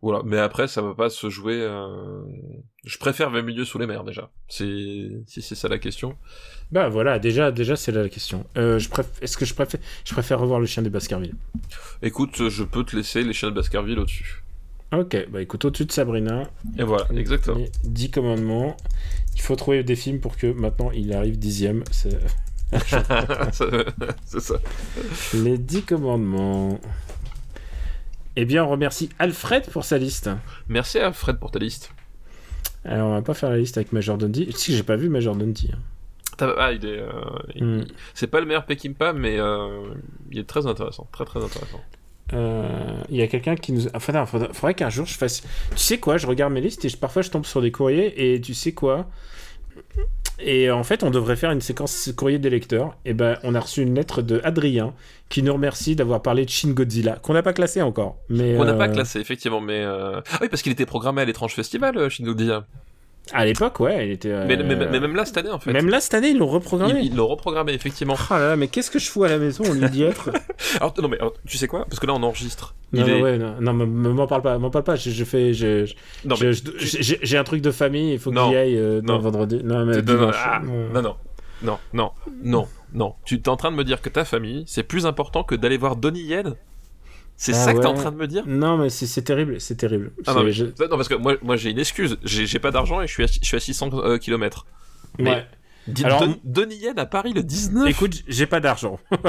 [0.00, 1.56] Voilà, mais après, ça va pas se jouer.
[1.60, 2.22] euh,
[2.84, 4.30] Je préfère 20 milieux sous les mers déjà.
[4.48, 6.16] C'est si c'est ça la question.
[6.70, 8.46] Bah voilà, déjà, déjà c'est là la question.
[8.56, 11.34] Euh, je préf- Est-ce que je préfère, je préfère revoir le chien des Baskerville?
[12.02, 14.44] Écoute, je peux te laisser les chiens de Baskerville au-dessus.
[14.92, 16.44] Ok, bah écoute, au-dessus de Sabrina,
[16.78, 17.58] Et voilà, exactement.
[17.58, 18.76] les 10 commandements.
[19.34, 21.82] Il faut trouver des films pour que maintenant il arrive dixième.
[21.90, 22.18] C'est
[24.24, 24.54] c'est ça.
[25.34, 26.80] les 10 commandements.
[28.40, 30.30] Eh bien, on remercie Alfred pour sa liste.
[30.68, 31.90] Merci à Fred pour ta liste.
[32.84, 34.52] Alors, on va pas faire la liste avec Major Dundee.
[34.54, 35.72] Si, j'ai pas vu Major Dundee.
[35.74, 35.78] hein.
[36.56, 37.00] Ah, il est.
[37.00, 37.10] euh,
[37.60, 37.82] Hmm.
[38.14, 39.92] C'est pas le meilleur Peckinpah, mais euh,
[40.30, 41.80] il est très intéressant, très très intéressant.
[42.34, 43.88] Euh, Il y a quelqu'un qui nous.
[43.92, 45.40] Enfin, non, faudrait, faudrait qu'un jour je fasse.
[45.72, 48.34] Tu sais quoi Je regarde mes listes et je- parfois je tombe sur des courriers
[48.34, 49.08] et tu sais quoi
[50.40, 52.96] Et en fait, on devrait faire une séquence courrier des lecteurs.
[53.04, 54.94] Et ben, on a reçu une lettre de Adrien
[55.28, 58.16] qui nous remercie d'avoir parlé de Shin Godzilla, qu'on n'a pas classé encore.
[58.28, 59.82] Mais On n'a pas euh, classé, effectivement, mais.
[59.82, 62.64] euh, Ah oui, parce qu'il était programmé à l'étrange festival, euh, Shin Godzilla.
[63.32, 64.28] À l'époque, ouais, il était.
[64.46, 65.72] Mais, mais, mais même là, cette année, en fait.
[65.72, 67.00] Même là, cette année, ils l'ont reprogrammé.
[67.00, 68.14] Ils ils l'ont reprogrammé, effectivement.
[68.30, 70.30] Oh là là, mais qu'est-ce que je fous à la maison au lieu d'y être?
[70.80, 71.84] Alors, non, mais alors, tu sais quoi?
[71.86, 72.74] Parce que là, on enregistre.
[72.92, 74.96] Non, Il non, est- ouais, non, non, me- m'en parle pas, m'en parle pas.
[74.96, 75.94] Je, je fais, je, je-
[76.24, 76.62] Non, je- mais je-
[77.02, 79.18] j'ai j'ai un truc de famille, il faut que j'y aille euh, non, Non.
[79.20, 79.60] vendredi.
[79.62, 80.36] Non, mais Non, non, dimanche.
[80.38, 80.72] ah, Non.
[80.94, 81.16] non, non,
[81.62, 82.10] non, non,
[82.42, 83.14] non, non.
[83.26, 85.76] Tu es en train de me dire que ta famille, c'est plus important que d'aller
[85.76, 86.54] voir Donnie Yen
[87.40, 88.00] C'est Ah ça que t'es en ouais.
[88.00, 88.42] train de me dire?
[88.46, 90.10] Non, mais c'est terrible, c'est terrible.
[90.26, 92.18] ah, non, mais- je- non, parce que moi, moi j'ai une excuse.
[92.24, 94.66] J'ai pas d'argent et je suis à, je suis à 600 km.
[95.18, 95.46] mais- ouais.
[96.04, 98.98] Alors, Don- Donnie Yen à Paris le 19 Écoute, j'ai pas d'argent.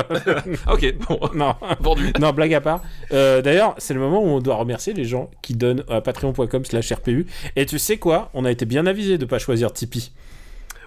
[0.65, 1.55] Ah, Ok, bon, non.
[1.79, 2.11] vendu.
[2.19, 2.81] Non, blague à part.
[3.13, 6.65] Euh, D'ailleurs, c'est le moment où on doit remercier les gens qui donnent à patreon.com
[6.65, 7.27] slash RPU.
[7.55, 8.29] Et tu sais quoi?
[8.33, 10.11] On a été bien avisé de pas choisir Tipeee.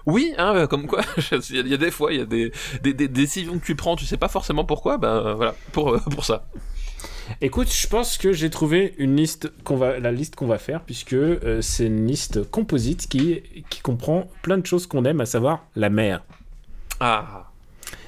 [0.05, 0.99] Oui, hein, euh, comme quoi,
[1.49, 2.51] il y, a- des fois, il y a des,
[2.83, 5.93] des, des décisions que tu prends, tu sais pas forcément pourquoi, ben euh, voilà, pour,
[5.95, 6.45] euh, pour ça.
[7.41, 10.83] Écoute, je pense que j'ai trouvé une liste qu'on va, la liste qu'on va faire,
[10.83, 15.25] puisque euh, c'est une liste composite qui, qui comprend plein de choses qu'on aime, à
[15.25, 16.23] savoir la mer.
[16.99, 17.51] Ah,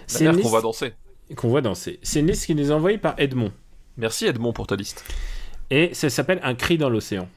[0.07, 0.93] C'est la mère qu'on liste va danser.
[1.35, 1.99] qu'on voit danser.
[2.03, 3.53] C'est une liste qui nous est envoyée par Edmond.
[3.97, 5.05] Merci Edmond pour ta liste.
[5.69, 7.29] Et ça s'appelle Un cri dans l'océan.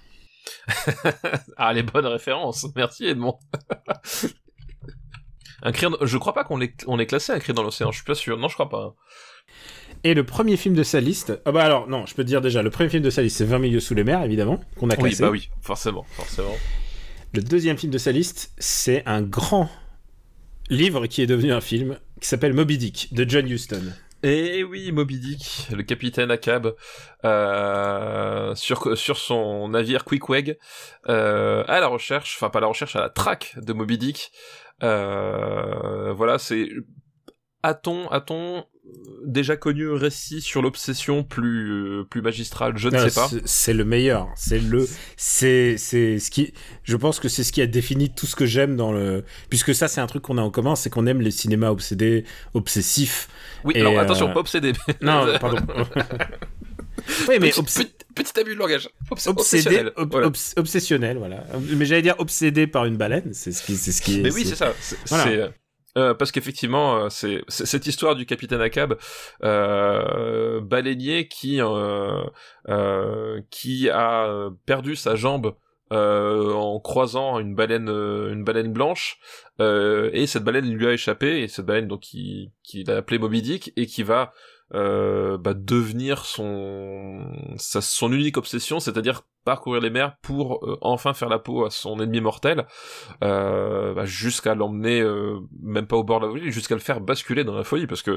[1.56, 2.66] Ah, les bonnes références.
[2.76, 3.38] Merci Edmond.
[5.62, 7.90] un cri, je crois pas qu'on l'ait on est classé un cri dans l'océan.
[7.90, 8.38] Je suis pas sûr.
[8.38, 8.94] Non, je crois pas.
[10.04, 11.40] Et le premier film de sa liste.
[11.44, 13.36] Ah bah alors, non, je peux te dire déjà, le premier film de sa liste,
[13.38, 15.22] c'est 20 milieux sous les mers, évidemment, qu'on a Oui, classé.
[15.22, 16.54] bah oui, forcément, forcément.
[17.34, 19.68] Le deuxième film de sa liste, c'est un grand
[20.70, 23.92] livre qui est devenu un film, qui s'appelle Moby Dick, de John Huston.
[24.22, 26.74] Et oui, Moby Dick, le capitaine Akab,
[27.24, 30.58] euh, sur, sur son navire Queequeg,
[31.08, 34.32] euh, à la recherche, enfin pas à la recherche, à la traque de Moby Dick.
[34.82, 36.68] Euh, voilà, c'est...
[37.62, 38.64] A-t-on, a-t-on
[39.26, 43.28] déjà connu récit sur l'obsession plus, euh, plus magistrale Je ne Ah, sais pas.
[43.44, 44.28] c'est- le meilleur.
[44.36, 46.54] C'est le, c'est, c'est ce qui,
[46.84, 49.74] je pense que c'est ce qui a défini tout ce que j'aime dans le, puisque
[49.74, 52.24] ça c'est un truc qu'on a en commun, c'est qu'on aime les cinémas obsédés,
[52.54, 53.28] obsessifs.
[53.64, 54.72] Oui, alors euh, attention, pas obsédé.
[55.02, 55.58] Non, pardon.
[57.28, 58.88] oui, mais petit, obs- petit, petit abus de langage.
[59.10, 59.92] Obs- obsédé, obsessionnel.
[59.96, 60.26] ob- Voilà.
[60.28, 61.44] obs- obsessionnel, voilà.
[61.76, 64.20] Mais j'allais dire obsédé par une baleine, c'est ce qui, c'est ce qui.
[64.20, 64.72] Mais oui, c'est ça.
[64.80, 65.50] C'est, Voilà.
[65.98, 68.96] Euh, parce qu'effectivement, euh, c'est, cette histoire du capitaine Akab,
[69.42, 75.54] euh, baleinier qui euh, qui a perdu sa jambe
[75.90, 79.18] en croisant une baleine une baleine blanche
[79.58, 83.40] et cette baleine lui a échappé et cette baleine donc qui qu'il a appelé Moby
[83.40, 84.32] Dick et qui va
[84.74, 87.24] euh, bah, devenir son
[87.56, 91.70] sa, son unique obsession, c'est-à-dire parcourir les mers pour euh, enfin faire la peau à
[91.70, 92.66] son ennemi mortel,
[93.24, 97.00] euh, bah, jusqu'à l'emmener euh, même pas au bord de la folie, jusqu'à le faire
[97.00, 98.12] basculer dans la folie, parce que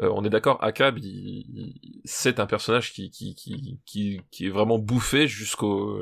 [0.00, 4.46] euh, on est d'accord, Akab, il, il- c'est un personnage qui qui, qui qui qui
[4.46, 6.00] est vraiment bouffé jusqu'au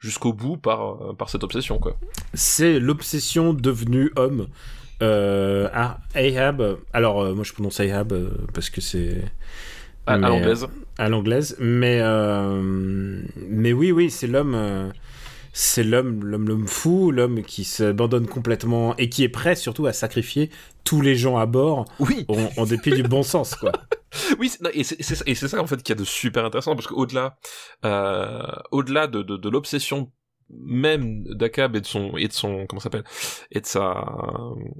[0.00, 1.96] jusqu'au bout par par cette obsession quoi.
[2.34, 4.48] c'est l'obsession devenue homme.
[5.02, 9.22] Euh, ah, Ahab, alors euh, moi je prononce Ahab euh, parce que c'est
[10.06, 10.66] À, à Mais, l'anglaise.
[10.98, 14.88] à l'anglaise, mais euh, mais oui oui c'est l'homme euh,
[15.52, 19.92] c'est l'homme l'homme l'homme fou l'homme qui s'abandonne complètement et qui est prêt surtout à
[19.92, 20.50] sacrifier
[20.84, 23.72] tous les gens à bord Oui, en, en dépit du bon sens quoi.
[24.38, 26.04] Oui, c'est- non, et c'est c'est ça- et c'est ça en fait qui a de
[26.04, 27.36] super intéressant parce qu'au-delà,
[27.84, 28.40] euh,
[28.70, 30.10] au-delà de, de, de l'obsession
[30.50, 33.04] même d'Akab et de son et de son comment s'appelle?
[33.50, 34.04] Et de sa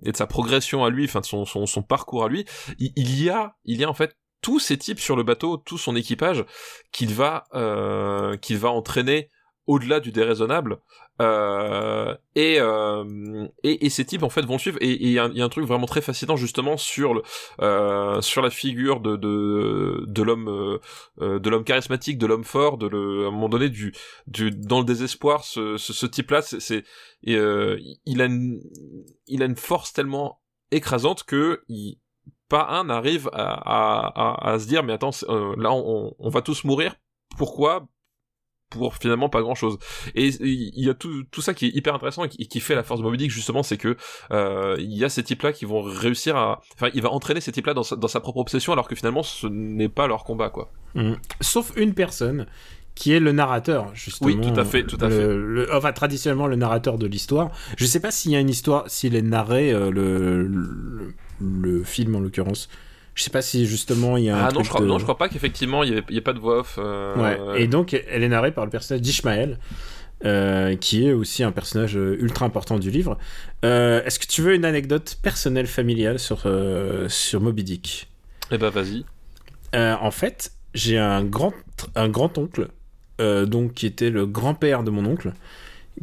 [0.04, 2.44] et de sa progression à lui, enfin de son, son, son parcours à lui,
[2.78, 5.56] il, il y a il y a en fait tous ces types sur le bateau,
[5.56, 6.44] tout son équipage
[6.92, 9.30] qu'il va euh, qu'il va entraîner
[9.66, 10.78] au-delà du déraisonnable
[11.22, 14.78] euh, et, euh, et et ces types en fait vont suivre.
[14.80, 17.22] Et il y, a un- truc vraiment très fascinant justement sur le
[17.62, 20.78] euh, sur la figure de de l'homme euh,
[21.20, 23.92] euh, de l'homme charismatique de l'homme fort de le à un moment donné du
[24.26, 26.84] du dans le désespoir ce ce, ce type là c'est
[27.28, 28.60] euh, il a une
[29.26, 30.40] il a une force tellement
[30.70, 31.98] écrasante que il
[32.48, 34.12] pas un n'arrive à, à,
[34.46, 35.10] à, à se dire mais attends
[35.56, 36.94] là on, on va tous mourir.
[37.36, 37.88] Pourquoi?
[38.70, 39.78] Pour finalement pas grand chose
[40.14, 42.60] et il y a tout, tout ça qui est hyper intéressant et qui, et qui
[42.60, 43.96] fait la force de Moby Dick justement c'est que
[44.32, 47.40] euh, il y a ces types là qui vont réussir à enfin il va entraîner
[47.40, 50.06] ces types là dans sa, dans sa propre obsession alors que finalement ce n'est pas
[50.06, 51.12] leur combat quoi Mm.
[51.42, 52.46] Sauf une personne
[52.94, 54.28] qui est le narrateur, justement.
[54.30, 55.26] Oui, tout à fait, tout à Le- fait.
[55.26, 57.50] le- enfin, traditionnellement, le narrateur de l'histoire.
[57.76, 61.84] Je sais pas s'il y a une histoire, s'il est narré, euh, le, le, le
[61.84, 62.70] film en l'occurrence.
[63.16, 64.98] Je sais pas si justement il y a un ah non je crois de- non
[64.98, 67.16] je crois pas qu'effectivement il y, avait- il y ait pas de voix off euh,
[67.16, 67.62] Ouais.
[67.62, 69.58] Et donc, elle est narrée par le personnage d'Ishmael,
[70.24, 73.18] euh, qui est aussi un personnage euh, ultra important du livre.
[73.64, 78.08] Euh, Est-ce que tu veux une anecdote personnelle familiale sur, euh, sur Moby Dick?
[78.52, 79.04] Eh ben vas-y
[79.74, 81.52] En fait, j'ai un grand,
[81.94, 82.68] un grand oncle,
[83.18, 85.32] donc qui était le grand-père de mon oncle,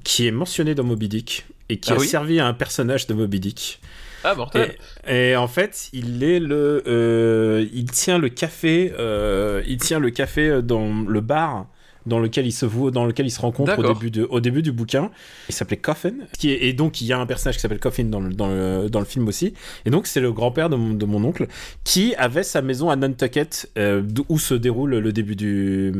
[0.04, 2.08] qui est mentionné dans Moby Dick et qui Ah a oui?
[2.08, 3.80] servi à un personnage de Moby Dick.
[4.24, 4.76] Ah, mortel.
[5.08, 10.10] Et, en fait, il est le, euh, il tient le café, euh, il tient le
[10.10, 11.68] café dans le bar
[12.06, 14.62] dans lequel il se voit, dans lequel il se rencontre au début de, au début
[14.62, 15.12] du bouquin.
[15.50, 18.06] Il s'appelait Coffin, qui est, et donc il y a un personnage qui s'appelle Coffin
[18.06, 19.54] dans le, dans le, dans le film aussi.
[19.86, 21.48] Et donc c'est le grand-père de mon, de mon oncle
[21.84, 25.92] qui avait sa maison à Nantucket, euh, où se déroule le début du,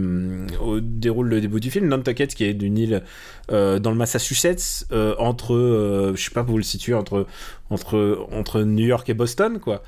[0.64, 1.88] où déroule le début du film.
[1.88, 3.04] Nantucket, qui est d'une île
[3.52, 7.26] euh, dans le Massachusetts, euh, entre, euh, je sais pas vous le situer, entre
[7.70, 9.82] entre, entre New York et Boston, quoi.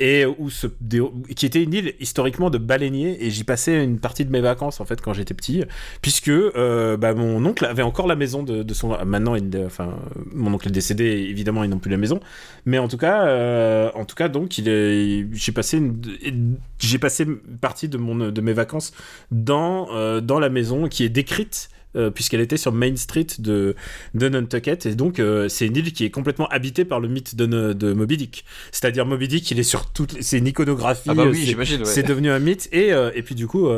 [0.00, 4.80] Qui était une île historiquement de baleiniers, et j'y passais une partie de mes vacances,
[4.80, 5.64] en fait, quand j'étais petit,
[6.00, 8.96] puisque euh, bah, mon oncle avait encore la maison de, son...
[9.04, 9.98] Maintenant, il, enfin,
[10.32, 12.20] mon oncle est décédé, évidemment, ils n'ont plus la maison,
[12.64, 17.26] mais en tout cas, euh, en tout cas donc, j'ai passé une, j'ai passé
[17.60, 18.92] partie de, mon, de mes vacances
[19.30, 23.74] dans, euh, dans la maison qui est décrite euh, puisqu'elle était sur Main Street de,
[24.14, 24.86] de Nantucket.
[24.86, 27.92] Et donc, euh, c'est une île qui est complètement habitée par le mythe de, de
[27.92, 28.44] Moby Dick.
[28.72, 31.08] C'est-à-dire, Moby Dick, il est sur toutes c'est une iconographie.
[31.10, 31.80] Ah bah oui, c'est- j'imagine.
[31.80, 31.84] ouais.
[31.86, 32.68] c'est devenu un mythe.
[32.72, 33.68] Et, euh, et puis, du coup,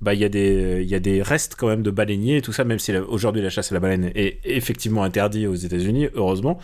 [0.00, 2.42] bah, il y, a des- il y a des restes quand même de baleiniers et
[2.42, 6.08] tout ça, même si aujourd'hui la chasse à la baleine est effectivement interdite aux États-Unis,
[6.14, 6.58] heureusement.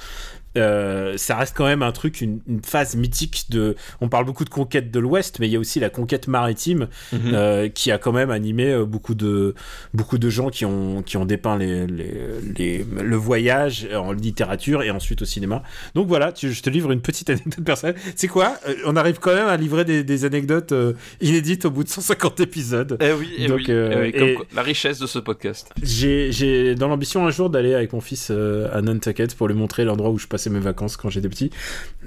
[0.59, 3.77] Euh, ça reste quand même un truc, une, une phase mythique de.
[4.01, 6.89] On parle beaucoup de conquête de l'Ouest, mais il y a aussi la conquête maritime
[7.13, 7.21] Mhm.
[7.35, 9.55] euh, qui a quand même animé euh, beaucoup de
[9.95, 12.13] beaucoup de gens qui ont qui ont dépeint les, les,
[12.59, 15.63] les- le voyage en littérature et ensuite au cinéma.
[15.95, 17.95] Donc voilà, tu- je te livre une petite anecdote personnelle.
[18.17, 18.57] C'est quoi?
[18.87, 22.41] On arrive quand même à livrer des, des anecdotes euh, inédites au bout de 150
[22.41, 22.99] épisodes.
[23.01, 25.19] Eh oui, eh Donc, oui, euh, eh oui, comme et- quoi, la richesse de ce
[25.19, 25.71] podcast.
[25.83, 29.85] J'ai dans l'ambition un jour d'aller avec mon fils euh, à Nantucket pour lui montrer
[29.85, 31.51] l'endroit où je passais mes vacances quand j'étais petit.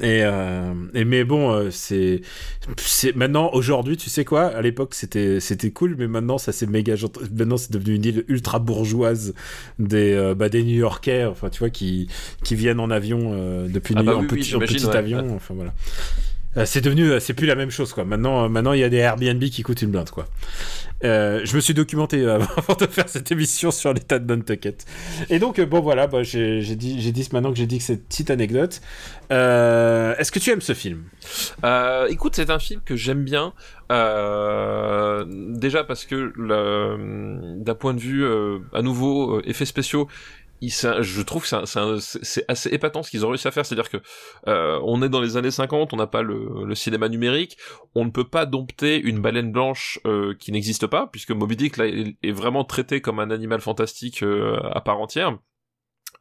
[0.01, 2.21] Et, euh, et mais bon, c'est
[3.15, 4.43] maintenant aujourd'hui, tu sais quoi?
[4.45, 6.95] À l'époque, c'était c'était cool, mais maintenant ça c'est méga
[7.35, 9.33] maintenant c'est devenu une île ultra bourgeoise
[9.79, 12.07] des bah, des New-Yorkais, enfin tu vois qui
[12.43, 14.77] qui viennent en avion depuis Ah New bah York oui, en oui, petit, en j'imagine,
[14.77, 14.95] petit ouais.
[14.95, 15.73] avion, enfin voilà.
[16.57, 18.03] Euh, c'est devenu, euh, c'est plus la même chose quoi.
[18.03, 20.27] Maintenant, euh, maintenant il y a des Airbnb qui coûtent une blinde quoi.
[21.01, 24.85] Je me suis documenté avant de faire cette émission sur l'état de Nantucket.
[25.29, 28.07] Et donc bon voilà, bah, j'ai dit, j'ai dit maintenant que j'ai dit que cette
[28.07, 28.81] petite anecdote.
[29.29, 31.03] Est-ce que tu aimes ce film?
[32.07, 33.53] Écoute, c'est un film que j'aime bien.
[33.89, 36.31] Déjà parce que
[37.61, 38.25] d'un point de vue
[38.73, 40.07] à nouveau effets spéciaux,
[40.69, 43.65] je trouve que c'est assez épatant ce qu'ils ont réussi à faire.
[43.65, 43.97] C'est-à-dire que
[44.47, 47.57] euh, on est dans les années 50, on n'a pas le, cinéma numérique,
[47.95, 51.77] on ne peut pas dompter une baleine blanche euh, qui n'existe pas, puisque Moby Dick
[51.77, 55.37] là est, vraiment traité comme un animal fantastique euh, à part entière.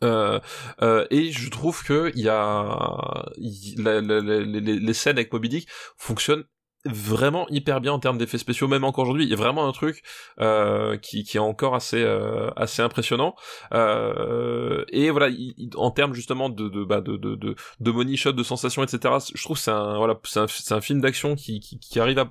[0.02, 0.40] Euh,
[0.82, 6.44] euh, et je trouve que il y a les, les scènes avec Moby Dick fonctionnent
[6.84, 9.24] vraiment hyper bien en termes d'effets spéciaux même encore aujourd'hui.
[9.24, 10.02] Il y a vraiment un truc
[10.40, 13.34] euh, qui, qui est encore assez euh, assez impressionnant.
[13.72, 18.32] Euh, et voilà il- en termes justement de de bah, de de de, money shot
[18.32, 21.78] de sensations etc je trouve c'est un voilà c'est un, un film d'action qui, qui
[21.78, 22.30] qui arrive à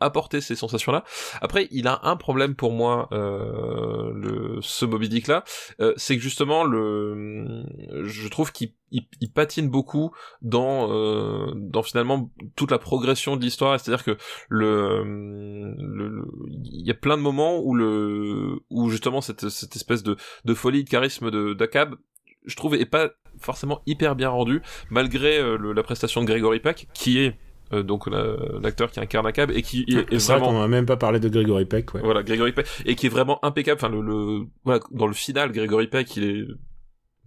[0.00, 1.04] apporter ces sensations là
[1.40, 5.44] après il a un problème pour moi euh, le ce Moby Dick là
[5.80, 7.64] euh, c'est que justement le
[8.04, 10.12] je trouve qu'il il, il patine beaucoup
[10.42, 13.78] dans euh, dans finalement toute la progression de l'histoire.
[13.78, 14.16] C'est-à-dire que
[14.48, 15.74] le
[16.64, 20.16] il y a plein de moments où le où justement cette cette espèce de
[20.54, 21.96] folie de charisme de d'Akab
[22.44, 27.18] je trouve est pas forcément hyper bien rendu malgré la prestation de Gregory Peck qui
[27.18, 27.36] est
[27.72, 30.68] euh, donc la- l'acteur qui incarne Akab et qui est, est vrai vraiment qu'on n'a
[30.68, 31.94] même pas parlé de Gregory Peck.
[31.94, 32.00] Ouais.
[32.02, 33.78] voilà, Gregory Peck, et qui est vraiment impeccable.
[33.82, 36.44] Enfin, le, le voilà, dans le final, Gregory Peck, il est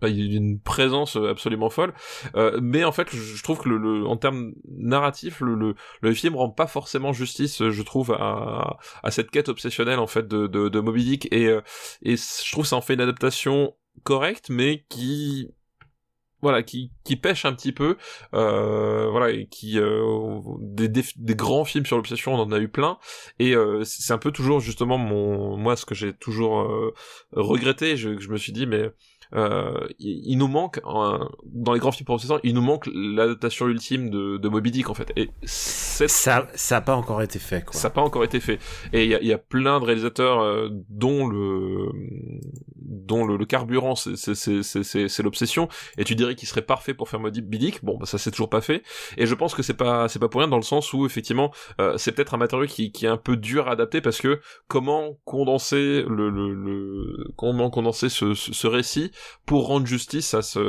[0.02, 1.94] bah, il a une présence absolument folle.
[2.36, 6.14] Euh, mais en fait, je, trouve que le, le- en termes narratifs, le, le, le
[6.16, 10.48] film rend pas forcément justice, je trouve, à, à cette quête obsessionnelle en fait de,
[10.48, 11.28] de, de Moby Dick.
[11.32, 11.62] Et, euh,
[12.02, 15.50] et je trouve que ça en fait une adaptation correcte, mais qui
[16.42, 17.98] voilà qui qui pêche un petit peu
[18.34, 22.60] euh, voilà et qui euh, des, des, des grands films sur l'obsession on en a
[22.60, 22.98] eu plein.
[23.40, 26.94] Et euh, c'est un peu toujours justement mon moi ce que j'ai toujours euh,
[27.32, 28.92] regretté je, je me suis dit mais
[29.34, 32.88] euh, il, il nous manque un- dans les grands films pour obsession il nous manque
[32.94, 37.22] l'adaptation ultime de, de Moby Dick en fait et cette Ça, ça a pas encore
[37.22, 37.64] été fait.
[37.66, 37.74] Quoi.
[37.80, 38.60] ça n'a pas encore été fait.
[38.94, 41.90] Et il y y a plein de réalisateurs euh, dont le
[42.76, 45.68] dont le, le carburant c'est c'est c'est c'est- c'est c'est l'obsession.
[45.98, 47.84] Et tu dirais qu'il serait parfait pour faire Moby Dick.
[47.84, 48.84] Bon, bah, ça c'est toujours pas fait.
[49.18, 51.52] Et je pense que c'est pas c'est pas pour rien dans le sens où effectivement
[51.80, 54.40] euh, c'est peut-être un matériau qui qui est un peu dur à adapter parce que
[54.68, 59.12] comment condenser le le, le comment condenser ce, ce, ce récit
[59.46, 60.60] pour rendre justice à ce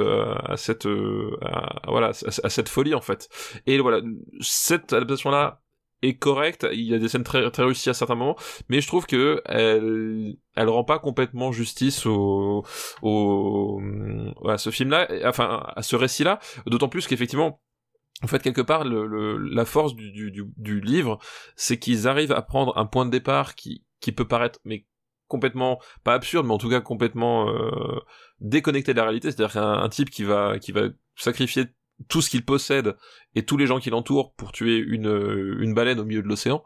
[0.50, 3.28] à cette euh, à- voilà à, cette folie en fait.
[3.66, 4.00] Et voilà
[4.40, 5.60] cette adaptation là
[6.02, 6.66] est correcte.
[6.72, 8.36] Il y a des scènes très très réussies à certains moments,
[8.68, 12.64] mais je trouve que elle elle rend pas complètement justice au
[13.02, 13.80] au
[14.48, 16.40] à ce film-là, enfin à ce récit-là.
[16.66, 17.60] D'autant plus qu'effectivement
[18.22, 21.18] en fait, quelque part, le, la force du, du, du, du livre,
[21.56, 24.86] c'est qu'ils arrivent à prendre un point de départ qui, qui peut paraître mais
[25.26, 28.00] complètement pas absurde, mais en tout cas complètement euh,
[28.42, 29.30] déconnecté de la réalité.
[29.30, 31.66] C'est-à-dire qu'un type qui va qui va sacrifier
[32.08, 32.96] tout ce qu'il possède
[33.34, 36.62] et tous les gens qui l'entourent pour tuer une une baleine au milieu de l'océan.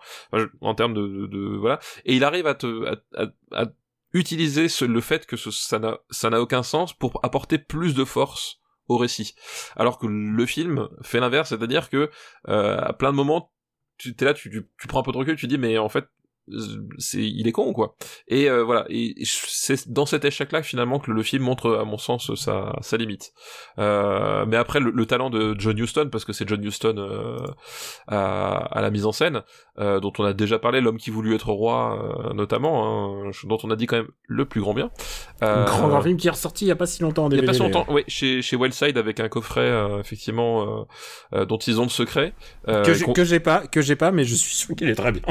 [0.61, 1.79] En termes de, de, voilà.
[2.05, 3.67] Et il arrive à te à, à,
[4.13, 7.95] utiliser ce, le fait que ce, ça n'a ça n'a aucun sens pour apporter plus
[7.95, 9.35] de force au récit.
[9.77, 12.11] Alors que le film fait l'inverse c'est-à-dire que
[12.49, 13.53] euh, à plein de moments
[13.99, 15.89] tu es là tu, tu, tu prends un peu de recul tu dis mais en
[15.89, 16.07] fait
[16.99, 17.97] c'est il est con quoi.
[18.29, 18.85] Et euh, voilà.
[18.89, 22.73] Et c'est dans cet échec là finalement que le, film montre à mon sens sa,
[22.81, 23.33] sa limite.
[23.79, 27.47] Euh, mais après le, talent de John Huston parce que c'est John Huston euh,
[28.09, 29.43] à, à, la mise en scène
[29.79, 33.59] euh, dont on a déjà parlé l'homme qui voulut être roi euh, notamment hein, dont
[33.63, 34.91] on a dit quand même le plus grand bien.
[35.41, 37.41] Un grand grand film qui est ressorti il y a pas si longtemps il y
[37.41, 40.87] a pas si longtemps oui chez chez Wildside avec un coffret effectivement
[41.33, 42.35] dont ils ont le secret
[42.67, 45.23] que j'ai pas que j'ai pas mais je suis sûr qu'il est très bien.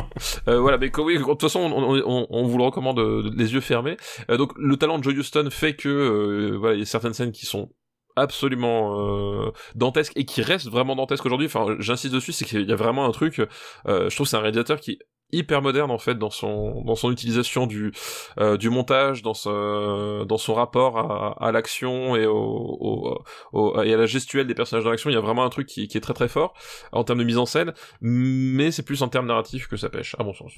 [0.46, 3.98] Voilà mais oui, de toute façon, on, on, vous le recommande euh, les yeux fermés.
[4.30, 7.14] Euh, donc, le talent de Joe Houston fait que, euh, voilà, il y a certaines
[7.14, 7.70] scènes qui sont
[8.18, 11.48] absolument dantesques et qui restent vraiment dantesques aujourd'hui.
[11.48, 13.42] Enfin, j'insiste dessus, c'est qu'il y a vraiment un truc.
[13.86, 15.00] je trouve que c'est un réalisateur qui
[15.32, 17.92] hyper moderne en fait dans son dans son utilisation du
[18.40, 23.24] euh, du montage dans ce dans son rapport à, à l'action et au,
[23.54, 25.68] au, et à la gestuelle des personnages dans l'action il y a vraiment un truc
[25.68, 26.54] qui, qui est très très fort
[26.92, 30.16] en termes de mise en scène mais c'est plus en termes narratifs que ça pêche
[30.20, 30.54] à mon sens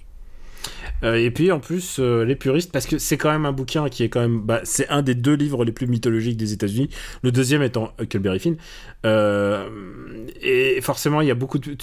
[1.04, 3.90] euh, et puis en plus, euh, les puristes, parce que c'est quand même un bouquin
[3.90, 4.42] qui est quand même.
[4.42, 6.90] Bah, c'est un des deux livres les plus mythologiques des États-Unis.
[7.22, 8.58] Le deuxième étant Huckleberry Finn.
[9.06, 9.68] Euh,
[10.42, 11.78] et forcément, il y a beaucoup de.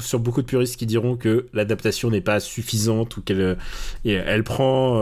[0.00, 3.56] sur beaucoup de puristes qui diront que l'adaptation n'est pas suffisante ou qu'elle.
[4.04, 4.96] elle prend.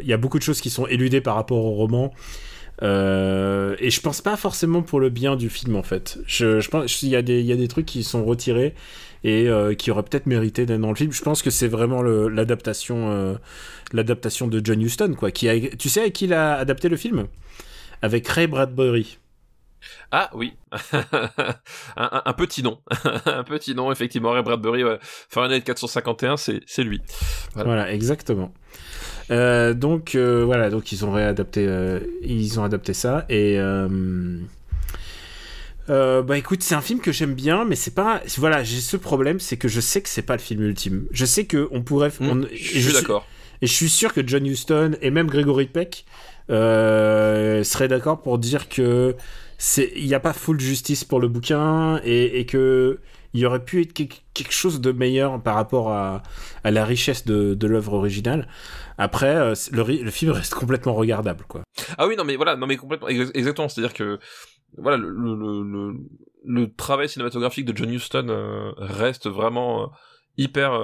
[0.00, 2.12] Il y a beaucoup de choses qui sont éludées par rapport au roman.
[2.82, 6.18] et je pense pas forcément pour le bien du film en fait.
[6.26, 8.74] Je, je pense qu'il y, il y a des trucs qui sont retirés
[9.24, 11.12] et euh, qui aurait peut-être mérité d'être dans le film.
[11.12, 13.34] Je pense que c'est vraiment l'adaptation euh,
[13.92, 15.30] l'adaptation de John Huston quoi.
[15.30, 17.26] Qui a, tu sais avec qui il a adapté le film?
[18.02, 19.18] Avec Ray Bradbury.
[20.10, 20.54] Ah oui,
[21.96, 22.80] un, petit nom,
[23.26, 24.32] un petit nom effectivement.
[24.32, 24.98] Ray Bradbury, ouais.
[25.00, 27.00] Fahrenheit 451, c'est lui.
[27.54, 28.52] Voilà, exactement.
[29.30, 31.66] Euh, donc voilà, donc ils ont réadapté,
[32.22, 33.58] ils ont adapté ça et
[35.90, 38.22] euh, bah écoute, c'est un film que j'aime bien, mais c'est pas.
[38.38, 41.06] Voilà, j'ai ce problème, c'est que je sais que c'est pas le film ultime.
[41.10, 42.12] Je sais que on pourrait.
[42.20, 43.26] Mmh, je suis d'accord.
[43.62, 46.04] Et je suis sûr que John Huston et même Gregory Peck
[46.48, 49.16] euh, seraient d'accord pour dire que
[49.58, 53.00] c'est il n'y a pas full justice pour le bouquin et, et que
[53.34, 56.22] il y aurait pu être quelque chose de meilleur par rapport à,
[56.64, 58.48] à la richesse de, de l'œuvre originale.
[59.00, 61.62] Après, euh, le, film reste complètement regardable, quoi.
[61.96, 63.66] Ah oui, non mais voilà, non mais complètement, exactement.
[63.66, 64.18] C'est-à-dire que
[64.76, 69.86] voilà, le, travail cinématographique de John Huston euh, reste vraiment euh,
[70.36, 70.78] hyper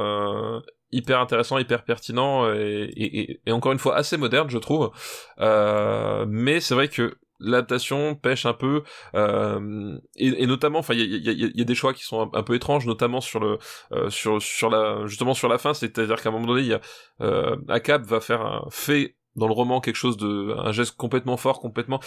[0.93, 4.93] hyper intéressant, hyper pertinent et, encore une fois assez moderne, je trouve.
[5.39, 8.83] mais c'est vrai que l'adaptation pêche un peu
[9.15, 12.43] et, et, notamment enfin il y a, y, y a, des choix qui sont un,
[12.43, 13.59] peu étranges notamment sur le
[14.09, 16.81] sur sur la justement sur la fin c'est-à-dire qu'à un moment donné il y a
[17.21, 17.57] euh,
[18.05, 22.01] va faire un fait dans le roman quelque chose de un geste complètement fort complètement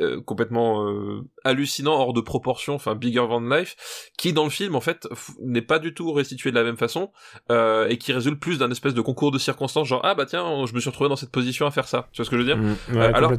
[0.00, 3.76] euh, complètement euh, hallucinant hors de proportion enfin bigger than life
[4.16, 5.08] qui dans le film en fait
[5.40, 7.10] n'est pas du tout restitué de la même façon
[7.50, 10.64] euh, et qui résulte plus d'un espèce de concours de circonstances genre ah bah tiens
[10.66, 12.08] je me suis retrouvé dans cette position à faire ça.
[12.12, 12.58] Tu vois ce que je veux dire?
[12.58, 13.32] Mmh, alors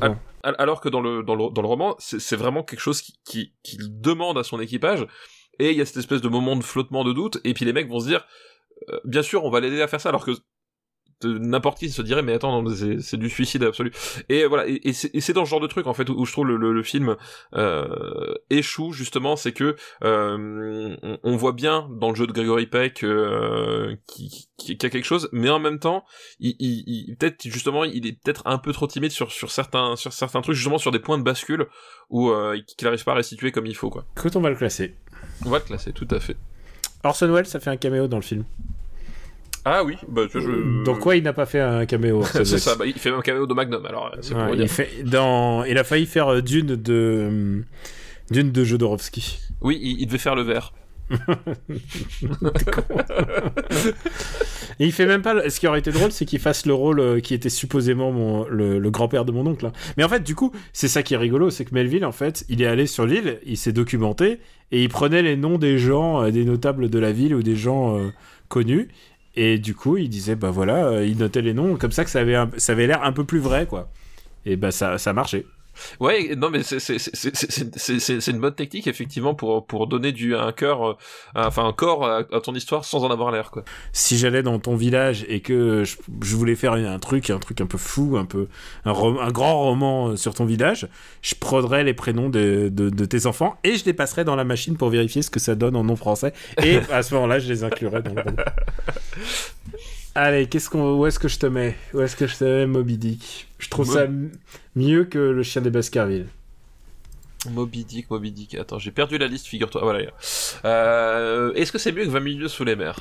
[0.43, 3.53] alors que dans le dans le dans le roman c'est vraiment quelque chose qui, qui
[3.63, 5.05] qui demande à son équipage
[5.59, 7.73] et il y a cette espèce de moment de flottement de doute et puis les
[7.73, 8.25] mecs vont se dire
[9.03, 10.31] bien sûr on va l'aider à faire ça alors que
[11.23, 12.63] n'importe qui se dirait mais attends
[12.99, 13.91] c'est du suicide absolu.
[14.29, 16.57] Et voilà et, c'est dans ce genre de truc en fait où, je trouve le,
[16.57, 17.15] le, film
[17.55, 23.03] euh, échoue justement c'est que euh, on, voit bien dans le jeu de Gregory Peck
[23.03, 26.05] euh, qui, qui, a quelque chose mais en même temps
[26.39, 30.13] il, il, peut-être justement il est peut-être un peu trop timide sur sur certains sur
[30.13, 31.67] certains trucs justement sur des points de bascule
[32.09, 34.05] où euh, qu'il n'arrive pas à restituer comme il faut quoi.
[34.17, 34.95] Écoute on va le classer.
[35.45, 36.37] On va le classer tout à fait.
[37.03, 38.45] Orson Welles ça fait un caméo dans le film
[39.69, 40.83] ah oui, bah, je...
[40.83, 43.45] Donc quoi, il n'a pas fait un caméo C'est ça, bah, il fait un caméo
[43.45, 45.63] de Magnum, alors c'est pour il, fait dans...
[45.63, 46.93] il a failli faire euh, Dune de...
[46.93, 47.61] Euh,
[48.31, 49.39] Dune de Jodorowsky.
[49.61, 50.73] Oui, il, devait faire le vert.
[54.79, 55.49] Et il fait même pas.
[55.49, 58.45] Ce qui aurait été drôle, c'est qu'il fasse le rôle euh, qui était supposément mon,
[58.49, 59.65] le, grand-père de mon oncle.
[59.65, 59.71] Hein.
[59.95, 62.43] Mais en fait, du coup, c'est ça qui est rigolo, c'est que Melville, en fait,
[62.49, 64.39] il est allé sur l'île, il s'est documenté
[64.71, 67.97] et il prenait les noms des gens, des notables de la ville ou des gens
[68.49, 68.89] connus.
[69.37, 72.09] Et du coup, il disait, bah voilà, euh, il notait les noms comme ça que
[72.09, 73.91] ça avait, avait l'air un peu plus vrai, quoi.
[74.45, 75.45] Et bah ça, ça marchait.
[75.99, 80.93] Ouais, non mais c'est une bonne technique effectivement pour pour donner du un cœur, euh,
[81.35, 83.63] enfin un corps à, à ton histoire sans en avoir l'air quoi.
[83.91, 87.61] Si j'allais dans ton village et que je, je voulais faire un truc, un truc
[87.61, 88.47] un peu fou, un peu
[88.85, 88.93] un,
[89.31, 90.87] grand roman euh, sur ton village,
[91.21, 94.43] je prendrais les prénoms de, de, de tes enfants et je les passerais dans la
[94.43, 96.33] machine pour vérifier ce que ça donne en nom français.
[96.63, 98.37] Et à ce moment-là, je les inclurais dans le roman.
[100.19, 101.75] Allez, qu'est-ce qu'on, où est-ce que je te mets?
[101.93, 103.47] Où est-ce que je te mets Moby Dick?
[103.59, 104.07] Je trouve Mo- ça
[104.75, 106.25] mieux que le chien des Baskerville.
[107.51, 108.55] Moby Dick, Moby Dick.
[108.55, 109.81] Attends, j'ai perdu la liste, figure-toi.
[109.83, 110.09] Voilà.
[110.65, 112.99] Euh, Est-ce que c'est mieux que 20 milieux sous les mers?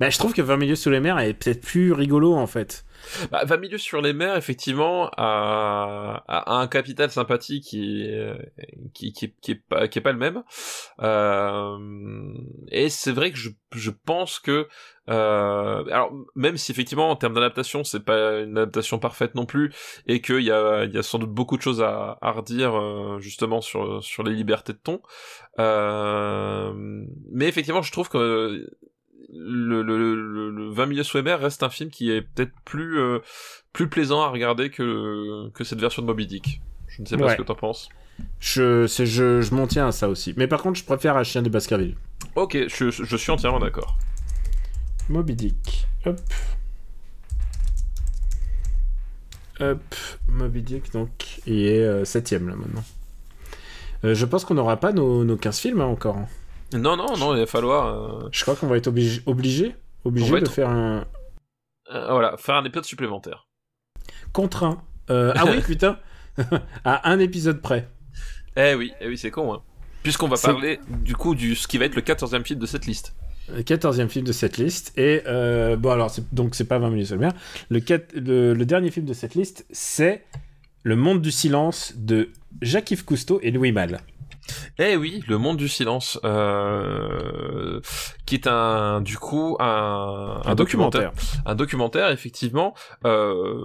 [0.00, 2.84] Bah, je trouve que 20 milieux sous les mers est peut-être plus rigolo en fait.
[3.30, 8.08] Bah, 20 milieux sur les mers, effectivement, a, a un capital sympathie qui
[8.94, 10.42] qui, qui, qui est pas, qui est pas le même.
[11.00, 12.32] Euh,
[12.70, 14.68] et c'est vrai que je, je pense que,
[15.08, 19.72] euh, alors même si effectivement en termes d'adaptation c'est pas une adaptation parfaite non plus
[20.06, 23.18] et qu'il y a, y a sans doute beaucoup de choses à, à redire euh,
[23.20, 25.00] justement sur sur les libertés de ton,
[25.58, 26.72] euh,
[27.30, 28.68] mais effectivement je trouve que
[29.38, 32.52] le, le, le, le 20 milieux sous les mers reste un film qui est peut-être
[32.64, 33.18] plus euh,
[33.72, 36.60] plus plaisant à regarder que que cette version de Moby Dick.
[36.88, 37.32] Je ne sais pas Ouais.
[37.32, 37.88] ce que t'en penses.
[38.40, 40.32] Je, c'est, je, je m'en tiens à ça aussi.
[40.38, 41.96] Mais par contre, je préfère un chien des Baskerville.
[42.34, 43.98] Ok, je, je suis entièrement d'accord.
[45.10, 45.86] Moby Dick.
[46.06, 46.18] Hop.
[49.60, 49.80] Hop.
[50.28, 52.84] Moby Dick, donc, il est euh, septième là maintenant.
[54.04, 56.16] Euh, je pense qu'on n'aura pas nos, nos 15 films hein, encore.
[56.18, 56.26] hein.
[56.72, 57.86] Non, non, non, il va falloir
[58.24, 59.74] euh, Je crois qu'on va être obligé, obligé,
[60.04, 61.04] obligé de être- faire un
[61.92, 63.46] euh, voilà, faire un épisode supplémentaire.
[64.32, 64.82] contraint.
[65.10, 65.98] Euh, ah oui, putain
[66.84, 67.88] À un épisode près.
[68.56, 69.62] Eh oui, eh oui, c'est con, hein.
[70.02, 72.86] Puisqu'on va parler du coup du ce qui va être le 14e film de cette
[72.86, 73.14] liste.
[73.48, 74.92] Le 14e film de cette liste.
[74.98, 77.28] Et euh, bon, alors, donc, c'est pas 20 minutes sur le
[77.70, 80.24] le, le dernier film de cette liste, c'est
[80.82, 82.30] Le Monde du Silence de
[82.62, 84.00] Jacques-Yves Cousteau et Louis Malle.
[84.78, 87.80] Eh oui, Le Monde du Silence, euh,
[88.26, 91.12] qui est un, du coup, un, Un documentaire.
[91.44, 92.74] Un documentaire, effectivement.
[93.04, 93.64] Euh,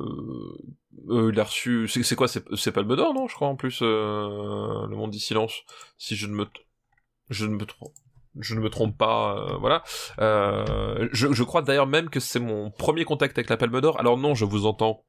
[1.10, 3.80] euh, il a reçu, c'est quoi, c'est c'est Palme d'Or, non, je crois, en plus,
[3.82, 5.54] euh, Le Monde du Silence,
[5.98, 6.48] si je ne me,
[7.30, 7.94] je ne me trompe.
[8.40, 9.84] Je ne me trompe pas, euh, voilà.
[10.20, 14.00] Euh, je, je crois d'ailleurs même que c'est mon premier contact avec la Palme d'Or.
[14.00, 15.04] Alors non, je vous entends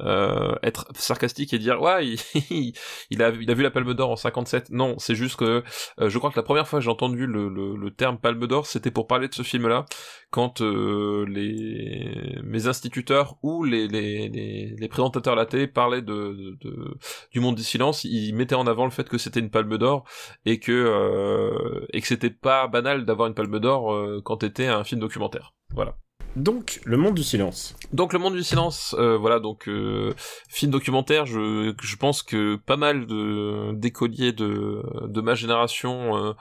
[0.00, 2.06] euh, être sarcastique et dire ouais
[2.50, 2.72] il,
[3.10, 5.62] il a il a vu la Palme d'Or en 57 non c'est juste que
[6.00, 8.46] euh, je crois que la première fois que j'ai entendu le, le, le terme Palme
[8.46, 9.84] d'Or c'était pour parler de ce film là
[10.30, 16.14] quand euh, les mes instituteurs ou les les, les, les présentateurs la télé parlaient de,
[16.14, 16.98] de, de-
[17.32, 20.04] du monde du silence ils mettaient en avant le fait que c'était une Palme d'Or
[20.44, 24.66] et que euh, et que c'était pas banal d'avoir une Palme d'Or euh, quand t'étais
[24.66, 25.54] un film documentaire.
[25.74, 25.96] Voilà
[26.36, 27.76] Donc, Le Monde du Silence.
[27.92, 30.14] donc le monde du silence, euh, voilà donc euh,
[30.48, 31.26] film documentaire.
[31.26, 36.32] Je, je pense que pas mal de d'écoliers de ma génération euh,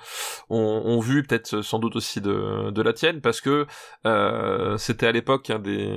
[0.49, 3.67] ont, vu peut-être sans doute aussi de de la tienne parce que
[4.77, 5.95] c'était à l'époque un des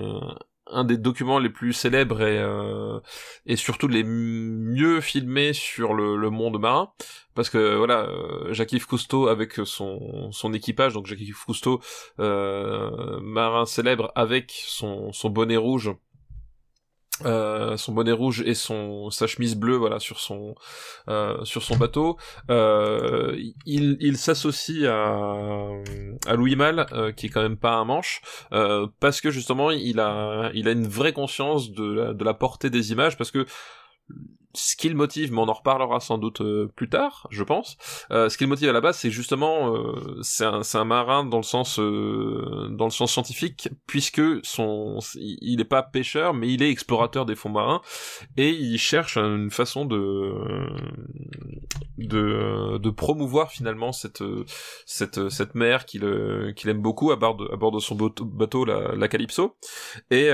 [0.71, 3.01] un des documents les plus célèbres et euh,
[3.47, 6.93] et surtout les mieux filmés sur le, monde marin.
[7.35, 11.81] Parce que voilà euh, Jacques-Yves Cousteau avec son son équipage donc Jacques-Yves Cousteau
[12.19, 15.91] euh, marin célèbre avec son son bonnet rouge
[17.25, 20.55] euh, son bonnet rouge et son sa chemise bleue voilà sur son
[21.09, 22.17] euh, sur son bateau.
[22.51, 25.17] Euh, il il s'associe à
[26.27, 28.21] à Louis Malle euh, qui est quand même pas un manche
[28.53, 32.35] euh, parce que justement il a il a une vraie conscience de la, de la
[32.35, 33.47] portée des images parce que
[34.57, 37.77] ce qui le motive, mais on en reparlera sans doute euh, plus tard, je pense.
[38.11, 41.39] Euh, ce qui le motive à la base, c'est justement, euh, c'est un, marin dans
[41.39, 46.71] le sens, dans le sens scientifique, puisque son, il est pas pêcheur, mais il est
[46.71, 47.83] explorateur des fonds marins,
[48.37, 50.33] et il cherche une façon de,
[51.99, 54.23] de, de promouvoir finalement cette,
[54.87, 58.65] cette, cette mer qu'il, qu'il aime beaucoup à bord de, à bord de son bateau,
[58.65, 59.57] la, Calypso.
[60.11, 60.31] Et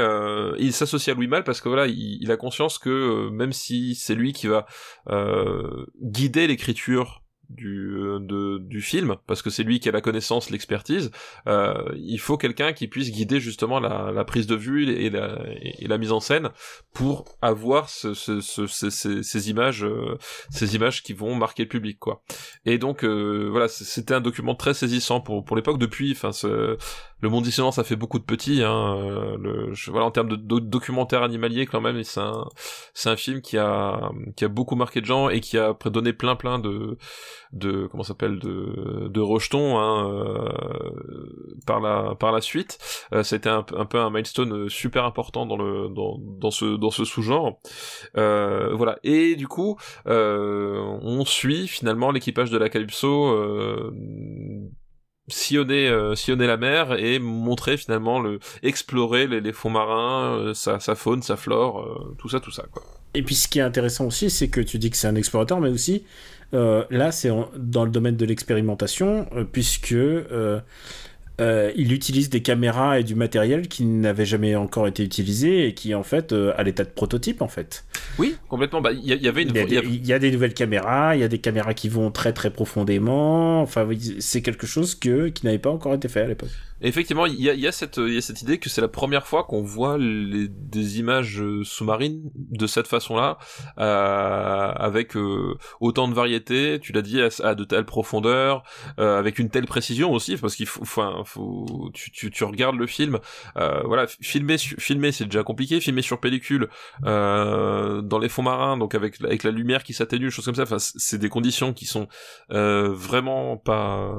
[0.59, 4.11] il s'associe à Louis Malle parce que voilà, il, a conscience que même si c'est
[4.14, 4.66] lui qui va
[5.10, 7.18] euh, guider l'écriture
[7.48, 11.10] du euh, de, du film parce que c'est lui qui a la connaissance l'expertise.
[11.47, 15.39] Euh, il faut quelqu'un qui puisse guider justement la, la prise de vue et la,
[15.60, 16.48] et la mise en scène
[16.94, 20.16] pour avoir ce, ce, ce- ce- ces, ces images euh,
[20.51, 22.22] ces images qui vont marquer le public quoi.
[22.64, 25.78] Et donc euh, voilà c'était un document très saisissant pour pour l'époque.
[25.78, 26.32] Depuis enfin
[27.23, 28.62] le monde dissonant, ça fait beaucoup de petits.
[28.62, 32.44] Hein, euh, le, voilà, en termes de, documentaire animalier, quand même, c'est un,
[33.07, 36.36] un film qui a, qui a beaucoup marqué de gens et qui a donné plein,
[36.36, 36.99] plein de,
[37.53, 40.49] de, comment s'appelle, de, de rejetons hein, euh,
[41.66, 42.78] par la, par la suite.
[43.12, 47.59] Euh, été un, peu un milestone super important dans le, dans, ce, dans ce sous-genre.
[48.16, 48.99] Euh, voilà.
[49.05, 53.93] Et du coup, euh, on suit finalement l'équipage de la Calypso euh,
[55.28, 60.81] sillonner euh, sillonner la mer et montrer finalement le explorer les, fonds marins euh, sa,
[60.81, 62.82] sa, faune sa flore euh, tout ça tout ça quoi.
[63.15, 65.61] Et puis ce qui est intéressant aussi c'est que tu dis que c'est un explorateur
[65.61, 66.05] mais aussi
[66.53, 69.94] là c'est dans le domaine de l'expérimentation puisque
[71.40, 75.74] euh, il utilise des caméras et du matériel qui n'avait jamais encore été utilisé et
[75.74, 77.84] qui en fait euh, à l'état de prototype en fait.
[78.18, 78.80] Oui, complètement.
[78.80, 79.54] Bah, il y, avait une.
[79.54, 82.50] Il y, a des nouvelles caméras, il y a des caméras qui vont très très
[82.50, 83.62] profondément.
[83.62, 83.88] Enfin,
[84.18, 86.50] c'est quelque chose que, qui n'avait pas encore été fait à l'époque
[86.88, 89.26] effectivement, il y a, y, a cette, y a cette idée que c'est la première
[89.26, 93.38] fois qu'on voit les, des images euh, sous-marines de cette façon-là,
[93.78, 98.62] euh, avec euh, autant de variété, tu l'as dit, à, de telles profondeurs,
[98.98, 102.76] euh, avec une telle précision aussi, parce qu'il faut, enfin, faut, tu, tu, tu, regardes
[102.76, 103.18] le film,
[103.56, 106.68] euh, voilà, filmer, filmer, c'est déjà compliqué, filmer sur pellicule,
[107.02, 110.78] dans les fonds marins, donc avec, avec la lumière qui s'atténue, choses comme ça, enfin,
[110.78, 112.09] c'est des conditions qui sont
[112.48, 114.12] vraiment pas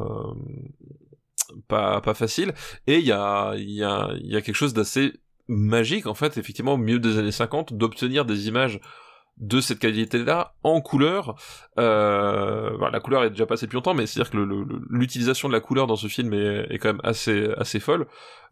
[1.68, 2.54] pas facile.
[2.88, 5.14] Et il y a y a quelque chose d'assez
[5.48, 8.80] magique en fait effectivement au milieu des années 50 d'obtenir des images
[9.38, 11.36] de cette qualité-là en couleur.
[11.80, 14.38] Euh, la couleur est déjà passée depuis longtemps, mais c'est-à-dire que
[14.90, 18.08] l'utilisation de la couleur dans ce film est, quand même assez assez folle.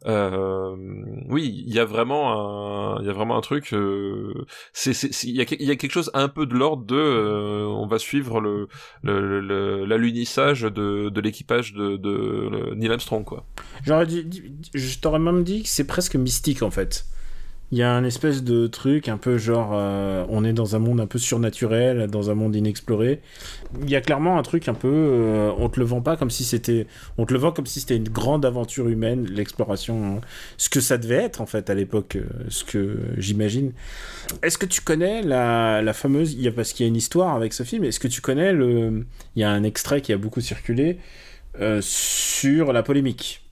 [0.07, 0.75] Euh,
[1.29, 3.73] oui, il y a vraiment un, il y a vraiment un truc.
[3.73, 4.33] Euh,
[4.73, 4.93] c'est,
[5.23, 8.67] il y a, quelque chose un peu de l'ordre de, euh, on va suivre le,
[9.85, 13.45] l'alunissage de, l'équipage de, Neil Armstrong, quoi.
[13.83, 14.07] J'aurais
[14.73, 17.05] je t'aurais même dit que c'est presque mystique en fait.
[17.72, 20.80] Il y a un espèce de truc un peu genre euh, on est dans un
[20.80, 23.22] monde un peu surnaturel, dans un monde inexploré.
[23.81, 26.30] Il y a clairement un truc un peu euh, on te le vend pas comme
[26.30, 26.85] si c'était
[27.18, 30.22] on te le vend comme si c'était une grande aventure humaine, l'exploration, hein.
[30.57, 33.72] ce que ça devait être en fait à l'époque, euh, ce que j'imagine.
[34.43, 37.35] Est-ce que tu connais la, fameuse il y a parce qu'il y a une histoire
[37.35, 39.06] avec ce film, est-ce que tu connais le
[39.38, 40.98] il y a un extrait qui a beaucoup circulé
[41.80, 43.45] sur la polémique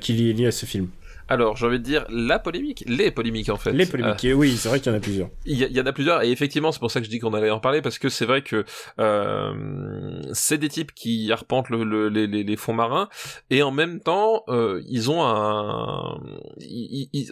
[0.00, 0.88] qui est liée à ce film?
[1.28, 3.72] Alors, j'ai envie de dire la polémique, les polémiques en fait.
[3.72, 5.28] Les polémiques, euh, oui, c'est vrai qu'il y en a plusieurs.
[5.44, 7.50] Il y, en a plusieurs, et effectivement, c'est pour ça que je dis qu'on allait
[7.50, 8.64] en parler, parce que c'est vrai que
[9.00, 13.08] euh, c'est des types qui arpentent le, les, les, fonds marins,
[13.50, 16.20] et en même temps, euh, ils ont un...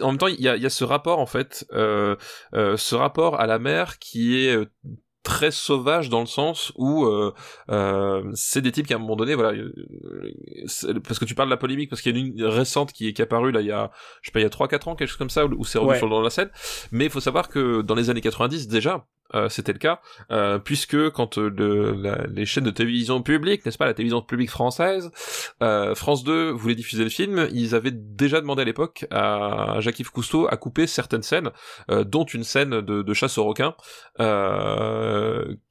[0.01, 2.15] en même temps, il y a, y a ce rapport, en fait, euh,
[2.53, 4.57] ce rapport à la mer qui est
[5.25, 7.33] très sauvage dans le sens où euh,
[7.69, 9.59] euh, c'est des types qui à un moment donné voilà
[11.03, 13.19] parce que tu parles de la polémique parce qu'il y a une récente qui est,
[13.19, 13.91] apparue là il y a
[14.21, 15.79] je sais pas il y a 3 4 ans quelque chose comme ça où, c'est
[15.79, 16.49] revenu sur dans la scène.
[16.91, 19.99] Mais il faut savoir que dans les années 90 déjà euh, c'était le cas,
[20.31, 25.11] euh, puisque quand euh, les chaînes de télévision publiques, n'est-ce pas, la télévision publique française,
[25.95, 30.47] France 2 voulait diffuser le film, ils avaient déjà demandé à l'époque à Jacques-Yves Cousteau
[30.49, 31.51] à couper certaines scènes,
[31.89, 33.75] dont une scène de, de chasse aux requins,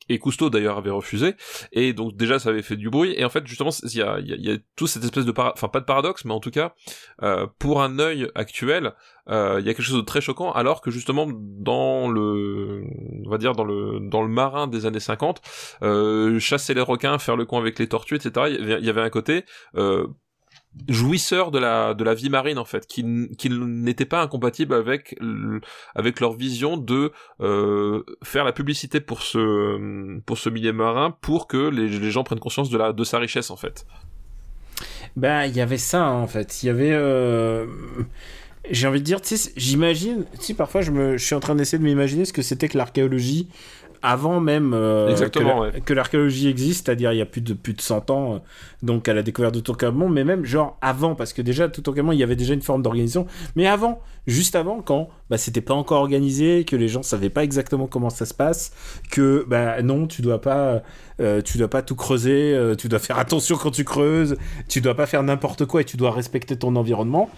[0.08, 1.34] et Cousteau d'ailleurs avait refusé.
[1.72, 3.14] Et donc déjà ça avait fait du bruit.
[3.16, 5.80] Et en fait justement il y a, y a, tout cette espèce de enfin pas
[5.80, 6.74] de paradoxe mais en tout cas
[7.22, 8.94] euh, pour un œil actuel
[9.30, 12.84] euh, il y a quelque chose de très choquant alors que justement dans le
[13.24, 15.40] on va dire dans le dans le marin des années 50
[15.82, 19.10] euh, chasser les requins faire le coin avec les tortues etc il y avait un
[19.10, 19.44] côté
[19.76, 20.06] euh,
[20.88, 23.04] jouisseurs de la de la vie marine en fait qui
[23.38, 25.16] qui n'étaient pas incompatibles avec
[25.94, 31.46] avec leur vision de euh, faire la publicité pour ce pour ce milieu marin pour
[31.46, 33.86] que les, les gens prennent conscience de la de sa richesse en fait.
[35.16, 36.62] Ben il y avait ça en fait.
[36.62, 37.66] Il y avait euh...
[38.70, 41.54] j'ai envie de dire tu sais j'imagine tu parfois je me je suis en train
[41.54, 43.48] d'essayer de m'imaginer ce que c'était que l'archéologie
[44.04, 45.16] avant même euh,
[45.86, 48.38] que l'archéologie existe, c'est-à-dire il y a plus de, plus de 100 ans, euh,
[48.82, 52.18] donc à la découverte de Toutankhamon, mais même genre avant, parce que déjà Toutankhamon, il
[52.18, 53.26] y avait déjà une forme d'organisation,
[53.56, 57.44] mais avant, juste avant, quand bah, c'était pas encore organisé, que les gens savaient pas
[57.44, 58.72] exactement comment ça se passe,
[59.10, 60.82] que bah, non, tu dois pas,
[61.20, 64.36] euh, tu dois pas tout creuser, tu dois faire attention quand tu creuses,
[64.68, 67.30] tu dois pas faire n'importe quoi et tu dois respecter ton environnement.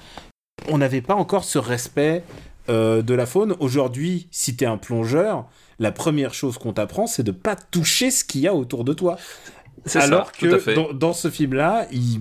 [0.69, 2.25] On n'avait pas encore ce respect
[2.69, 3.55] de la faune.
[3.61, 5.47] Aujourd'hui, si tu es un plongeur,
[5.79, 8.93] la première chose qu'on t'apprend, c'est de pas toucher ce qu'il y a autour de
[8.93, 9.19] toi.
[9.95, 12.21] Alors que dans, ce film-là, il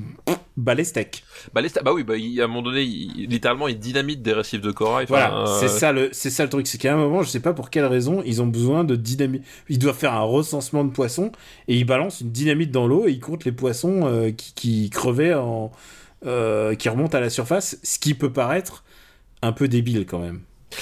[0.55, 1.23] bat les steaks.
[1.53, 5.07] Bah, bah oui, bah, à un moment donné, littéralement, il dynamite des récifs de corail.
[5.07, 7.39] Voilà, euh, c'est ça le, c'est ça le truc, c'est qu'à un moment, je sais
[7.39, 9.43] pas pour quelle raison, ils ont besoin de dynamite.
[9.69, 11.31] Ils doivent faire un recensement de poissons
[11.67, 14.89] et ils balancent une dynamite dans l'eau et ils comptent les poissons euh, qui, qui
[14.89, 15.71] crevaient en
[16.79, 18.83] qui remonte à la surface, ce qui peut paraître
[19.41, 20.41] un peu débile quand même.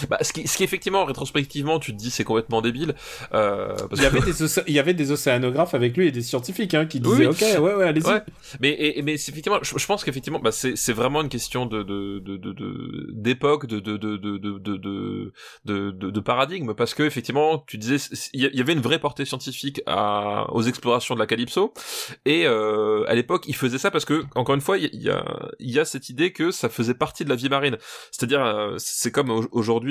[0.09, 2.95] Bah, ce, qui, ce qui, effectivement, rétrospectivement, tu te dis c'est complètement débile.
[3.33, 4.31] Euh, parce il, y avait des
[4.67, 7.57] il, y avait des océanographes avec lui et des scientifiques hein, qui disaient oui.
[7.57, 8.07] ok, ouais, ouais, allez-y.
[8.07, 8.21] Ouais.
[8.59, 11.83] Mais, et, mais effectivement, je, pense qu'effectivement, bah, c'est vraiment une question de
[13.13, 15.31] d'époque, de de de, de, de,
[15.65, 17.97] de, de, paradigme, parce que effectivement, tu disais,
[18.33, 21.73] il y avait une vraie portée scientifique à, aux explorations de la Calypso,
[22.25, 25.09] et euh, à l'époque, ils faisaient ça parce que, encore une fois, il y, y,
[25.09, 25.23] a,
[25.59, 27.77] y a cette idée que ça faisait partie de la vie marine.
[28.11, 29.82] C'est-à-dire, c'est comme aujourd'hui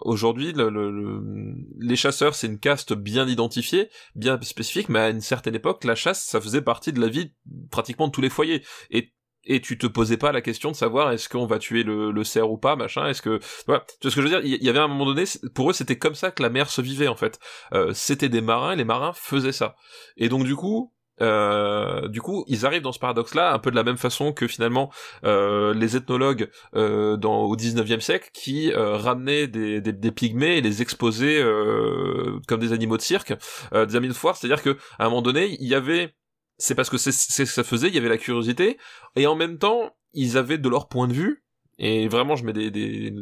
[0.00, 5.54] aujourd'hui, euh, les chasseurs, c'est une caste bien identifiée, bien spécifique, mais à une certaine
[5.54, 7.32] époque, la chasse, ça faisait partie de la vie
[7.70, 8.62] pratiquement de tous les foyers.
[8.90, 12.24] Et tu te posais pas la question de savoir est-ce qu'on va tuer le, le
[12.24, 13.84] cerf ou pas machin est-ce que voilà.
[13.88, 14.44] Tu vois ce que je veux dire?
[14.44, 15.24] Il y avait un moment donné
[15.54, 17.38] pour eux c'était comme ça que la mer se vivait en fait.
[17.72, 19.76] Euh, c'était des marins et les marins faisaient ça.
[20.18, 23.76] Et donc du coup euh, du coup, ils arrivent dans ce paradoxe-là un peu de
[23.76, 24.90] la même façon que finalement
[25.24, 30.56] euh, les ethnologues euh, dans, au 19e siècle qui euh, ramenaient des, des, des, pygmées
[30.56, 33.34] et les exposaient euh, comme des animaux de cirque,
[33.72, 34.36] des animaux de foire.
[34.36, 36.14] C'est-à-dire que à un moment donné, il y avait,
[36.58, 38.78] c'est parce que c'est ce que ça faisait, il y avait la curiosité
[39.16, 41.44] et en même temps, ils avaient de leur point de vue
[41.80, 43.12] et vraiment, je mets des, des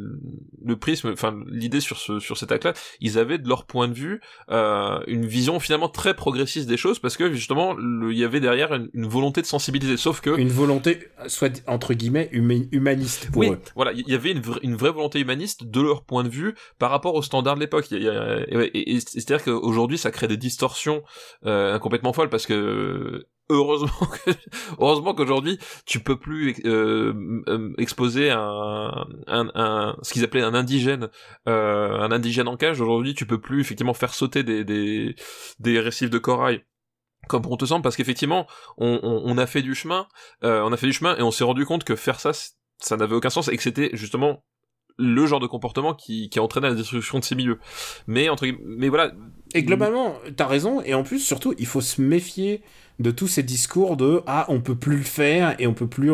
[0.65, 3.93] le prisme, enfin l'idée sur ce sur cet acte-là, ils avaient de leur point de
[3.93, 4.21] vue
[4.51, 8.73] euh, une vision finalement très progressiste des choses parce que justement il y avait derrière
[8.73, 9.95] une, volonté de sensibiliser.
[9.95, 14.41] Sauf que une volonté soit entre guillemets humaniste pour oui, voilà, il y avait une,
[14.61, 17.89] une vraie volonté humaniste de leur point de vue par rapport aux standards de l'époque.
[17.91, 21.03] Et, c'est-à-dire qu'aujourd'hui, ça crée des distorsions
[21.45, 24.31] euh, complètement folles parce que heureusement que,
[24.79, 31.09] heureusement qu'aujourd'hui tu peux plus euh, exposer un, un, un ce qu'ils appelaient un indigène
[31.47, 35.15] euh, un indigène en cage aujourd'hui tu peux plus effectivement faire sauter des des,
[35.59, 36.63] des récifs de corail
[37.27, 38.47] comme pour te semble parce qu'effectivement
[38.77, 40.07] on, on, on, a fait du chemin
[40.43, 42.31] euh, on a fait du chemin et on s'est rendu compte que faire ça
[42.77, 44.43] ça n'avait aucun sens et que c'était justement
[44.99, 47.59] le genre de comportement qui, qui entraînait la destruction de ces milieux.
[48.05, 49.13] Mais entre mais voilà.
[49.55, 50.81] Et globalement, t'as raison.
[50.81, 52.61] Et en plus, surtout, il faut se méfier
[52.99, 56.11] de tous ces discours de ah on peut plus le faire et on peut plus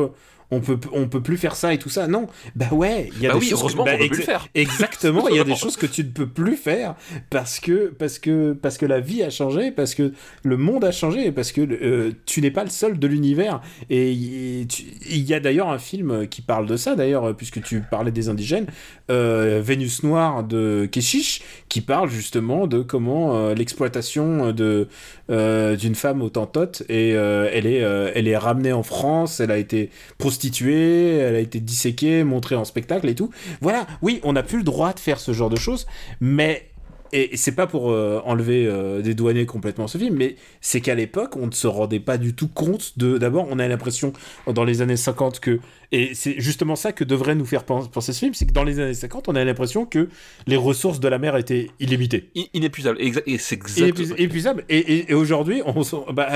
[0.51, 2.07] on peut on peut plus faire ça et tout ça.
[2.07, 4.47] Non, bah ouais, il y a bah des choses heureusement bah, peut plus faire.
[4.55, 6.95] Exactement, il y a des choses que tu ne peux plus faire
[7.29, 10.13] parce que parce que parce que la vie a changé, parce que
[10.43, 13.61] le monde a changé, parce que euh, tu n'es pas le seul de l'univers.
[13.89, 18.11] Et il y a d'ailleurs un film qui parle de ça d'ailleurs, puisque tu parlais
[18.11, 18.67] des indigènes,
[19.09, 24.87] euh, Vénus noire de Keshish, qui parle justement de comment euh, l'exploitation de
[25.29, 27.79] d'une femme autantote et elle est
[28.15, 32.65] elle est ramenée en France, elle a été prostituée, elle a été disséquée, montrée en
[32.65, 33.31] spectacle et tout.
[33.61, 35.87] Voilà, oui, on n'a plus le droit de faire ce genre de choses,
[36.19, 36.69] mais
[37.11, 40.95] et c'est pas pour euh, enlever euh, des douaniers complètement ce film, mais c'est qu'à
[40.95, 43.17] l'époque, on ne se rendait pas du tout compte de.
[43.17, 44.13] D'abord, on a l'impression
[44.47, 45.59] dans les années 50 que.
[45.91, 48.79] Et c'est justement ça que devrait nous faire penser ce film, c'est que dans les
[48.79, 50.09] années 50, on a l'impression que
[50.47, 52.31] les ressources de la mer étaient illimitées.
[52.53, 54.15] inépuisables, et c'est exactement.
[54.17, 54.65] Inépuisables.
[54.69, 55.83] Et, et, aujourd'hui, on.
[56.11, 56.29] Bah,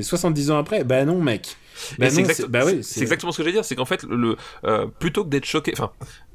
[0.00, 1.56] 70 ans après, bah non, mec.
[1.98, 5.24] Bah c'est bah exactement ce que je veux dire, c'est qu'en fait, le, euh, plutôt
[5.24, 5.92] que d'être choqué, enfin,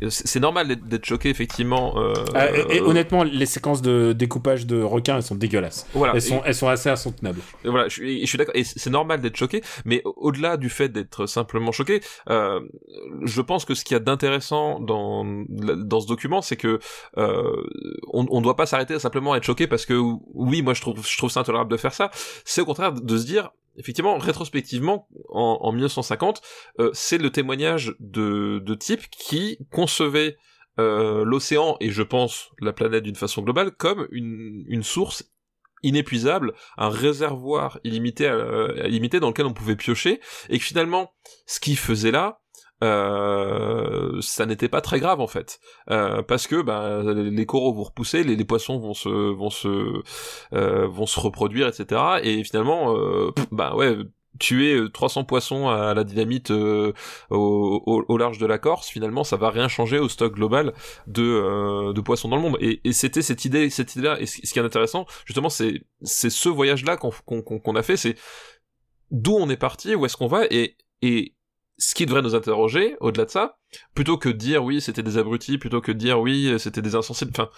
[0.10, 1.98] c'est normal d'être choqué, effectivement.
[1.98, 5.88] Euh, ah, et, honnêtement, les séquences de découpage de requins, elles sont dégueulasses.
[5.94, 7.40] Voilà, elles, sont, elles sont assez insoutenables.
[7.64, 10.90] Voilà, je suis, je suis d'accord, et c'est normal d'être choqué, mais au-delà du fait
[10.90, 12.60] d'être simplement choqué, euh,
[13.24, 16.80] je pense que ce qu'il y a d'intéressant dans, dans ce document, c'est que
[17.18, 17.64] euh,
[18.14, 19.94] on, on doit pas s'arrêter simplement à être choqué parce que
[20.34, 22.11] oui, moi je trouve, je trouve ça intolérable de faire ça.
[22.45, 26.41] C'est au contraire de se dire, effectivement, rétrospectivement, en, en 1950,
[26.79, 30.37] euh, c'est le témoignage de, de types qui concevaient
[30.79, 35.31] euh, l'océan et je pense la planète d'une façon globale comme une, source
[35.81, 41.13] inépuisable, un réservoir illimité, euh, illimité dans lequel on pouvait piocher, et que finalement,
[41.47, 42.41] ce qu'ils faisaient là,
[42.83, 45.59] euh, ça n'était pas très grave en fait
[45.89, 50.03] euh, parce que bah, les coraux vont repousser les, poissons vont se vont se
[50.53, 53.97] euh, vont se reproduire etc et finalement euh, bah ouais
[54.39, 59.67] tuer 300 poissons à la dynamite au, large de la Corse, finalement, ça va rien
[59.67, 60.75] changer au stock global
[61.07, 62.57] de, de poissons dans le monde.
[62.61, 64.21] Et, c'était cette idée, cette idée-là.
[64.21, 67.97] Et ce qui est intéressant, justement, c'est c'est ce voyage-là qu'on qu'on qu'on a fait.
[67.97, 68.15] C'est
[69.09, 71.33] d'où on est parti, où est-ce qu'on va, et et
[71.77, 73.57] ce qui devrait nous interroger, au-delà de ça,
[73.93, 77.25] plutôt que dire oui, c'était des abrutis, plutôt que de dire oui, c'était des insensés,
[77.29, 77.49] enfin,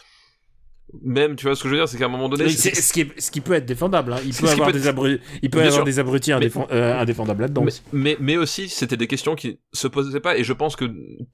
[1.03, 2.94] même tu vois ce que je veux dire c'est qu'à un moment donné c'est- ce,
[2.94, 4.14] qui est- ce qui peut être défendable.
[4.14, 4.20] hein.
[4.26, 5.84] Il peut avoir peut des, abru- il peut avoir sûr.
[5.84, 7.61] des abrutis Mais- euh, indéfendables là-dedans.
[7.61, 7.82] mais, aussi.
[7.94, 10.86] mais mais aussi c'était des questions qui se posaient pas et je pense que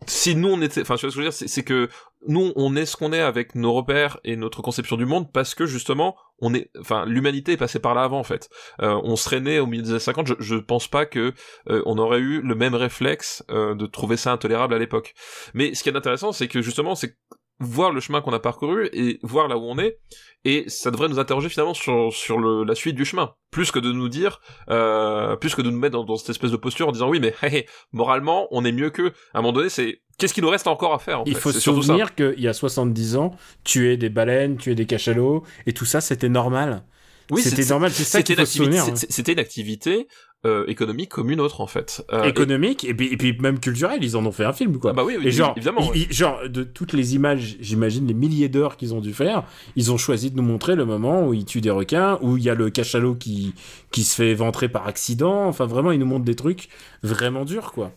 [0.08, 1.90] si nous on était enfin tu vois ce que je veux dire c'est- c'est que
[2.28, 5.56] nous on est ce qu'on est avec nos repères et notre conception du monde parce
[5.56, 8.50] que justement on est enfin l'humanité est passée par là avant en fait
[8.82, 11.34] Euh, on serait né au milieu des années 50 je, je pense pas que
[11.70, 15.14] euh, on aurait eu le même réflexe euh, de trouver ça intolérable à l'époque
[15.54, 17.16] mais ce qui est intéressant c'est que justement c'est
[17.60, 19.98] voir le chemin qu'on a parcouru et voir là où on est.
[20.44, 23.34] Et ça devrait nous interroger finalement sur sur le, la suite du chemin.
[23.52, 26.52] Plus que de nous dire euh, plus que de nous mettre dans, dans cette espèce
[26.52, 29.42] de posture en disant oui mais hé, hé, moralement on est mieux que à un
[29.42, 31.40] moment donné c'est qu'est-ce qu'il nous reste encore à faire en Il fait?
[31.40, 35.74] faut se souvenir qu'il y a 70 ans, tuer des baleines, tuer des cachalots, et
[35.74, 36.84] tout ça, c'était normal.
[37.32, 38.98] Oui c'était c'est- normal, c'est ça c'était qu'il une faut se souvenir.
[39.10, 40.08] c'était une activité
[40.46, 42.94] euh, économique comme une autre en fait Euh, Économique, et...
[42.94, 44.92] puis, et puis même culturel, ils en ont fait un film, quoi.
[44.92, 46.08] ah bah oui, oui et genre, évidemment ils- ouais.
[46.10, 49.44] ils- genre, de toutes les images, j'imagine les milliers d'heures qu'ils ont dû faire,
[49.76, 52.44] ils ont choisi de nous montrer le moment où ils tuent des requins, où il
[52.44, 53.56] y a le cachalot qui,
[53.92, 55.48] qui se fait ventrer par accident.
[55.48, 56.70] Enfin, vraiment, ils nous montrent des trucs
[57.02, 57.92] vraiment durs, quoi.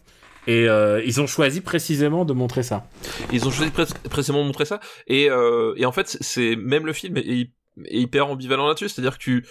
[0.46, 2.88] Et euh, ils ont choisi précisément de montrer ça.
[3.30, 4.80] Ils ont choisi pré- précisément de montrer ça.
[5.06, 7.50] Et, euh, et en fait, c'est même le film est, est
[7.90, 8.88] hyper ambivalent là-dessus.
[8.88, 9.46] C'est-à-dire que tu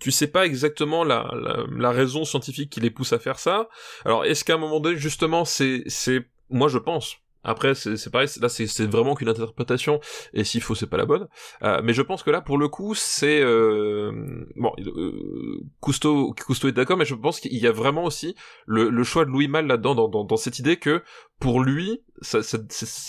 [0.00, 1.28] tu sais pas exactement la,
[1.76, 3.68] la, raison scientifique qui les pousse à faire ça.
[4.04, 7.16] Alors, est-ce qu'à un moment donné, justement, c'est c'est moi je pense.
[7.44, 8.28] Après, c'est pareil.
[8.40, 10.00] Là, c'est vraiment qu'une interprétation.
[10.34, 11.28] Et s'il faut, c'est pas la bonne.
[11.62, 14.12] Euh, mais je pense que là, pour le coup, c'est euh,
[14.56, 14.72] bon.
[14.80, 18.34] Euh, Cousteau, Cousteau est d'accord, mais je pense qu'il y a vraiment aussi
[18.66, 21.02] le, le choix de Louis Malle là-dedans, dans, dans, dans cette idée que
[21.38, 22.58] pour lui, ça, ça-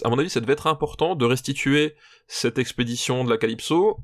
[0.06, 1.96] à mon avis, ça devait être important de restituer
[2.28, 3.98] cette expédition de la Calypso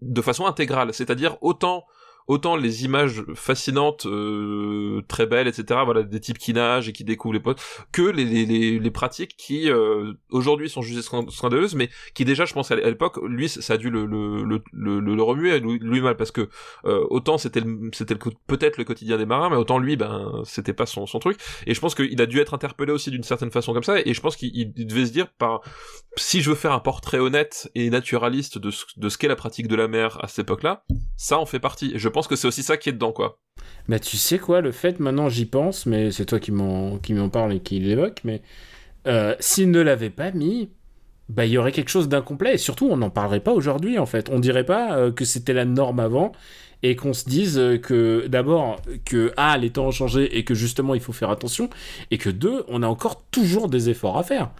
[0.00, 1.84] de façon intégrale, c'est-à-dire autant
[2.28, 5.80] autant les images fascinantes, euh, très belles, etc.
[5.84, 7.60] Voilà, des types qui nagent et qui découvrent les potes,
[7.90, 12.44] que les, les, les, pratiques qui euh, aujourd'hui sont jugées scan- scandaleuses, mais qui déjà,
[12.44, 16.16] je pense à l'époque, lui, ça a dû le le le, le, remuer lui, mal
[16.16, 16.48] parce que
[16.84, 18.14] euh, autant c'était c'était
[18.46, 21.38] peut-être le quotidien des marins, mais autant lui, ben c'était pas son son truc.
[21.66, 24.12] Et je pense qu'il a dû être interpellé aussi d'une certaine façon comme ça, et
[24.12, 25.62] je pense qu'il il devait se dire par
[26.16, 29.36] si je veux faire un portrait honnête et naturaliste de ce, de ce qu'est la
[29.36, 30.84] pratique de la mer à cette époque-là,
[31.16, 31.92] ça en fait partie.
[31.94, 33.38] Je que c'est aussi ça qui est dedans, quoi.
[33.88, 37.14] Bah tu sais quoi, le fait, maintenant j'y pense, mais c'est toi qui m'en qui
[37.14, 38.42] m'en parle et qui l'évoque, mais
[39.06, 40.70] euh, s'il ne l'avait pas mis,
[41.28, 44.06] bah il y aurait quelque chose d'incomplet, et surtout on n'en parlerait pas aujourd'hui en
[44.06, 44.28] fait.
[44.30, 46.32] On dirait pas euh, que c'était la norme avant,
[46.82, 50.54] et qu'on se dise euh, que d'abord que A, les temps ont changé, et que
[50.54, 51.70] justement il faut faire attention,
[52.10, 54.50] et que deux, on a encore toujours des efforts à faire.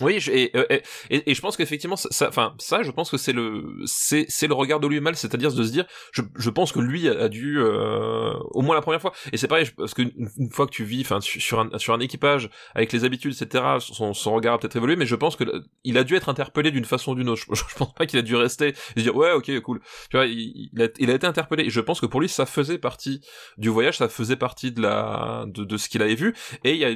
[0.00, 3.10] Oui, je- et, euh, et, et, et je pense qu'effectivement, ça, enfin, ça, je pense
[3.10, 6.22] que c'est le, c'est, c'est le regard de lui mal, c'est-à-dire de se dire, je,
[6.36, 9.66] je pense que lui a, dû, euh, au moins la première fois, et c'est pareil,
[9.76, 12.92] parce qu'une une fois que tu vis, enfin, su- sur un, sur un équipage, avec
[12.92, 15.44] les habitudes, etc., son, son regard a peut-être évolué, mais je pense que
[15.84, 17.42] il a dû être interpellé d'une façon ou d'une autre.
[17.52, 19.80] Je, je pense pas qu'il a dû rester et se dire, ouais, ok, cool.
[20.10, 22.46] Tu vois, il, il a, il a été interpellé, je pense que pour lui, ça
[22.46, 23.20] faisait partie
[23.58, 26.78] du voyage, ça faisait partie de la, de, de ce qu'il avait vu, et il
[26.78, 26.90] y a,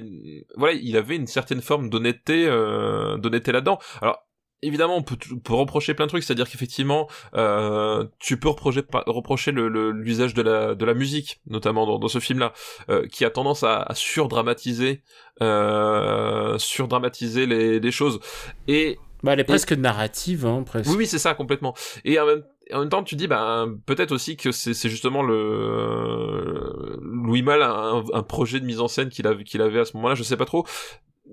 [0.57, 3.79] voilà, il avait une certaine forme d'honnêteté, euh, d'honnêteté là-dedans.
[4.01, 4.19] Alors
[4.63, 8.83] évidemment, on peut, on peut reprocher plein de trucs, c'est-à-dire qu'effectivement, euh, tu peux reprocher,
[9.07, 12.55] reprocher le- le- l'usage de la, de la musique, notamment dans, dans ce film-là,
[12.89, 15.03] euh, qui a tendance à, à surdramatiser,
[15.43, 18.21] euh, surdramatiser les, les choses.
[18.67, 20.89] Et Bah elle est presque narrative, hein, presque.
[20.91, 21.75] oui, oui, c'est ça, complètement.
[22.07, 22.43] Et en même,
[22.73, 27.71] en même temps, tu dis, ben, peut-être aussi que c'est justement le Louis Malle a
[27.71, 30.23] un, un projet de mise en scène qu'il avait, qu'il avait à ce moment-là, je
[30.23, 30.65] sais pas trop.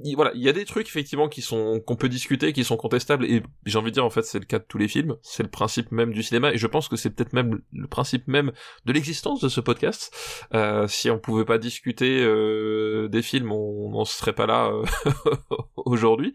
[0.04, 2.78] Il- voilà, il y a des trucs effectivement qui sont qu'on peut discuter, qui sont
[2.78, 5.16] contestables, et j'ai envie de dire en fait c'est le cas de tous les films,
[5.22, 8.28] c'est le principe même du cinéma, et je pense que c'est peut-être même le principe
[8.28, 8.52] même
[8.86, 10.14] de l'existence de ce podcast.
[10.54, 14.84] Euh, si on pouvait pas discuter euh, des films, on n'en serait pas là euh,
[15.76, 16.34] aujourd'hui.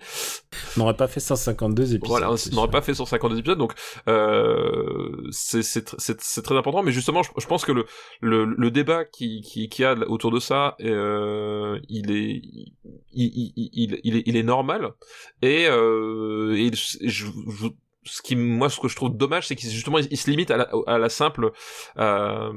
[0.77, 2.09] On n'aurait pas fait 152 épisodes.
[2.09, 3.73] Voilà, on n'aurait pas fait 152 épisodes, donc
[4.09, 6.83] euh, c'est c'est tr- c'est c'est très important.
[6.83, 7.87] Mais justement, je, je pense que le
[8.21, 12.73] le, le débat qui qui qui a autour de ça, euh, il est il,
[13.13, 14.93] il, il, il est il est normal
[15.43, 17.69] et euh, et je, je-
[18.05, 20.51] ce qui moi ce que je trouve dommage, c'est qu'il justement il, il se limite
[20.51, 21.51] à la, à la simple
[21.99, 22.53] euh,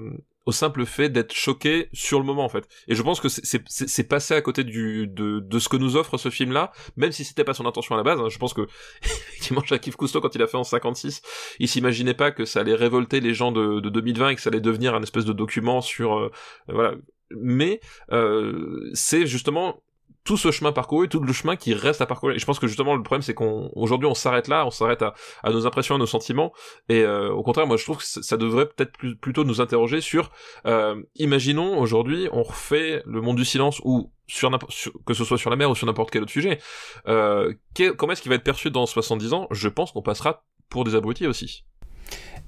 [0.46, 2.68] au simple fait d'être choqué sur le moment en fait.
[2.88, 6.18] Et je pense que c'est- passé à côté du de de ce que nous offre
[6.18, 8.20] ce film là, même si c'était pas son intention à la base.
[8.20, 8.30] hein.
[8.30, 8.62] je pense que
[9.04, 11.22] effectivement Jacques-Yves Cousteau quand il a fait en 56
[11.60, 14.50] il s'imaginait pas que ça allait révolter les gens de, de 2020 et que ça
[14.50, 16.32] allait devenir un espèce de document sur euh,
[16.68, 16.94] voilà
[17.32, 17.80] mais
[18.12, 19.84] euh, c'est justement
[20.30, 22.36] tout ce chemin parcouru, tout le chemin qui reste à parcourir.
[22.36, 25.02] Et je pense que justement le problème c'est qu'on aujourd'hui on s'arrête là, on s'arrête
[25.02, 26.54] à, à nos impressions, à nos sentiments.
[26.88, 30.02] Et euh, au contraire, moi je trouve que ça devrait peut-être plus- plutôt nous interroger
[30.02, 30.30] sur,
[30.68, 35.40] euh, imaginons aujourd'hui on refait le monde du silence ou sur, sur- que ce soit
[35.40, 36.60] sur la mer ou sur n'importe quel autre sujet.
[37.08, 37.52] Euh,
[37.98, 39.48] comment est-ce qu'il va être perçu dans 70 ans?
[39.50, 41.66] Je pense qu'on passera pour des abrutis aussi.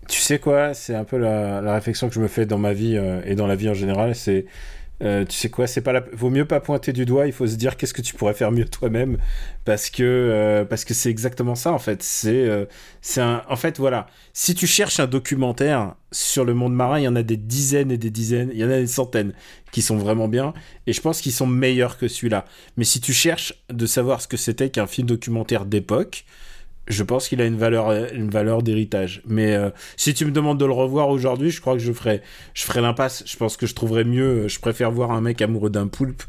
[0.07, 2.73] Tu sais quoi, c'est un peu la, la, réflexion que je me fais dans ma
[2.73, 4.45] vie euh, et dans la vie en général, c'est
[5.01, 6.03] euh, tu sais quoi, c'est pas la...
[6.13, 8.51] vaut mieux pas pointer du doigt, il faut se dire qu'est-ce que tu pourrais faire
[8.51, 9.17] mieux toi-même
[9.65, 12.03] parce que euh, c'est exactement ça en fait.
[12.03, 12.65] C'est euh,
[13.01, 17.03] c'est un en fait voilà, si tu cherches un documentaire sur le monde marin, il
[17.03, 19.33] y en a des dizaines et des dizaines, il y en a des centaines
[19.71, 20.53] qui sont vraiment bien
[20.85, 22.45] et je pense qu'ils sont meilleurs que celui-là.
[22.77, 26.25] Mais si tu cherches de savoir ce que c'était qu'un film documentaire d'époque,
[26.87, 29.21] je pense qu'il a une valeur, une valeur d'héritage.
[29.25, 32.21] Mais euh, si tu me demandes de le revoir aujourd'hui, je crois que je ferai,
[32.53, 33.23] je ferai l'impasse.
[33.25, 34.47] Je pense que je trouverais mieux.
[34.47, 36.23] Je préfère voir un mec amoureux d'un poulpe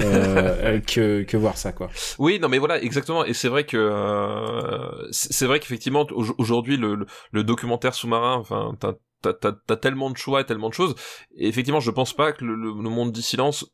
[0.00, 1.90] euh, que, que voir ça, quoi.
[2.18, 3.24] Oui, non, mais voilà, exactement.
[3.24, 6.06] Et c'est vrai que euh, c'est vrai qu'effectivement
[6.38, 8.92] aujourd'hui le, le, documentaire sous-marin, enfin, t'as
[9.40, 10.94] T'as, tellement de choix et tellement de choses.
[11.34, 13.64] Et effectivement, je pense pas que le, le monde du silence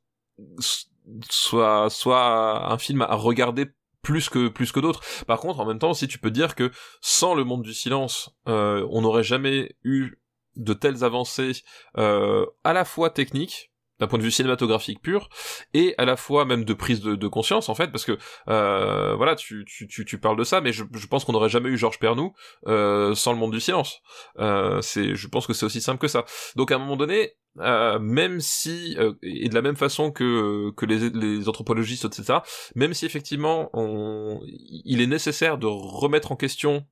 [1.28, 3.66] soit soit un film à regarder
[4.03, 5.03] plus que plus que d'autres.
[5.27, 6.71] Par contre, en même temps, si tu peux dire que
[7.01, 10.19] sans le monde du silence, euh, on n'aurait jamais eu
[10.57, 11.53] de telles avancées
[11.97, 13.71] euh, à la fois techniques
[14.01, 15.29] d'un point de vue cinématographique pur
[15.75, 18.19] et à la fois même de prise de, conscience en fait parce que
[18.49, 21.69] euh, voilà tu, tu, tu, parles de ça mais je, je pense qu'on n'aurait jamais
[21.69, 22.33] eu Georges Pernou
[22.67, 24.01] euh, sans le monde du silence.
[24.39, 26.25] Euh, c'est je pense que c'est aussi simple que ça.
[26.57, 30.71] Donc à un moment donné euh, même si euh, et de la même façon que
[30.77, 32.39] que les, les anthropologistes etc
[32.77, 36.87] même si effectivement on, il est nécessaire de remettre en question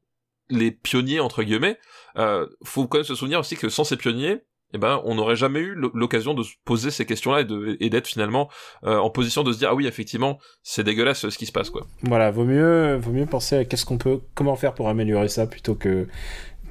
[0.50, 1.78] les pionniers entre guillemets
[2.16, 4.40] euh, faut quand même se souvenir aussi que sans ces pionniers
[4.74, 7.44] eh ben, on n'aurait jamais eu l'occasion de se poser ces questions-là
[7.80, 8.48] et d'être finalement
[8.84, 11.70] euh, en position de se dire ah oui effectivement c'est dégueulasse ce qui se passe
[11.70, 11.86] quoi.
[12.02, 15.46] Voilà, vaut mieux vaut mieux penser à qu'est-ce qu'on peut comment faire pour améliorer ça
[15.46, 16.06] plutôt que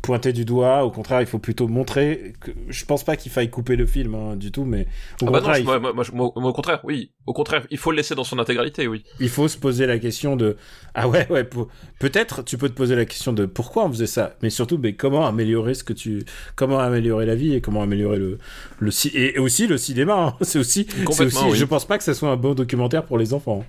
[0.07, 0.85] pointer du doigt.
[0.85, 2.33] Au contraire, il faut plutôt montrer.
[2.39, 2.51] Que...
[2.69, 4.87] Je pense pas qu'il faille couper le film hein, du tout, mais
[5.21, 7.11] au ah contraire, moi, moi, au contraire, oui.
[7.25, 9.03] Au contraire, il faut le laisser dans son intégralité, oui.
[9.19, 10.55] Il faut se poser la question de
[10.95, 11.43] ah ouais ouais
[11.99, 14.93] peut-être tu peux te poser la question de pourquoi on faisait ça, mais surtout mais
[14.93, 16.23] comment améliorer ce que tu
[16.55, 18.37] comment améliorer la vie et comment améliorer le
[18.79, 20.13] le et aussi le cinéma.
[20.13, 20.37] Hein.
[20.41, 23.65] C'est aussi, aussi je pense pas que ce soit un bon documentaire pour les enfants.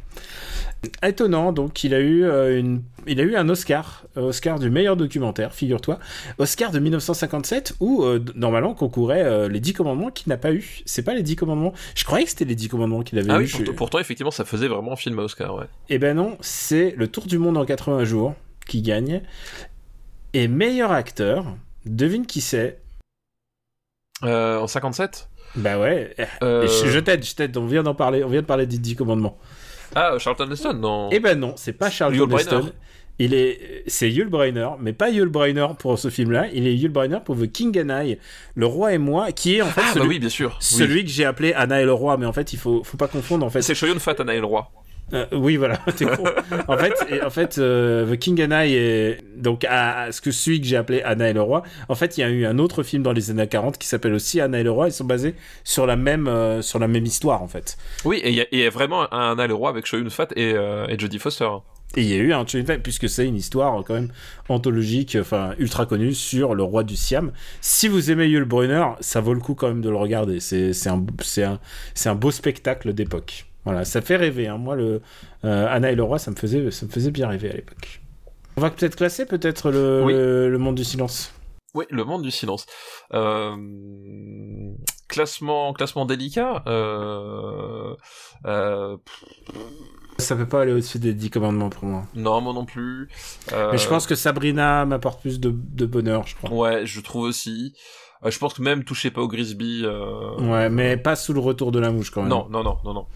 [1.02, 4.70] Étonnant, donc il a eu euh, une, il a eu un Oscar, euh, Oscar du
[4.70, 5.98] meilleur documentaire, figure-toi,
[6.38, 10.82] Oscar de 1957 où euh, normalement concourait les 10 commandements qu'il n'a pas eu.
[10.86, 11.72] C'est pas les 10 commandements.
[11.96, 13.50] Je croyais que c'était les 10 commandements qu'il avait ah eu.
[13.58, 15.66] oui, pourtant, effectivement ça faisait vraiment film à Oscar, ouais.
[15.88, 18.34] Eh ben non, c'est Le Tour du monde en 80 jours
[18.66, 19.22] qui gagne
[20.32, 21.56] et meilleur acteur.
[21.86, 22.80] Devine qui c'est?
[24.22, 26.14] En 57 Bah ouais.
[26.40, 27.56] Je, t'aide, je t'aide.
[27.56, 28.22] On vient d'en parler.
[28.22, 29.38] On vient de parler des 10 commandements.
[29.94, 32.72] Ah, Charlton Heston, non Eh ben non, c'est pas Charlton Heston.
[33.20, 36.46] Il est, c'est Yul Brynner, mais pas Yul Brynner pour ce film-là.
[36.52, 38.18] Il est Yul Brynner pour The King and I,
[38.54, 40.56] Le Roi et moi, qui est en fait ah, celui, bah oui, bien sûr.
[40.60, 43.08] celui que j'ai appelé Anna et le Roi, mais en fait il faut, faut pas
[43.08, 43.62] confondre en fait.
[43.62, 44.70] C'est Shoyun Fat Anna et le Roi.
[45.12, 46.24] Euh, oui, voilà, t'es con.
[46.66, 50.60] en fait, en fait euh, The King and I est donc à, ce que celui
[50.60, 51.62] que j'ai appelé Anna et le roi.
[51.88, 54.12] En fait, il y a eu un autre film dans les années 40 qui s'appelle
[54.12, 54.88] aussi Anna et le roi.
[54.88, 57.76] Ils sont basés sur la même euh, sur la même histoire en fait.
[58.04, 60.50] Oui, et il y, a vraiment un Anna et le roi avec Shoyun Fat et,
[60.50, 61.48] et Jodie Foster.
[61.96, 64.12] Et il y a eu un Fat puisque c'est une histoire quand même
[64.48, 67.32] anthologique, enfin ultra connue sur le roi du Siam.
[67.62, 70.38] Si vous aimez Yul Brynner, ça vaut le coup quand même de le regarder.
[70.40, 71.04] C'est un,
[71.38, 71.58] un,
[72.04, 73.47] un beau spectacle d'époque.
[73.68, 74.48] Voilà, ça fait rêver.
[74.48, 74.56] Hein.
[74.56, 75.02] Moi, le
[75.44, 78.00] euh, Anna et le roi, ça me faisait, ça me faisait bien rêver à l'époque.
[78.56, 81.34] On va peut-être classer peut-être le, le, monde du silence.
[81.74, 82.64] Oui, le monde du silence.
[83.12, 83.54] Euh,
[85.06, 86.62] classement, classement délicat.
[86.66, 87.94] Euh...
[88.46, 88.96] Euh...
[90.16, 92.04] Ça peut pas aller au-dessus des 10 commandements pour moi.
[92.14, 93.10] Non, moi non plus.
[93.52, 96.50] Mais je pense que Sabrina m'apporte plus de, de, bonheur, je crois.
[96.50, 97.74] Ouais, je trouve aussi.
[98.24, 99.84] je pense que même toucher pas au Grisby.
[100.38, 102.30] Ouais, mais pas sous le retour de la mouche quand même.
[102.30, 103.06] Non, non, non, non, non.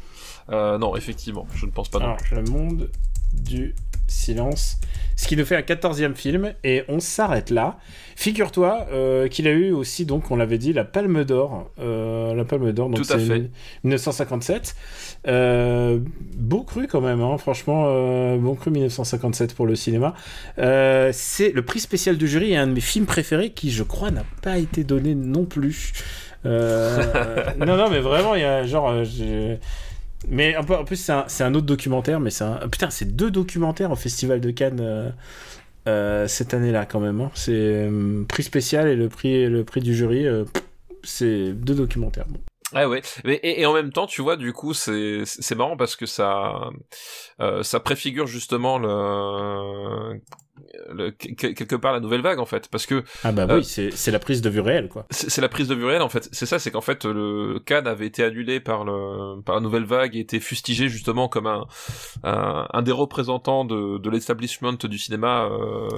[0.52, 2.90] Euh, non, effectivement, je ne pense pas non Le monde
[3.32, 3.74] du
[4.06, 4.78] silence.
[5.16, 7.78] Ce qui nous fait un 14e film, et on s'arrête là.
[8.16, 11.70] Figure-toi euh, qu'il a eu aussi, donc, on l'avait dit, la Palme d'Or.
[11.78, 13.50] Euh, la Palme d'Or, donc c'est
[13.84, 14.76] 1957.
[16.36, 17.84] beau cru quand même, hein, franchement,
[18.36, 20.14] bon cru 1957 pour le cinéma.
[20.56, 24.10] c'est le prix spécial du jury et un de mes films préférés qui, je crois,
[24.10, 25.92] n'a pas été donné non plus.
[26.44, 26.50] non,
[27.58, 28.92] non, mais vraiment, il y a genre.
[30.28, 32.44] Mais en plus, c'est un, autre documentaire, mais c'est.
[32.70, 35.10] Putain, c'est deux documentaires au Festival de Cannes euh,
[35.88, 37.20] euh, cette année-là, quand même.
[37.20, 37.30] Hein.
[37.34, 40.26] C'est euh, prix spécial et le prix, le prix du jury.
[41.02, 42.26] c'est deux documentaires.
[42.74, 45.96] Ah ouais, et, et, en même temps, tu vois, du coup, c'est c'est marrant parce
[45.96, 46.70] que ça
[47.62, 50.20] ça préfigure justement le
[50.90, 54.18] le, quelque part la nouvelle vague en fait, parce que ah bah oui, c'est la
[54.18, 55.06] prise de vue réelle quoi.
[55.10, 56.28] C'est la prise de vue réelle en fait.
[56.32, 59.84] C'est ça, c'est qu'en fait le Cannes avait été annulé par le par la nouvelle
[59.84, 61.66] vague et était fustigé justement comme un
[62.24, 65.48] un, un des représentants de, de l'établissement du cinéma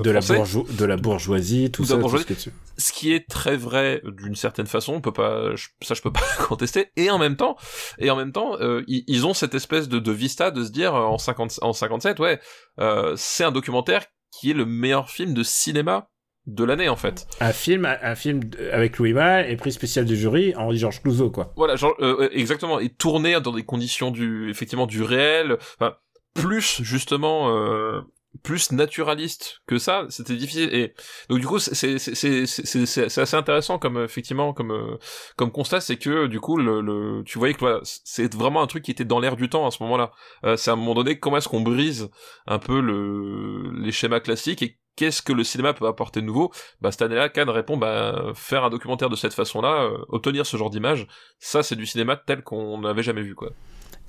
[0.03, 1.99] de la de la bourgeoisie, tout ça.
[2.01, 5.51] ce, ce qui est très vrai d'une certaine façon, on peut pas
[5.83, 6.91] ça je peux pas contester.
[6.97, 7.57] Et en même temps,
[7.99, 10.95] et en même temps, ils, ils, ont cette espèce de, de vista de se dire
[10.95, 12.41] en 50 en 57 ouais
[12.81, 14.07] euh, c'est un documentaire
[14.39, 16.09] qui est le meilleur film de cinéma
[16.47, 17.27] de l'année en fait.
[17.41, 18.41] Un film, un film
[18.73, 21.53] avec Louis Malle et prix spécial du jury Henri Georges Clouzot quoi.
[21.57, 25.95] Voilà, genre, euh, exactement, et tourné dans des conditions du, effectivement du réel, enfin
[26.35, 28.01] plus justement euh,
[28.43, 30.75] plus naturaliste que ça, c'était difficile.
[30.75, 30.95] Et
[31.29, 34.99] donc du coup, c'est c'est assez intéressant comme effectivement comme euh,
[35.37, 38.67] comme constat, c'est que du coup le, le tu voyais que voilà, c'est vraiment un
[38.67, 40.13] truc qui était dans l'air du temps à ce moment-là.
[40.45, 42.11] Euh, c'est à un moment donné comment est-ce qu'on brise
[42.47, 46.53] un peu le les schémas classiques et qu'est-ce que le cinéma peut apporter de nouveau?
[46.81, 50.57] Bah cette année-là, Cannes répond bah faire un documentaire de cette façon-là, euh, obtenir ce
[50.57, 51.07] genre d'image,
[51.39, 53.51] ça c'est du cinéma tel qu'on n'avait jamais vu quoi.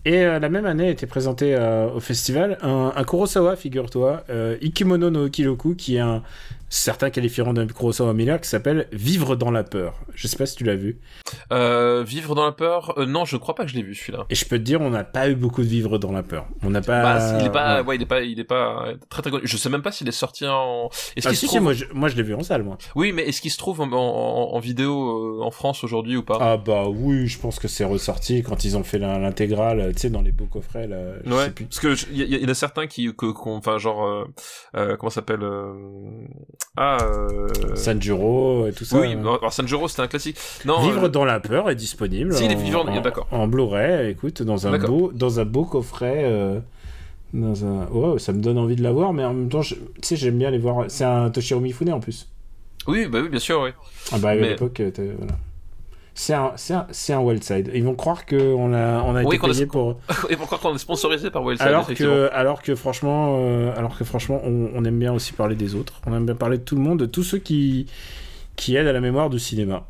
[0.06, 5.10] Et euh, la même année était présenté euh, au festival un, Kurosawa, figure-toi, euh, Ikimono
[5.10, 6.22] no Kiloku, qui est un,
[6.76, 9.95] certains qualifieront d'un Kurosawa Miller qui s'appelle Vivre dans la peur.
[10.14, 10.99] Je sais pas si tu l'as vu.
[11.52, 14.26] Euh, Vivre dans la peur, euh, non, je crois pas que je l'ai vu celui-là.
[14.30, 16.47] Et je peux te dire, on n'a pas eu beaucoup de Vivre dans la peur.
[16.64, 17.02] On n'a pas.
[17.02, 17.95] Bah, il est pas, ouais.
[17.95, 19.47] il est pas, il est pas très très connu.
[19.47, 20.89] Je sais même pas s'il est sorti en.
[21.15, 21.60] Est-ce ah, si, trouve...
[21.60, 22.77] si, moi, je, moi je l'ai vu en salle, moi.
[22.95, 26.23] Oui, mais est-ce qu'il se trouve en, en, en vidéo euh, en France aujourd'hui ou
[26.23, 26.38] pas?
[26.41, 30.10] Ah bah oui, je pense que c'est ressorti quand ils ont fait l'intégrale, tu sais,
[30.10, 30.97] dans les beaux coffrets là.
[31.23, 31.45] Je ouais.
[31.45, 31.65] Sais plus.
[31.65, 33.10] Parce que il y, y, en a certains qui,
[33.45, 34.26] enfin genre, euh,
[34.76, 35.43] euh, comment s'appelle
[36.78, 36.98] Ah.
[37.02, 37.48] Euh...
[37.76, 39.00] Sanjuro et tout ça.
[39.00, 40.38] Oui, alors Sanjuro c'était un classique.
[40.66, 42.34] Non, Vivre euh, dans la peur est disponible.
[42.34, 43.28] Si, en, en, d'accord.
[43.32, 46.24] En Blu-ray, écoute, dans un beau, dans un beau coffret.
[46.26, 46.60] Euh,
[47.34, 47.88] dans un...
[47.94, 50.38] Oh, ça me donne envie de la voir, mais en même temps, tu sais, j'aime
[50.38, 50.86] bien les voir.
[50.88, 52.30] C'est un Toshiro Mifune en plus.
[52.88, 53.72] Oui, bah oui, bien sûr, oui.
[54.12, 55.34] Ah bah à l'époque, voilà
[56.18, 57.72] c'est un, un, un Wildside.
[57.74, 60.00] Ils vont croire qu'on a, on a été payé pour.
[60.30, 61.68] Ils vont croire qu'on est sponsorisé par Wildside.
[61.68, 65.56] Alors que, alors que franchement, euh, alors que franchement, on, on, aime bien aussi parler
[65.56, 66.00] des autres.
[66.08, 67.88] On aime bien parler de tout le monde, de tous ceux qui,
[68.56, 69.88] qui aident à la mémoire du cinéma.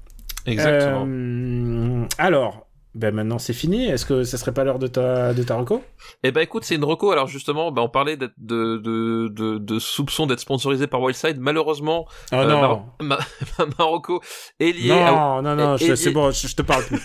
[0.48, 1.06] Exactement.
[1.08, 2.65] Euh, alors,
[2.96, 3.86] ben maintenant c'est fini.
[3.88, 5.84] Est-ce que ça serait pas l'heure de ta de ta reco?
[6.24, 7.12] Eh ben écoute, c'est une reco.
[7.12, 11.38] Alors justement, ben on parlait de de de, de, soupçons d'être sponsorisé par Wildside.
[11.38, 12.86] Malheureusement, oh euh, non.
[13.02, 13.20] Ma,
[13.60, 14.22] ma, reco
[14.62, 14.90] est liée.
[14.90, 15.42] Non, à...
[15.42, 17.02] non, non, c'est bon, je, je, te parle plus.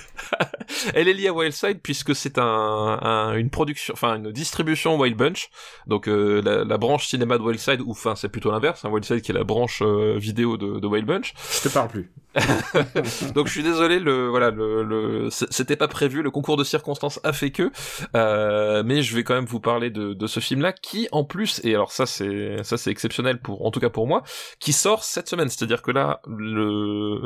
[0.95, 5.17] Elle est liée à Wildside puisque c'est un, un, une production, enfin une distribution Wild
[5.17, 5.51] Bunch.
[5.89, 8.85] Donc euh, la, la, branche cinéma de Wildside, ou enfin c'est plutôt l'inverse.
[8.85, 11.35] Hein, Wildside qui est la branche euh, vidéo de, de Wild Bunch.
[11.53, 12.13] Je te parle plus.
[13.35, 17.21] Donc je suis désolé, le voilà, le, le c'était pas prévu, le concours de circonstances
[17.25, 17.73] a fait que,
[18.15, 21.59] euh, mais je vais quand même vous parler de, de ce film-là qui, en plus,
[21.65, 24.23] et alors ça c'est ça c'est exceptionnel pour, en tout cas pour moi,
[24.59, 25.49] qui sort cette semaine.
[25.49, 26.21] C'est-à-dire que là,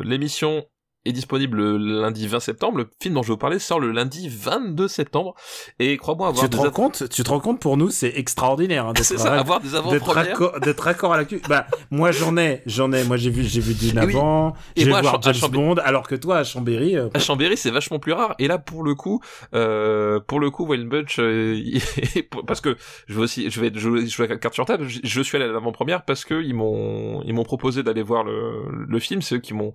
[0.04, 0.64] l'émission
[1.04, 2.78] est disponible le lundi 20 septembre.
[2.78, 5.34] Le film dont je vais vous parler sort le lundi 22 septembre.
[5.78, 8.86] Et crois-moi avoir tu te rends compte, tu te rends compte pour nous, c'est extraordinaire.
[8.86, 10.60] Hein, c'est ça, avoir des avant-premières.
[10.60, 11.40] D'être accord à la cul.
[11.48, 13.04] Bah, moi j'en ai, j'en ai.
[13.04, 14.54] Moi j'ai vu, j'ai vu d'une avant.
[14.76, 15.76] J'ai vu voir James Bond.
[15.84, 16.96] Alors que toi à Chambéry.
[16.96, 18.34] Euh, à Chambéry, c'est vachement plus rare.
[18.38, 19.20] Et là, pour le coup,
[19.54, 21.60] euh, pour le coup, Wild Bunch, euh,
[22.46, 22.76] parce que
[23.06, 24.86] je vais aussi, je vais jouer, jouer la carte sur table.
[24.88, 28.64] Je, suis allé à l'avant-première parce que ils m'ont, ils m'ont proposé d'aller voir le,
[28.86, 29.22] le film.
[29.22, 29.72] C'est eux qui m'ont,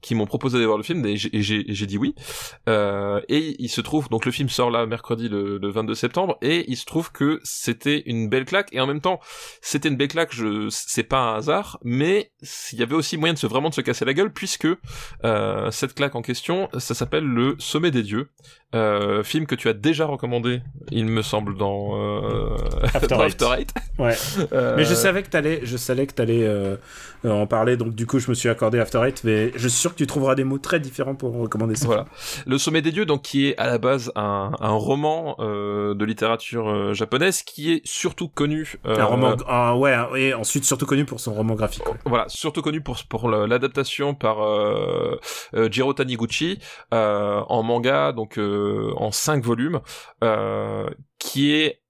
[0.00, 2.14] qui m'ont proposé d'aller voir le film et j'ai dit oui.
[2.68, 6.38] Euh, et il se trouve, donc le film sort là mercredi le, le 22 septembre
[6.42, 9.20] et il se trouve que c'était une belle claque et en même temps
[9.60, 12.32] c'était une belle claque, je c'est pas un hasard, mais
[12.72, 14.68] il y avait aussi moyen de se vraiment de se casser la gueule puisque
[15.24, 18.30] euh, cette claque en question, ça s'appelle le Sommet des dieux.
[18.74, 20.60] Euh, film que tu as déjà recommandé,
[20.90, 22.56] il me semble, dans, euh,
[22.92, 23.16] After,
[23.58, 23.74] Eight.
[23.98, 24.14] Ouais.
[24.52, 26.76] Euh, mais je savais que t'allais, je savais que t'allais euh,
[27.24, 29.92] en parler, donc du coup je me suis accordé After Eight, mais je suis sûr
[29.92, 31.86] que tu trouveras des mots très différents pour recommander ça.
[31.86, 32.04] Voilà.
[32.46, 36.94] Le Sommet des Dieux, donc qui est à la base un, un roman de littérature
[36.94, 38.74] japonaise, qui est surtout connu.
[38.84, 39.36] un roman,
[39.78, 41.84] ouais, et ensuite surtout connu pour son roman graphique.
[42.04, 44.36] Voilà, surtout connu pour pour l'adaptation par
[45.70, 46.58] Jiro Taniguchi
[46.92, 48.38] en manga, donc
[48.96, 49.80] en 5 volumes,
[50.22, 50.88] euh,
[51.18, 51.82] qui est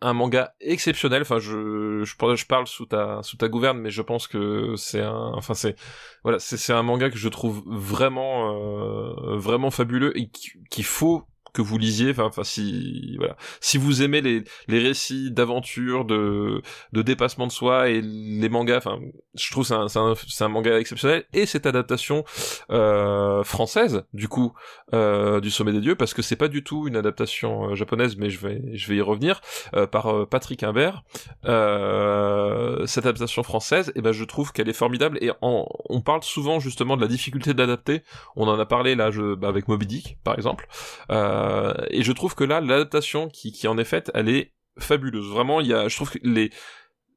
[0.00, 1.22] un manga exceptionnel.
[1.22, 5.02] Enfin, je, je, je parle sous ta, sous ta gouverne, mais je pense que c'est
[5.02, 5.76] un, enfin, c'est,
[6.22, 10.30] voilà, c'est un manga que je trouve vraiment, euh, vraiment fabuleux et
[10.70, 12.14] qu'il faut que vous lisiez.
[12.16, 16.62] Enfin, si voilà, si vous aimez les les récits d'aventure, de
[16.92, 18.98] de dépassement de soi et les mangas, enfin,
[19.34, 22.24] je trouve c'est un c'est un, manga exceptionnel et cette adaptation
[22.70, 24.52] euh, française du coup
[24.94, 28.16] euh, du Sommet des Dieux parce que c'est pas du tout une adaptation euh, japonaise,
[28.16, 29.40] mais je vais je vais y revenir
[29.74, 31.02] euh, par euh, Patrick Imbert.
[32.86, 36.96] cette adaptation française, et ben je trouve qu'elle est formidable et on parle souvent justement
[36.96, 38.02] de la difficulté d'adapter.
[38.36, 40.66] On en a parlé là, je, bah, avec Moby Dick par exemple.
[41.10, 41.39] Euh,
[41.90, 45.28] et je trouve que là, l'adaptation qui, qui en est faite, elle est fabuleuse.
[45.30, 46.50] Vraiment, il y a, je trouve que les,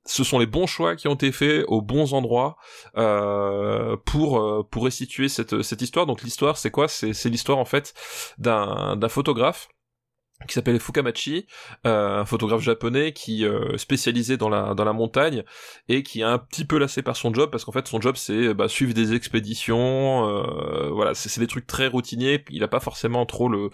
[0.05, 2.57] ce sont les bons choix qui ont été faits aux bons endroits
[2.97, 6.05] euh, pour euh, pour restituer cette cette histoire.
[6.05, 6.87] Donc l'histoire, c'est quoi?
[6.87, 7.93] C'est c'est l'histoire en fait
[8.37, 9.69] d'un d'un photographe
[10.47, 11.45] qui s'appelle Fukamachi,
[11.85, 15.43] euh, un photographe japonais qui euh, spécialisé dans la dans la montagne
[15.89, 18.15] et qui est un petit peu lassé par son job parce qu'en fait son job
[18.15, 22.43] c'est bah, suivre des expéditions, euh, voilà c'est des trucs très routiniers.
[22.49, 23.69] Il a pas forcément trop le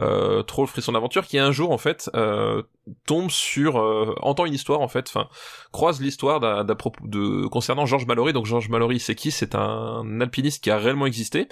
[0.00, 1.26] euh, trop le frisson d'aventure.
[1.26, 2.62] Qui un jour en fait euh,
[3.06, 3.76] tombe sur
[4.22, 5.28] entend une histoire en fait, enfin
[5.72, 8.32] croise l'histoire de concernant Georges Mallory.
[8.32, 9.30] Donc Georges Mallory c'est qui?
[9.30, 11.48] C'est un alpiniste qui a réellement existé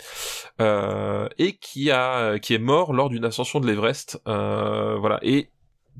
[0.60, 4.20] et qui a qui est mort lors d'une ascension de l'Everest.
[4.26, 4.57] Euh, euh,
[4.98, 5.18] voilà.
[5.22, 5.50] Et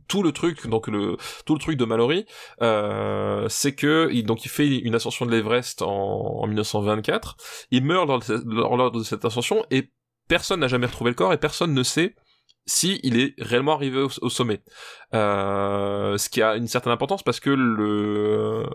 [0.06, 2.26] tout le truc, donc le tout le truc de Mallory,
[2.62, 7.36] euh, c'est que il, donc il fait une ascension de l'Everest en, 1924.
[7.70, 9.90] Il meurt lors lors de cette ascension et
[10.28, 12.14] personne n'a jamais retrouvé le corps et personne ne sait
[12.68, 14.60] si il est réellement arrivé au, sommet.
[15.14, 18.66] Euh, ce qui a une certaine importance parce que le euh,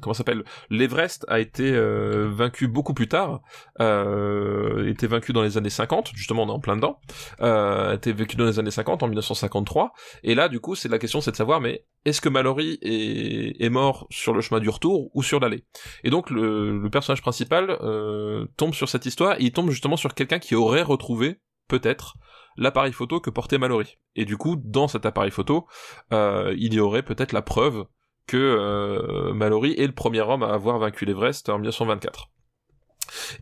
[0.00, 3.42] comment s'appelle l'Everest a été euh, vaincu beaucoup plus tard,
[3.80, 6.98] euh, était vaincu dans les années 50, justement on est en plein dedans,
[7.42, 9.92] euh, a été vaincu dans les années 50 en 1953
[10.22, 13.62] et là du coup c'est la question c'est de savoir mais est-ce que Mallory est,
[13.62, 15.64] est, mort sur le chemin du retour ou sur l'allée
[16.04, 19.96] Et donc le, le personnage principal euh, tombe sur cette histoire et il tombe justement
[19.96, 22.16] sur quelqu'un qui aurait retrouvé peut-être
[22.56, 23.98] l'appareil photo que portait Mallory.
[24.14, 25.66] Et du coup, dans cet appareil photo,
[26.12, 27.86] euh, il y aurait peut-être la preuve
[28.26, 32.30] que euh, Mallory est le premier homme à avoir vaincu l'Everest en 1924.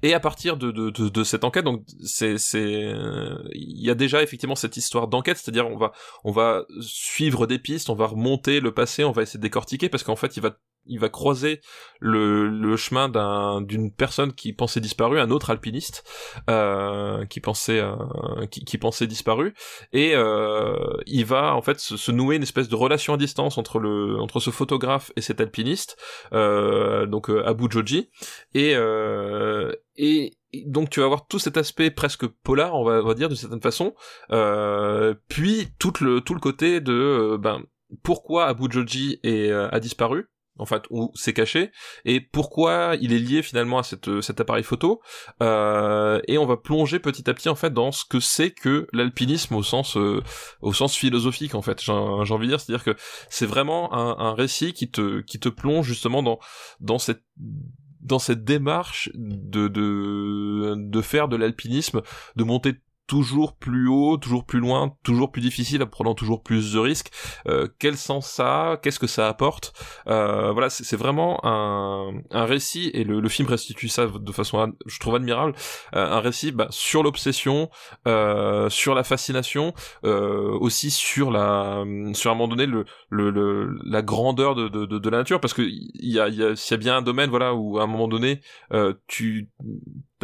[0.02, 2.92] Et à partir de, de, de, cette enquête, donc c'est c'est
[3.52, 5.92] il y a déjà effectivement cette histoire d'enquête, c'est-à-dire on va
[6.22, 9.88] on va suivre des pistes, on va remonter le passé, on va essayer de décortiquer
[9.88, 11.60] parce qu'en fait il va il va croiser
[12.00, 16.04] le, le chemin d'un d'une personne qui pensait disparue, un autre alpiniste
[16.50, 19.54] euh, qui pensait euh, qui, pensait disparu,
[19.92, 23.78] et euh, il va en fait se, nouer une espèce de relation à distance entre
[23.78, 25.96] le entre ce photographe et cet alpiniste,
[26.32, 28.10] donc Abu Joji,
[28.54, 28.74] et
[29.96, 30.36] et
[30.66, 33.36] donc tu vas avoir tout cet aspect presque polar, on va, on va dire d'une
[33.36, 33.94] certaine façon,
[35.28, 37.62] puis tout le tout le côté de ben
[38.02, 40.28] pourquoi Abu Joji est, a disparu
[40.58, 41.72] en fait, où c'est caché,
[42.04, 45.00] et pourquoi il est lié finalement à cette, cet appareil photo,
[45.42, 48.86] euh, et on va plonger petit à petit en fait dans ce que c'est que
[48.92, 50.22] l'alpinisme au sens euh,
[50.60, 51.82] au sens philosophique en fait.
[51.82, 52.96] J'ai envie de dire, c'est-à-dire que
[53.28, 56.38] c'est vraiment un, un, récit qui te qui te plonge justement dans
[56.80, 57.22] dans cette
[58.00, 62.02] dans cette démarche de de de faire de l'alpinisme,
[62.36, 62.74] de monter
[63.06, 67.10] toujours plus haut, toujours plus loin, toujours plus difficile, en prenant toujours plus de risques.
[67.46, 69.72] Euh, quel sens ça Qu'est-ce que ça apporte?
[70.06, 74.72] Euh, Voilà, c'est vraiment un, un récit et le, le, film restitue ça de façon,
[74.86, 75.54] je trouve admirable,
[75.94, 77.68] euh, un récit bah, sur l'obsession,
[78.06, 79.74] euh, sur la fascination,
[80.04, 84.86] euh, aussi sur la, sur un moment donné le, le, le la grandeur de, de,
[84.86, 87.02] de, la nature, parce que il y a, y a, s'il y a bien un
[87.02, 88.40] domaine, voilà, où à un moment donné,
[89.06, 89.50] tu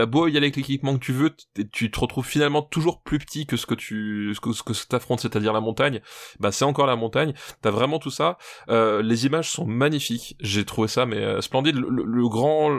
[0.01, 1.37] t'as beau y aller avec l'équipement que tu veux,
[1.73, 4.73] tu te retrouves finalement toujours plus petit que ce que tu, ce que, ce que
[4.73, 6.01] c'est-à-dire la montagne.
[6.39, 7.35] Bah c'est encore la montagne.
[7.61, 8.39] T'as vraiment tout ça.
[8.71, 10.37] Euh, les images sont magnifiques.
[10.41, 11.77] J'ai trouvé ça mais euh, splendide.
[11.77, 12.71] Le, grand,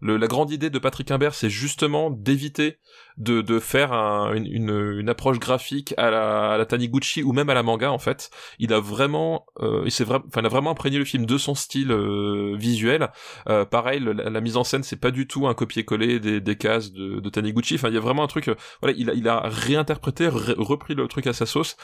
[0.00, 2.78] la grande idée de Patrick Imbert, c'est justement d'éviter
[3.18, 7.54] de, de faire une, une, approche graphique à la, à la Taniguchi ou même à
[7.54, 8.30] la manga en fait.
[8.58, 11.38] Il a vraiment, euh, il s'est vraiment, enfin, il a vraiment imprégné le film de
[11.38, 13.10] son style euh, visuel.
[13.48, 16.92] Euh, pareil, la, mise en scène c'est pas du tout un copier-coller des, des cases
[16.92, 17.76] de, de Taniguchi.
[17.76, 18.50] Enfin, il y a vraiment un truc.
[18.82, 21.76] voilà, il a, il a réinterprété, repris le truc à sa sauce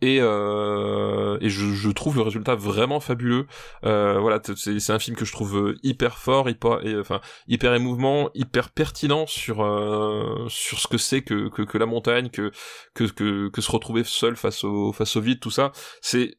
[0.00, 3.46] et et je, je trouve le résultat vraiment fabuleux.
[3.82, 8.70] voilà, c'est un film que je trouve hyper fort, hyper, et, enfin hyper émouvant, hyper
[8.70, 9.58] pertinent sur
[10.48, 12.52] sur sur ce que c'est que, que, la montagne, que,
[12.94, 16.38] que, que, que se retrouver seul face au, face au vide, tout ça, c'est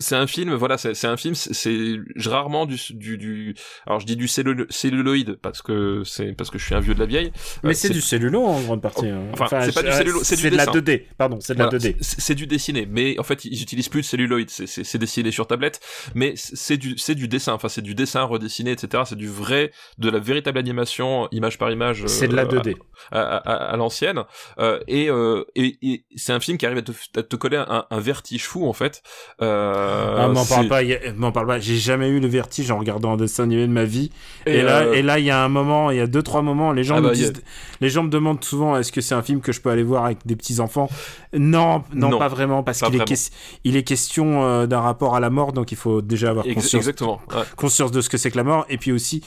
[0.00, 1.96] c'est un film, voilà, c'est un film, c'est
[2.26, 3.54] rarement du, du, du,
[3.86, 7.00] alors je dis du celluloïde parce que c'est parce que je suis un vieux de
[7.00, 7.32] la vieille.
[7.62, 9.08] Mais c'est du cellulo en grande partie.
[9.08, 9.24] Hein.
[9.32, 11.04] Enfin, c'est pas du cellulo, c'est de la 2D.
[11.18, 11.96] Pardon, c'est de la 2D.
[12.00, 15.80] C'est du dessiné, mais en fait ils utilisent plus de celluloïde, c'est dessiné sur tablette,
[16.14, 19.02] mais c'est du c'est du dessin, enfin c'est du dessin redessiné, etc.
[19.06, 22.06] C'est du vrai, de la véritable animation, image par image.
[22.06, 22.76] C'est de la 2D.
[23.12, 24.24] À, à, l'ancienne,
[24.58, 27.56] euh, et, euh, et, et c'est un film qui arrive à te, à te coller
[27.56, 29.02] un, un vertige fou en fait.
[29.40, 30.80] Euh, ah, m'en parle pas,
[31.16, 31.58] m'en parle pas.
[31.58, 34.10] J'ai jamais eu le vertige en regardant un dessin animé de ma vie.
[34.46, 36.42] Et, là, euh, et là, il y a un moment, il y a deux trois
[36.42, 37.32] moments, les gens ah me bah, disent,
[37.80, 40.04] les gens me demandent souvent, est-ce que c'est un film que je peux aller voir
[40.06, 40.88] avec des petits enfants
[41.32, 45.30] non, non, pas vraiment, parce qu'il est, il est question euh, d'un rapport à la
[45.30, 47.20] mort, donc il faut déjà avoir conscience, Exactement,
[47.56, 49.22] conscience de ce que c'est que la mort, et puis aussi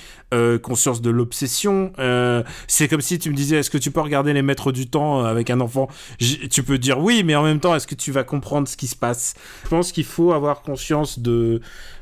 [0.64, 1.94] conscience de l'obsession.
[2.68, 5.24] c'est comme si tu me disais, est-ce que tu peux regarder les maîtres du temps
[5.24, 5.88] avec un enfant?
[6.20, 8.88] Tu peux dire oui, mais en même temps, est-ce que tu vas comprendre ce qui
[8.88, 9.36] se passe?
[9.64, 11.62] Je pense qu'il faut avoir conscience de,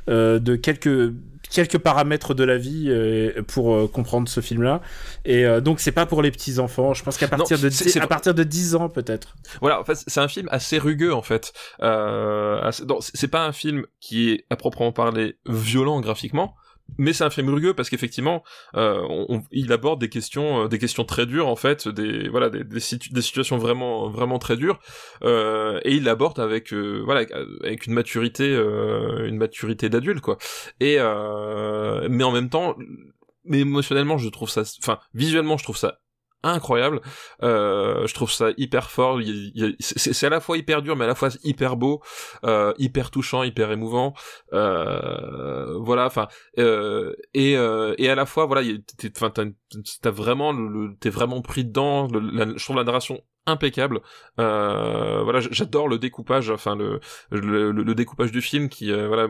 [0.09, 1.13] euh, de quelques
[1.49, 4.79] quelques paramètres de la vie euh, pour euh, comprendre ce film-là.
[5.25, 6.93] Et donc c'est pas pour les petits enfants.
[6.93, 9.35] Je pense qu'à partir de c'est à partir de 10 ans peut-être.
[9.59, 11.53] Voilà, en fait, c'est un film assez rugueux en fait.
[11.79, 16.55] c'est pas un film qui est à proprement parler violent graphiquement
[16.97, 18.43] mais c'est un film rugueux parce qu'effectivement
[18.75, 19.01] euh,
[19.51, 22.79] il aborde des questions euh, des questions très dures en fait des voilà des, des,
[22.79, 24.79] situations vraiment vraiment très dures.
[25.23, 27.25] Euh, et il l'aborde avec euh, voilà
[27.63, 30.37] avec une maturité euh, une maturité d'adulte quoi.
[30.79, 32.75] Et mais en même temps
[33.43, 35.99] mais émotionnellement je trouve ça enfin visuellement je trouve ça
[36.43, 37.01] incroyable.
[37.43, 39.19] Euh, je trouve ça hyper fort.
[39.79, 42.01] C'est à la fois hyper dur, mais à la fois hyper beau,
[42.43, 44.13] euh, hyper touchant, hyper émouvant.
[44.53, 46.27] Euh, voilà, enfin,
[46.57, 48.61] euh, et euh, et à la fois, voilà,
[50.01, 50.53] t'as vraiment
[50.99, 52.07] t'es vraiment pris dedans.
[52.07, 54.01] Je trouve la narration impeccable.
[54.39, 56.99] Euh, voilà, j'adore le découpage, enfin le,
[57.31, 59.27] le, le découpage du film qui euh, voilà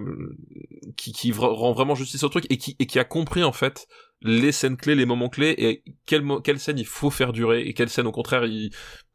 [0.97, 3.87] qui, qui rend vraiment justice au truc et qui et qui a compris en fait
[4.21, 7.89] les scènes clés, les moments clés et quelle scène il faut faire durer et quelle
[7.89, 8.71] scène au contraire il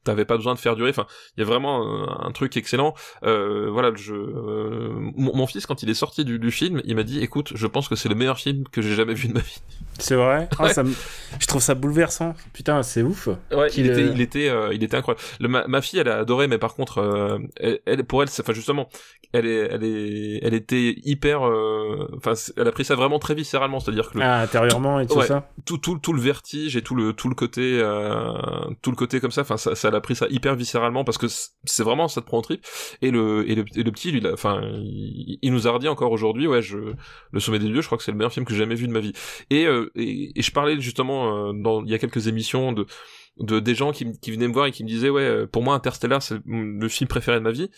[0.06, 0.90] t'avais pas besoin de faire durer.
[0.90, 1.06] Enfin,
[1.36, 2.94] il y a vraiment un, truc excellent.
[3.24, 7.02] Euh, voilà, je, euh, mon, fils quand il est sorti du, du film, il m'a
[7.02, 9.40] dit, écoute, je pense que c'est le meilleur film que j'ai jamais vu de ma
[9.40, 9.60] vie.
[9.98, 10.48] C'est vrai?
[10.58, 10.82] Ah, ça
[11.40, 12.34] Je trouve ça bouleversant.
[12.52, 13.28] Putain, c'est ouf.
[13.52, 15.22] Ouais, il, était, il était, euh, il était incroyable.
[15.40, 17.38] Le, ma, fille, elle a adoré, mais par contre, euh,
[17.86, 18.88] elle, pour elle, enfin justement,
[19.32, 21.42] elle est, elle est, elle était hyper,
[22.16, 25.48] enfin, elle a pris ça vraiment très viscéralement, c'est-à-dire que ah, intérieurement et tout ça.
[25.64, 27.80] Tout, tout, tout le vertige et tout le, tout le côté,
[28.82, 31.26] tout le côté comme ça, enfin, ça, ça a pris ça hyper viscéralement parce que
[31.28, 32.64] c'est vraiment ça te prend au trip.
[33.02, 36.46] Et le et le, et le petit lui enfin il, nous a redit encore aujourd'hui
[36.46, 36.76] ouais je
[37.32, 38.86] le sommet des dieux je crois que c'est le meilleur film que j'ai jamais vu
[38.86, 39.12] de ma vie.
[39.50, 42.86] Et euh, et, je parlais justement euh, dans il y a quelques émissions de
[43.38, 45.62] de des gens qui, qui venaient me voir et qui me disaient ouais euh, pour
[45.62, 47.70] moi Interstellar c'est le film préféré de ma vie.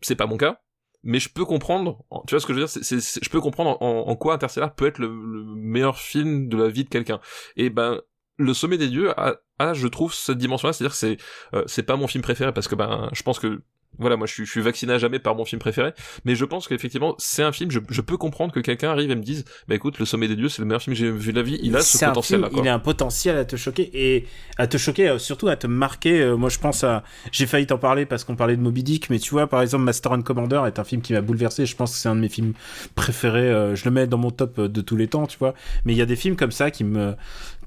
[0.00, 0.60] C'est pas mon cas
[1.04, 3.80] mais je peux comprendre, tu vois ce que je veux dire, c'est, je peux comprendre
[3.80, 7.20] en, quoi Interstellar peut être le, le, meilleur film de la vie de quelqu'un.
[7.56, 8.00] Et ben,
[8.36, 9.36] le sommet des dieux a,
[9.72, 11.16] je trouve cette dimension-là, c'est-à-dire que c'est
[11.54, 13.60] euh, c'est pas mon film préféré parce que ben je pense que
[13.98, 15.92] voilà, moi je suis, je suis vacciné à jamais par mon film préféré,
[16.24, 19.16] mais je pense qu'effectivement c'est un film, je, je, peux comprendre que quelqu'un arrive et
[19.16, 21.32] me dise, bah écoute, Le Sommet des Dieux c'est le meilleur film que j'ai vu
[21.32, 22.50] de la vie, il a ce potentiel-là.
[22.56, 24.26] Il a un potentiel à te choquer et
[24.56, 26.20] à te choquer, euh, surtout à te marquer.
[26.20, 27.02] Euh, moi je pense à,
[27.32, 29.84] j'ai failli t'en parler parce qu'on parlait de Moby Dick, mais tu vois par exemple
[29.84, 31.66] Master and Commander est un film qui m'a bouleversé.
[31.66, 32.52] Je pense que c'est un de mes films
[32.94, 33.74] préférés.
[33.74, 35.54] je le mets dans mon top de tous les temps, tu vois.
[35.84, 37.14] Mais il y a des films comme ça qui me,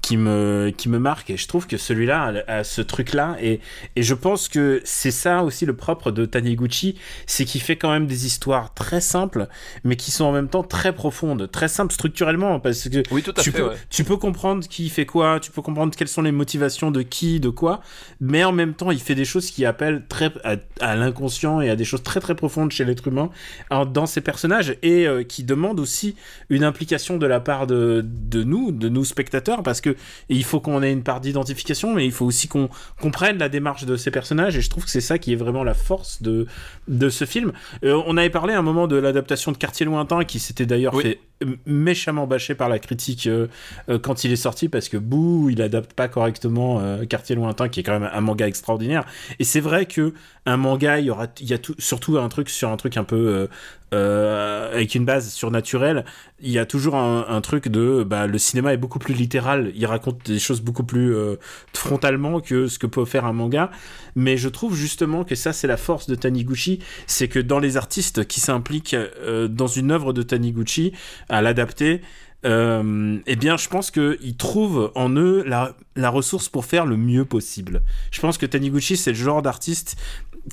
[0.02, 1.30] qui me qui me marque.
[1.30, 3.60] Et je trouve que celui-là a, ce truc là et
[3.96, 6.98] et je pense que c'est ça aussi le propre de Taniguchi.
[7.26, 9.46] C'est qu'il fait quand même des histoires très simples
[9.84, 12.60] mais qui sont en même temps très profondes très simples structurellement.
[12.60, 15.52] Parce que oui, tout à tu fait, peux tu peux comprendre qui fait quoi tu
[15.52, 17.80] peux comprendre quelles sont les motivations de qui de quoi.
[18.20, 20.32] Mais en même temps il fait des choses qui appellent très
[20.80, 23.30] à, l'inconscient et à des choses très très profondes chez l'être humain
[23.70, 26.16] dans ses personnages et euh, qui demandent aussi
[26.50, 29.91] une implication de la part de de nous de nous spectateurs parce que
[30.28, 32.68] il faut qu'on ait une part d'identification, mais il faut aussi qu'on
[33.00, 35.64] comprenne la démarche de ces personnages, et je trouve que c'est ça qui est vraiment
[35.64, 36.46] la force de,
[36.88, 37.52] de ce film.
[37.84, 41.00] Euh, on avait parlé à un moment de l'adaptation de Quartier Lointain, qui s'était d'ailleurs
[41.00, 41.18] fait
[41.66, 43.48] méchamment bâché par la critique euh,
[43.88, 47.80] euh, quand il est sorti, parce que bouh, il adapte pas correctement Quartier Lointain, qui
[47.80, 49.04] est quand même un manga extraordinaire.
[49.38, 50.14] Et c'est vrai que
[50.46, 52.96] un manga, il y aura, il y a tout, surtout un truc sur un truc
[52.96, 53.48] un peu
[53.92, 56.06] euh, avec une base surnaturelle,
[56.40, 59.84] il y a toujours un, truc de bah, le cinéma est beaucoup plus littéral, il
[59.84, 61.36] raconte des choses beaucoup plus euh,
[61.74, 63.70] frontalement que ce que peut faire un manga.
[64.16, 67.76] Mais je trouve justement que ça c'est la force de Taniguchi, c'est que dans les
[67.76, 70.92] artistes qui s'impliquent euh, dans une œuvre de Taniguchi,
[71.32, 72.02] à l'adapter,
[72.44, 76.96] euh, eh bien, je pense qu'ils trouvent en eux la, la, ressource pour faire le
[76.96, 77.82] mieux possible.
[78.10, 79.96] Je pense que Taniguchi, c'est le genre d'artiste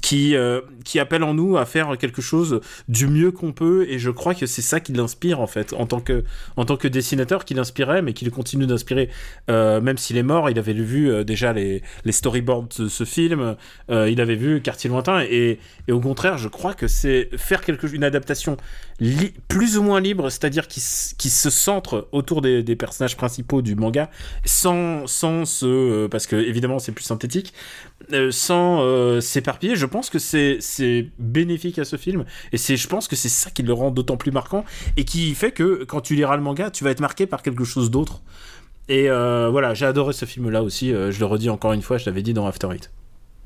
[0.02, 3.98] qui, euh, qui appelle en nous à faire quelque chose du mieux qu'on peut et
[3.98, 6.24] je crois que c'est ça qui l'inspire en fait en tant que,
[6.58, 9.10] en tant que dessinateur qui l'inspirait mais qui continue d'inspirer.
[9.50, 13.04] Euh, même s'il est mort il avait vu euh, déjà les, les storyboards de ce
[13.04, 13.56] film
[13.90, 17.88] il avait vu Quartier Lointain et, et, au contraire je crois que c'est faire quelque,
[17.88, 18.58] une adaptation
[19.48, 20.82] plus ou moins libre c'est-à-dire qui,
[21.18, 24.10] qui se centre autour des, des, personnages principaux du manga
[24.46, 27.54] sans, sans ce parce que évidemment c'est plus synthétique
[28.32, 33.30] sans s'éparpiller je pense que c'est bénéfique à ce film et je pense que c'est
[33.30, 34.66] ça qui le rend d'autant plus marquant
[34.98, 37.64] et qui fait que quand tu liras le manga, tu vas être marqué par quelque
[37.64, 38.22] chose d'autre.
[38.88, 40.94] Et euh, voilà, j'ai adoré ce film-là aussi.
[40.94, 42.92] Euh, je le redis encore une fois, je l'avais dit dans After Eight.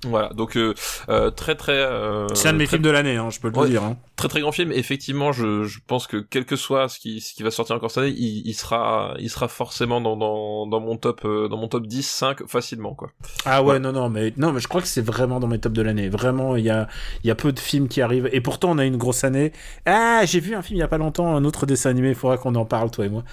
[0.05, 0.73] Voilà, donc euh,
[1.09, 1.73] euh, très très.
[1.77, 3.83] Euh, c'est un de mes films de l'année, hein, je peux le dire.
[3.83, 3.97] Hein.
[4.15, 4.71] Très très grand film.
[4.71, 7.91] Effectivement, je, je pense que quel que soit ce qui ce qui va sortir encore
[7.91, 11.57] cette année, il, il sera il sera forcément dans dans, dans mon top euh, dans
[11.57, 13.11] mon top 10 5 facilement quoi.
[13.45, 15.75] Ah ouais, non non mais non mais je crois que c'est vraiment dans mes tops
[15.75, 16.09] de l'année.
[16.09, 16.87] Vraiment, il y a
[17.23, 19.51] il y a peu de films qui arrivent et pourtant on a une grosse année.
[19.85, 22.09] Ah, j'ai vu un film il y a pas longtemps, un autre dessin animé.
[22.09, 23.23] Il faudra qu'on en parle toi et moi.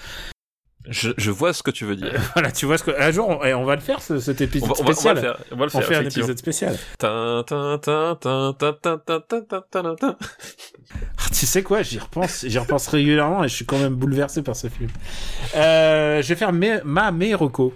[0.89, 2.11] Je, je, vois ce que tu veux dire.
[2.33, 2.91] voilà, tu vois ce que.
[2.99, 5.17] Un jour, on, on va le faire, ce, cet épisode on va, spécial.
[5.17, 5.45] On va, le faire.
[5.51, 5.81] On va le faire.
[5.81, 6.77] On fait un épisode spécial.
[11.31, 14.55] tu sais quoi, j'y repense, j'y repense régulièrement et je suis quand même bouleversé par
[14.55, 14.89] ce film.
[15.55, 17.73] Euh, je vais faire mes, ma reco.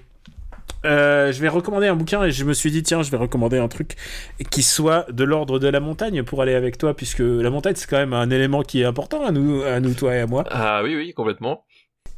[0.86, 3.58] Euh, je vais recommander un bouquin et je me suis dit tiens je vais recommander
[3.58, 3.96] un truc
[4.52, 7.90] qui soit de l'ordre de la montagne pour aller avec toi puisque la montagne c'est
[7.90, 10.44] quand même un élément qui est important à nous à nous toi et à moi.
[10.52, 11.64] Ah oui oui complètement.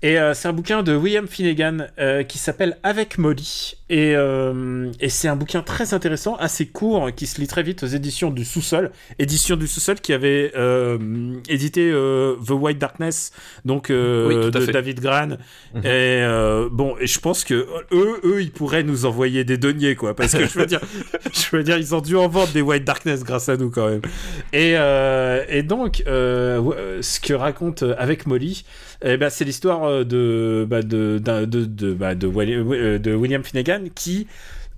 [0.04, 3.78] Et euh, c'est un bouquin de William Finnegan euh, qui s'appelle Avec Molly.
[3.90, 7.82] Et, euh, et c'est un bouquin très intéressant, assez court, qui se lit très vite
[7.82, 8.92] aux éditions du Sous-Sol.
[9.18, 10.52] Édition du Sous-Sol qui avait
[11.50, 13.32] édité The White Darkness,
[13.66, 15.38] donc de David Gran.
[15.74, 15.86] Mhm.
[15.86, 20.16] Et bon, et je pense que eux, eux, ils pourraient nous envoyer des deniers, quoi.
[20.16, 20.82] Parce que je veux dire,
[21.34, 23.90] je veux dire, ils ont dû en vendre des White Darkness grâce à nous, quand
[23.90, 24.02] même.
[24.54, 24.74] Et,
[25.50, 28.64] et donc, ce que raconte Avec Molly,
[29.02, 33.86] eh ben, c'est l'histoire euh, de, bah, de, de, bah, de, euh, de, William Finnegan
[33.94, 34.28] qui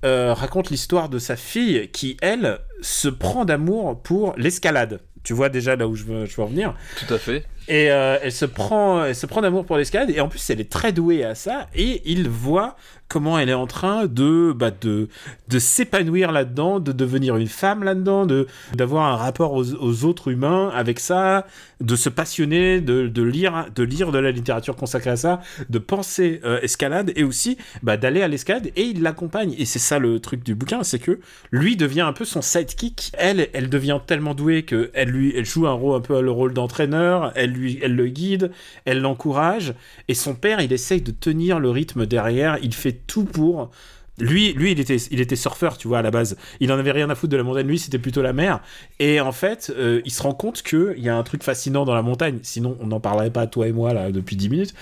[0.06, 5.02] euh, raconte l'histoire de sa fille qui, elle, se prend d'amour pour l'escalade.
[5.24, 6.76] Tu vois déjà là où je veux, je en venir.
[6.96, 7.46] Tout à fait.
[7.70, 10.72] Et elle se prend, elle se prend d'amour pour l'escalade et en plus elle est
[10.72, 12.76] très douée à ça et il voit
[13.10, 15.10] comment elle est en train de, bah, de,
[15.48, 20.72] de s'épanouir là-dedans, de devenir une femme là-dedans, de, d'avoir un rapport aux, autres humains
[20.74, 21.48] avec ça,
[21.82, 25.80] de se passionner, de, de, lire, de lire de la littérature consacrée à ça, de
[25.80, 29.56] penser euh, escalade et aussi bah, d'aller à l'escalade et il l'accompagne.
[29.58, 31.20] Et c'est ça le truc du bouquin, c'est que
[31.52, 33.12] lui devient un peu son sidekick.
[33.18, 36.32] Elle, elle devient tellement douée que elle lui, elle joue un rôle un peu le
[36.32, 38.52] rôle d'entraîneur, elle elle le guide,
[38.86, 39.74] elle l'encourage
[40.08, 43.72] et son père, il essaye de tenir le rythme derrière, il fait tout pour
[44.20, 46.38] lui, lui, il était, il était surfeur, tu vois, à la base.
[46.60, 47.68] Il en avait rien à foutre de la montagne.
[47.68, 48.62] Lui, c'était plutôt la mer.
[49.00, 51.94] Et en fait, euh, il se rend compte qu'il y a un truc fascinant dans
[51.94, 52.40] la montagne.
[52.44, 54.74] Sinon, on n'en parlerait pas, toi et moi, là, depuis 10 minutes.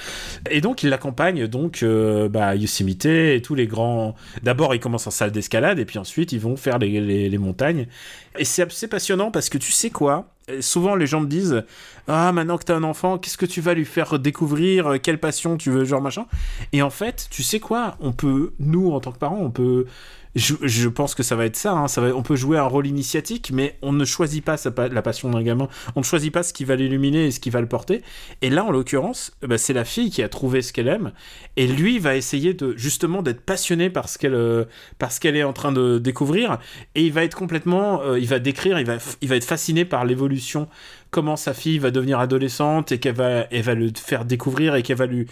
[0.50, 4.16] Et donc, il l'accompagne, donc, euh, bah, Yosemite et tous les grands.
[4.44, 7.88] D'abord, ils commencent en salle d'escalade, et puis ensuite, ils vont faire les, les montagnes.
[8.40, 10.37] Et c'est passionnant parce que tu sais quoi?
[10.62, 11.64] Souvent les gens me disent
[12.08, 15.02] ah maintenant que t'as un enfant qu'est-ce que tu vas lui faire découvrir?
[15.02, 16.26] Quelle passion tu veux genre machin.
[16.74, 17.98] Et en fait tu sais quoi?
[18.00, 19.86] On peut nous en tant que parents on peut
[20.38, 21.88] je, pense que ça va être ça, hein.
[22.16, 24.56] on peut jouer un rôle initiatique, mais on ne choisit pas
[24.92, 27.50] la passion d'un gamin, on ne choisit pas ce qui va l'illuminer et ce qui
[27.50, 28.02] va le porter.
[28.42, 31.12] Et là, en l'occurrence, bah, c'est la fille qui a trouvé ce qu'elle aime,
[31.56, 34.66] et lui va essayer de justement d'être passionné par ce qu'elle euh,
[35.24, 36.60] est en train de découvrir,
[36.96, 40.68] et il va être complètement, euh, il va décrire, il va, être fasciné par l'évolution
[41.10, 44.98] comment sa fille va devenir adolescente et qu'elle va, va le faire découvrir et qu'elle
[44.98, 45.26] va lui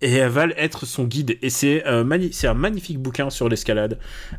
[0.00, 1.38] et elle va être son guide.
[1.42, 2.04] Et c'est euh,
[2.44, 3.98] un magnifique bouquin sur l'escalade.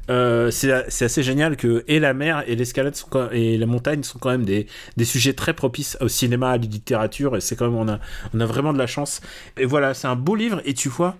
[0.10, 2.96] Euh, c'est assez génial que et la mer et l'escalade
[3.32, 4.68] et la montagne sont quand même des,
[4.98, 7.36] des, sujets très propices au cinéma, à la littérature.
[7.36, 8.00] Et c'est quand même on a
[8.34, 9.22] on a vraiment de la chance.
[9.58, 10.62] Et voilà, c'est un beau livre.
[10.66, 11.18] Et tu vois.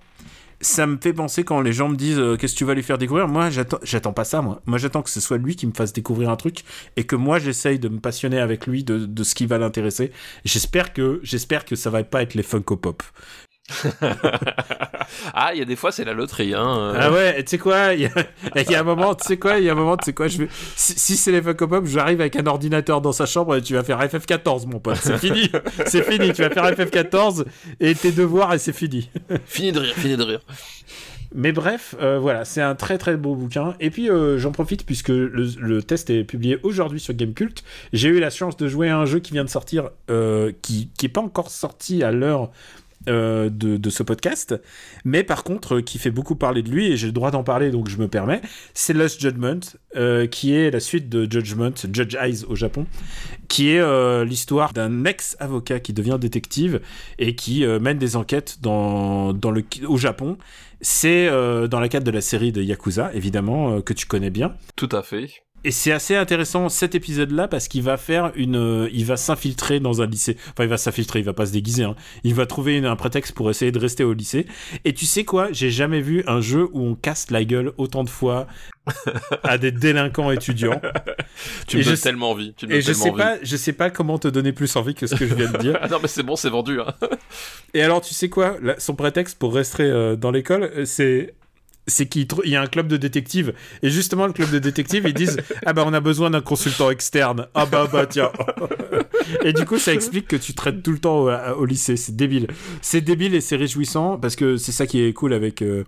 [0.62, 2.84] Ça me fait penser quand les gens me disent euh, qu'est-ce que tu vas lui
[2.84, 3.30] faire découvrir?
[3.30, 4.42] Moi, j'attends pas ça.
[4.42, 6.66] Moi, moi j'attends que ce soit lui qui me fasse découvrir un truc
[6.98, 10.12] et que moi j'essaye de me passionner avec lui de, de ce qui va l'intéresser.
[10.44, 13.04] J'espère que j'espère que ça va pas être les Funko Pop.
[15.34, 16.54] ah, il y a des fois, c'est la loterie.
[16.54, 16.94] Hein.
[16.96, 18.06] Ah ouais, tu sais quoi Il y,
[18.76, 20.40] a un moment, tu sais quoi Il y a un moment, tu sais quoi je
[20.40, 20.50] vais...
[20.76, 24.00] Si, c'est les Pop, j'arrive avec un ordinateur dans sa chambre et tu vas faire
[24.00, 24.98] FF14, mon pote.
[25.02, 25.50] C'est fini.
[25.86, 26.32] c'est fini.
[26.34, 27.46] Tu vas faire FF14
[27.80, 29.10] et tes devoirs et c'est fini.
[29.46, 30.42] fini de rire, fini de rire.
[31.36, 33.76] Mais bref, euh, voilà, c'est un très très beau bouquin.
[33.80, 37.64] Et puis euh, j'en profite puisque le, test est publié aujourd'hui sur Gamecult.
[37.94, 40.90] J'ai eu la chance de jouer à un jeu qui vient de sortir, euh, qui
[41.02, 42.50] n'est pas encore sorti à l'heure
[43.10, 44.56] euh, de, ce podcast,
[45.04, 47.44] mais par contre euh, qui fait beaucoup parler de lui et j'ai le droit d'en
[47.44, 48.42] parler donc je me permets,
[48.74, 49.60] c'est Lost Judgment,
[49.96, 52.86] euh, qui est la suite de Judgment, Judge Eyes au Japon,
[53.48, 56.82] qui est l'histoire d'un ex-avocat qui devient détective
[57.18, 60.38] et qui mène des enquêtes dans, le, au Japon.
[60.82, 64.54] C'est dans la cadre de la série de Yakuza, évidemment, que tu connais bien.
[64.76, 65.30] Tout à fait.
[65.64, 69.80] Et c'est assez intéressant cet épisode-là parce qu'il va faire une, euh, il va s'infiltrer
[69.80, 70.38] dans un lycée.
[70.52, 71.84] Enfin, il va s'infiltrer, il va pas se déguiser.
[71.84, 71.96] Hein.
[72.24, 74.46] Il va trouver une- un prétexte pour essayer de rester au lycée.
[74.86, 75.50] Et tu sais quoi?
[75.52, 78.48] J'ai jamais vu un jeu où on casse la gueule autant de fois
[79.44, 80.82] à des délinquants étudiants.
[81.68, 82.54] Tu Et me je donnes tellement envie.
[82.56, 83.18] Tu me Et je sais envie.
[83.22, 85.58] pas, je sais pas comment te donner plus envie que ce que je viens de
[85.58, 85.78] dire.
[85.82, 86.80] Ah non, mais c'est bon, c'est vendu.
[86.82, 86.94] Hein.
[87.74, 88.58] Et alors, tu sais quoi?
[88.62, 91.34] Là, Son prétexte pour rester euh, dans l'école, euh, c'est
[91.90, 93.54] c'est qu'il y a un club de détectives.
[93.84, 96.90] Et justement le club de détectives ils disent ah bah on a besoin d'un consultant
[96.90, 97.48] externe.
[97.54, 98.32] Ah bah bah tiens.
[99.44, 101.98] Et du coup ça explique que tu traites tout le temps au, au lycée.
[101.98, 102.48] C'est débile.
[102.82, 105.84] C'est débile et c'est réjouissant parce que c'est ça qui est cool avec euh,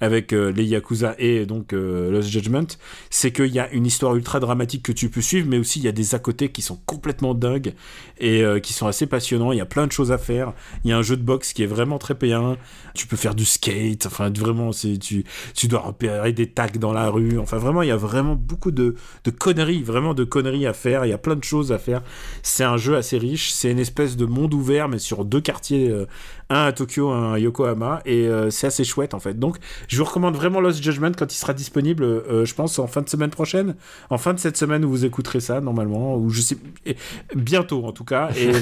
[0.00, 2.66] avec euh, les Yakuza et donc euh, Lost Judgment
[3.10, 5.84] c'est qu'il y a une histoire ultra dramatique que tu peux suivre mais aussi il
[5.84, 7.74] y a des à côté qui sont complètement dingues
[8.18, 9.52] et euh, qui sont assez passionnants.
[9.52, 10.52] Il y a plein de choses à faire.
[10.84, 12.56] Il y a un jeu de boxe qui est vraiment très payant
[12.94, 14.06] tu peux faire du skate.
[14.06, 17.38] Enfin vraiment tu tu dois repérer des tags dans la rue.
[17.38, 18.94] Enfin vraiment il y a vraiment beaucoup de,
[19.24, 21.04] de conneries vraiment de conneries à faire.
[21.04, 22.02] Il y a plein de choses à faire.
[22.42, 23.52] C'est un jeu assez riche.
[23.52, 26.06] C'est une espèce de monde ouvert mais sur deux quartiers euh,
[26.50, 29.38] un à Tokyo un à Yokohama et euh, c'est assez chouette en fait.
[29.38, 29.56] Donc
[29.88, 33.02] je vous recommande vraiment Lost Judgment quand il sera disponible euh, je pense en fin
[33.02, 33.74] de semaine prochaine.
[34.10, 36.56] En fin de cette semaine où vous écouterez ça normalement ou je sais
[36.86, 36.96] et-
[37.34, 38.28] bientôt en tout cas.
[38.36, 38.52] Et,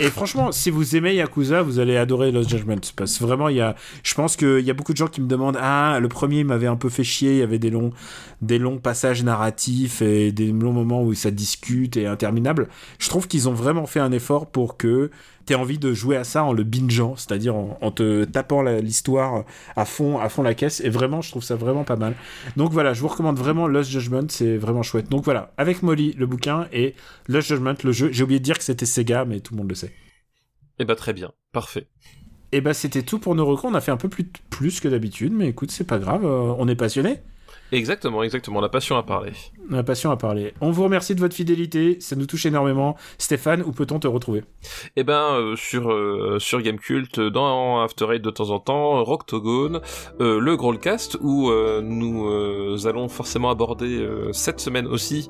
[0.04, 2.76] et franchement si vous aimez Yakuza vous allez adorer Lost Judgment.
[2.96, 5.20] Parce que vraiment il y a je pense qu'il y a beaucoup de gens qui
[5.20, 7.90] me demandent ah le premier m'avait un peu fait chier il y avait des longs
[8.42, 12.68] des longs passages narratifs et des longs moments où ça discute et interminable
[12.98, 15.10] je trouve qu'ils ont vraiment fait un effort pour que
[15.46, 19.44] tu envie de jouer à ça en le bingeant, c'est-à-dire en, en te tapant l'histoire
[19.76, 20.80] à fond, à fond la caisse.
[20.80, 22.14] Et vraiment, je trouve ça vraiment pas mal.
[22.56, 25.08] Donc voilà, je vous recommande vraiment Lost Judgment, c'est vraiment chouette.
[25.08, 26.94] Donc voilà, avec Molly, le bouquin, et
[27.28, 28.10] Lost Judgment, le jeu.
[28.12, 29.92] J'ai oublié de dire que c'était Sega, mais tout le monde le sait.
[30.78, 31.86] Eh bah très bien, parfait.
[32.52, 33.70] Et bah c'était tout pour nos recours.
[33.70, 36.24] On a fait un peu plus, plus que d'habitude, mais écoute, c'est pas grave.
[36.24, 37.20] euh, on est passionné.
[37.72, 38.60] Exactement, exactement.
[38.60, 39.32] La passion à parler.
[39.70, 40.54] On a passion à parler.
[40.60, 42.96] On vous remercie de votre fidélité, ça nous touche énormément.
[43.18, 44.44] Stéphane, où peut-on te retrouver?
[44.94, 49.80] Eh ben euh, sur euh, sur Gamecult, dans After Eight de temps en temps, Rocktogone,
[50.20, 55.28] euh, le Growlcast où euh, nous euh, allons forcément aborder euh, cette semaine aussi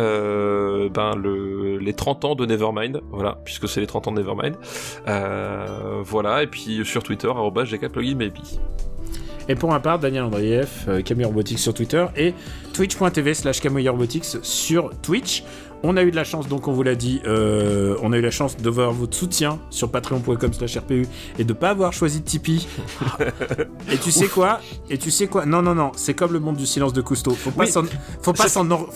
[0.00, 4.18] euh, ben le les 30 ans de Nevermind, voilà, puisque c'est les 30 ans de
[4.20, 4.56] Nevermind.
[5.06, 8.18] Euh, voilà, et puis sur Twitter @gkplugin
[9.48, 12.34] Et pour ma part, Daniel Andreev, euh, Camille Robotics sur Twitter et
[12.72, 15.44] twitch.tv slash Robotics sur Twitch.
[15.88, 18.20] On a eu de la chance, donc on vous l'a dit, euh, on a eu
[18.20, 21.06] la chance de voir votre soutien sur patreon.com slash RPU
[21.38, 22.66] et de pas avoir choisi de Tipeee.
[23.92, 24.58] et tu sais quoi?
[24.90, 25.46] Et tu sais quoi?
[25.46, 27.30] Non, non, non, c'est comme le monde du silence de Cousteau.
[27.30, 27.70] Faut pas Oui.
[27.70, 27.84] s'en-
[28.20, 28.46] faut pas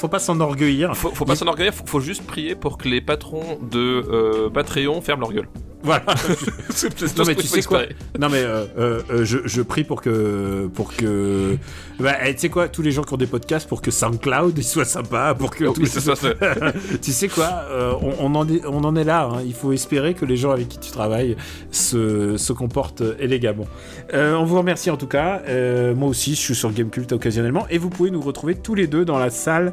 [0.08, 0.96] pas s'enorgueillir.
[0.96, 5.00] Faut, faut pas s'enorgueillir, faut, faut juste prier pour que les patrons de euh, Patreon
[5.00, 5.48] ferment leur gueule.
[5.82, 6.04] Voilà.
[6.70, 7.84] C'est tout Non mais tu sais quoi?
[8.18, 11.56] Non mais euh, euh, euh, je, je prie pour que pour que
[11.98, 12.68] bah eh, tu sais quoi?
[12.68, 15.64] Tous les gens qui ont des podcasts pour que SoundCloud il soit sympa pour que
[15.64, 16.36] Oh, oui, c'est ça, c'est-
[17.02, 19.42] tu sais quoi euh, on, on en est on en est là hein.
[19.44, 21.36] il faut espérer que les gens avec qui tu travailles
[21.70, 23.66] se, se comportent élégamment
[24.14, 27.66] Euh, on vous remercie en tout cas Euh, moi aussi je suis sur Gamecult occasionnellement
[27.70, 29.72] et vous pouvez nous retrouver tous les deux dans la salle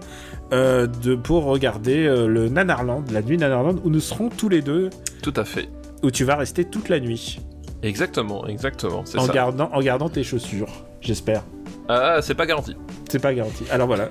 [0.52, 4.90] de pour regarder le Nanarland la nuit Nanarland où nous serons tous les deux
[5.22, 5.68] Tout à fait.
[6.04, 7.40] où tu vas rester toute la nuit
[7.84, 9.34] Exactement, exactement, c'est en ça.
[9.34, 10.70] gardant, en gardant tes chaussures,
[11.00, 11.44] j'espère.
[11.90, 12.76] Ah, c'est pas garanti.
[13.10, 13.64] C'est pas garanti.
[13.72, 14.10] Alors voilà.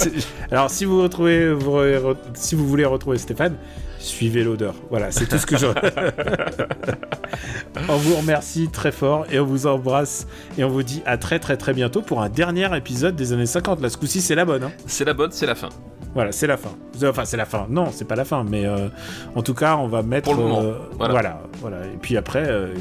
[0.50, 3.56] Alors si vous retrouvez, vous re- si vous voulez retrouver Stéphane,
[3.98, 4.74] suivez l'odeur.
[4.90, 5.66] Voilà, c'est tout ce que je.
[7.88, 10.26] on vous remercie très fort et on vous embrasse
[10.58, 13.46] et on vous dit à très très très bientôt pour un dernier épisode des années
[13.46, 13.80] 50.
[13.80, 14.64] Là, ce coup-ci, c'est la bonne.
[14.64, 14.72] hein.
[14.86, 15.70] C'est la bonne, c'est la fin.
[16.14, 16.70] Voilà, c'est la fin.
[17.02, 17.66] Enfin, c'est la fin.
[17.68, 18.88] Non, c'est pas la fin, mais euh,
[19.34, 20.30] en tout cas, on va mettre.
[20.30, 21.12] Pour le moment, euh, voilà.
[21.12, 21.78] voilà, voilà.
[21.86, 22.72] Et puis après, euh,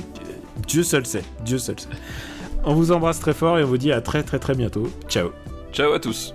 [0.67, 1.23] Dieu seul sait.
[1.43, 1.87] Dieu seul sait.
[2.65, 4.87] On vous embrasse très fort et on vous dit à très très très bientôt.
[5.07, 5.29] Ciao.
[5.71, 6.33] Ciao à tous.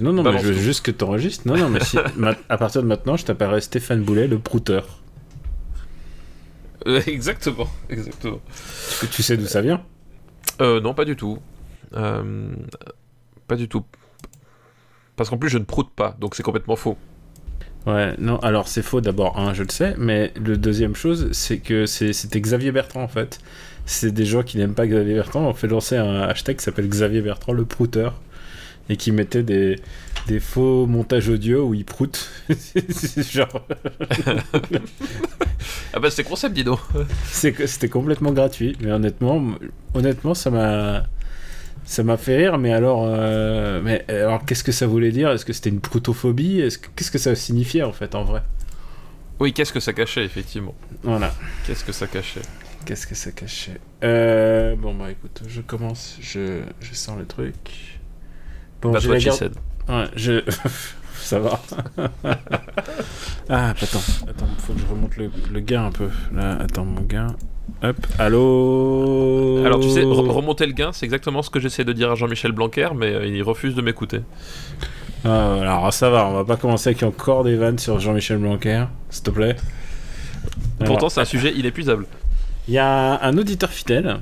[0.00, 0.60] Non, non, mais, je veux tout.
[0.60, 1.46] juste que tu enregistres.
[1.46, 5.00] Non, non, mais si- ma- à partir de maintenant, je t'appellerai Stéphane Boulet, le prouteur.
[6.86, 8.40] Euh, exactement, exactement.
[9.00, 9.82] Tu, tu sais d'où ça vient?
[10.60, 11.38] Euh, non, pas du tout.
[11.94, 12.52] Euh,
[13.48, 13.84] pas du tout.
[15.16, 16.96] Parce qu'en plus, je ne proute pas, donc c'est complètement faux.
[17.86, 21.58] Ouais, non, alors c'est faux d'abord, un, je le sais, mais le deuxième chose, c'est
[21.58, 23.38] que c'est- c'était Xavier Bertrand en fait.
[23.86, 26.88] C'est des gens qui n'aiment pas Xavier Bertrand, ont fait lancer un hashtag qui s'appelle
[26.88, 28.14] Xavier Bertrand le prouteur
[28.88, 29.76] et qui mettait des,
[30.26, 32.28] des faux montages audio où il proute.
[32.90, 33.66] C'est genre,
[35.92, 36.80] Ah bah, c'est concept, dis donc.
[37.26, 39.42] c'était complètement gratuit, mais honnêtement,
[39.94, 41.04] honnêtement, ça m'a.
[41.86, 45.30] Ça m'a fait rire, mais alors, euh, mais alors qu'est-ce que ça voulait dire?
[45.30, 46.60] Est-ce que c'était une proutophobie?
[46.60, 48.42] Est-ce que- Qu'est-ce que ça signifiait en fait, en vrai?
[49.38, 50.74] Oui, qu'est-ce que ça cachait, effectivement.
[51.02, 51.34] Voilà.
[51.66, 52.40] Qu'est-ce que ça cachait?
[52.86, 53.78] Qu'est-ce que ça cachait?
[54.02, 57.93] Euh, Bon, bah écoute, je commence, je, je sors le truc.
[58.84, 59.54] Bon, That's what she said.
[59.88, 60.42] Ouais, je.
[61.16, 61.58] ça va.
[63.48, 63.98] ah, attends,
[64.28, 66.08] attends, faut que je remonte le, le gain un peu.
[66.34, 67.28] Là, attends, mon gain.
[67.82, 71.92] Hop, allô Alors, tu sais, re- remonter le gain, c'est exactement ce que j'essaie de
[71.94, 74.20] dire à Jean-Michel Blanquer, mais euh, il refuse de m'écouter.
[75.24, 78.84] Ah, alors ça va, on va pas commencer avec encore des vannes sur Jean-Michel Blanquer,
[79.08, 79.56] s'il te plaît.
[80.84, 82.06] Pourtant, c'est un sujet inépuisable.
[82.68, 84.18] Il y a un auditeur fidèle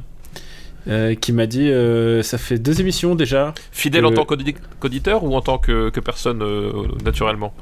[0.89, 3.55] euh, qui m'a dit euh, ça fait deux émissions déjà.
[3.73, 6.73] Fidèle que- en tant qu'audi- qu'auditeur ou en tant que, que personne euh,
[7.05, 7.55] naturellement?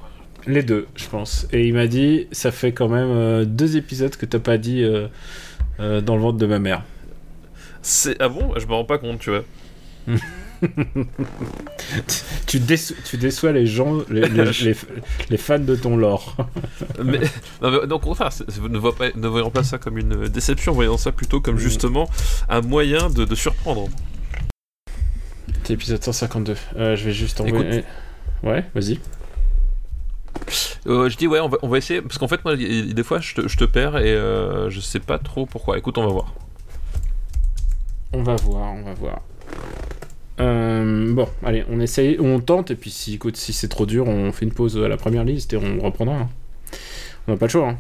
[0.47, 1.47] Les deux, je pense.
[1.53, 4.83] Et il m'a dit ça fait quand même deux épisodes que t'as pas dit
[5.79, 6.83] dans le ventre de ma mère.
[7.83, 8.53] C'est ah bon?
[8.57, 9.45] Je me rends pas compte, tu vois.
[12.47, 14.77] Tu, déço- tu déçois les gens, les, les- les-
[15.31, 16.37] les fans de ton lore.
[17.05, 17.21] mais,
[17.63, 20.97] non, mais, c'est- c'est- ne, voyons pas, ne voyons pas ça comme une déception, voyons
[20.97, 21.59] ça plutôt comme Mm.
[21.61, 22.09] justement
[22.49, 23.89] un moyen de, de surprendre.
[25.65, 26.57] C'est épisode 152.
[26.77, 27.85] Euh, je vais juste envoyer.
[28.43, 28.99] Ouais, vas-y.
[30.87, 33.03] Euh, je dis ouais, on va, on va essayer parce qu'en fait moi, il- des
[33.05, 35.77] fois je te, je te perds et euh, je sais pas trop pourquoi.
[35.79, 36.35] Écoute, on va voir.
[38.13, 39.21] On va voir, on va voir.
[40.41, 44.09] Euh, bon, allez, on essaye, on tente, et puis si, écoute, si c'est trop dur,
[44.09, 46.15] on fait une pause à la première liste et on reprendra.
[46.17, 46.29] hein.
[47.29, 47.69] On n'a pas le choix.
[47.69, 47.79] hein.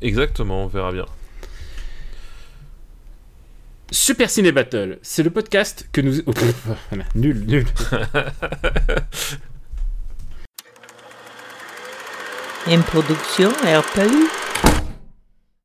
[0.00, 1.04] Exactement, on verra bien.
[3.90, 6.14] Super Ciné Battle, c'est le podcast que nous.
[6.26, 7.66] Oh, pff, voilà, nul, nul.
[12.70, 14.28] Une production RPU.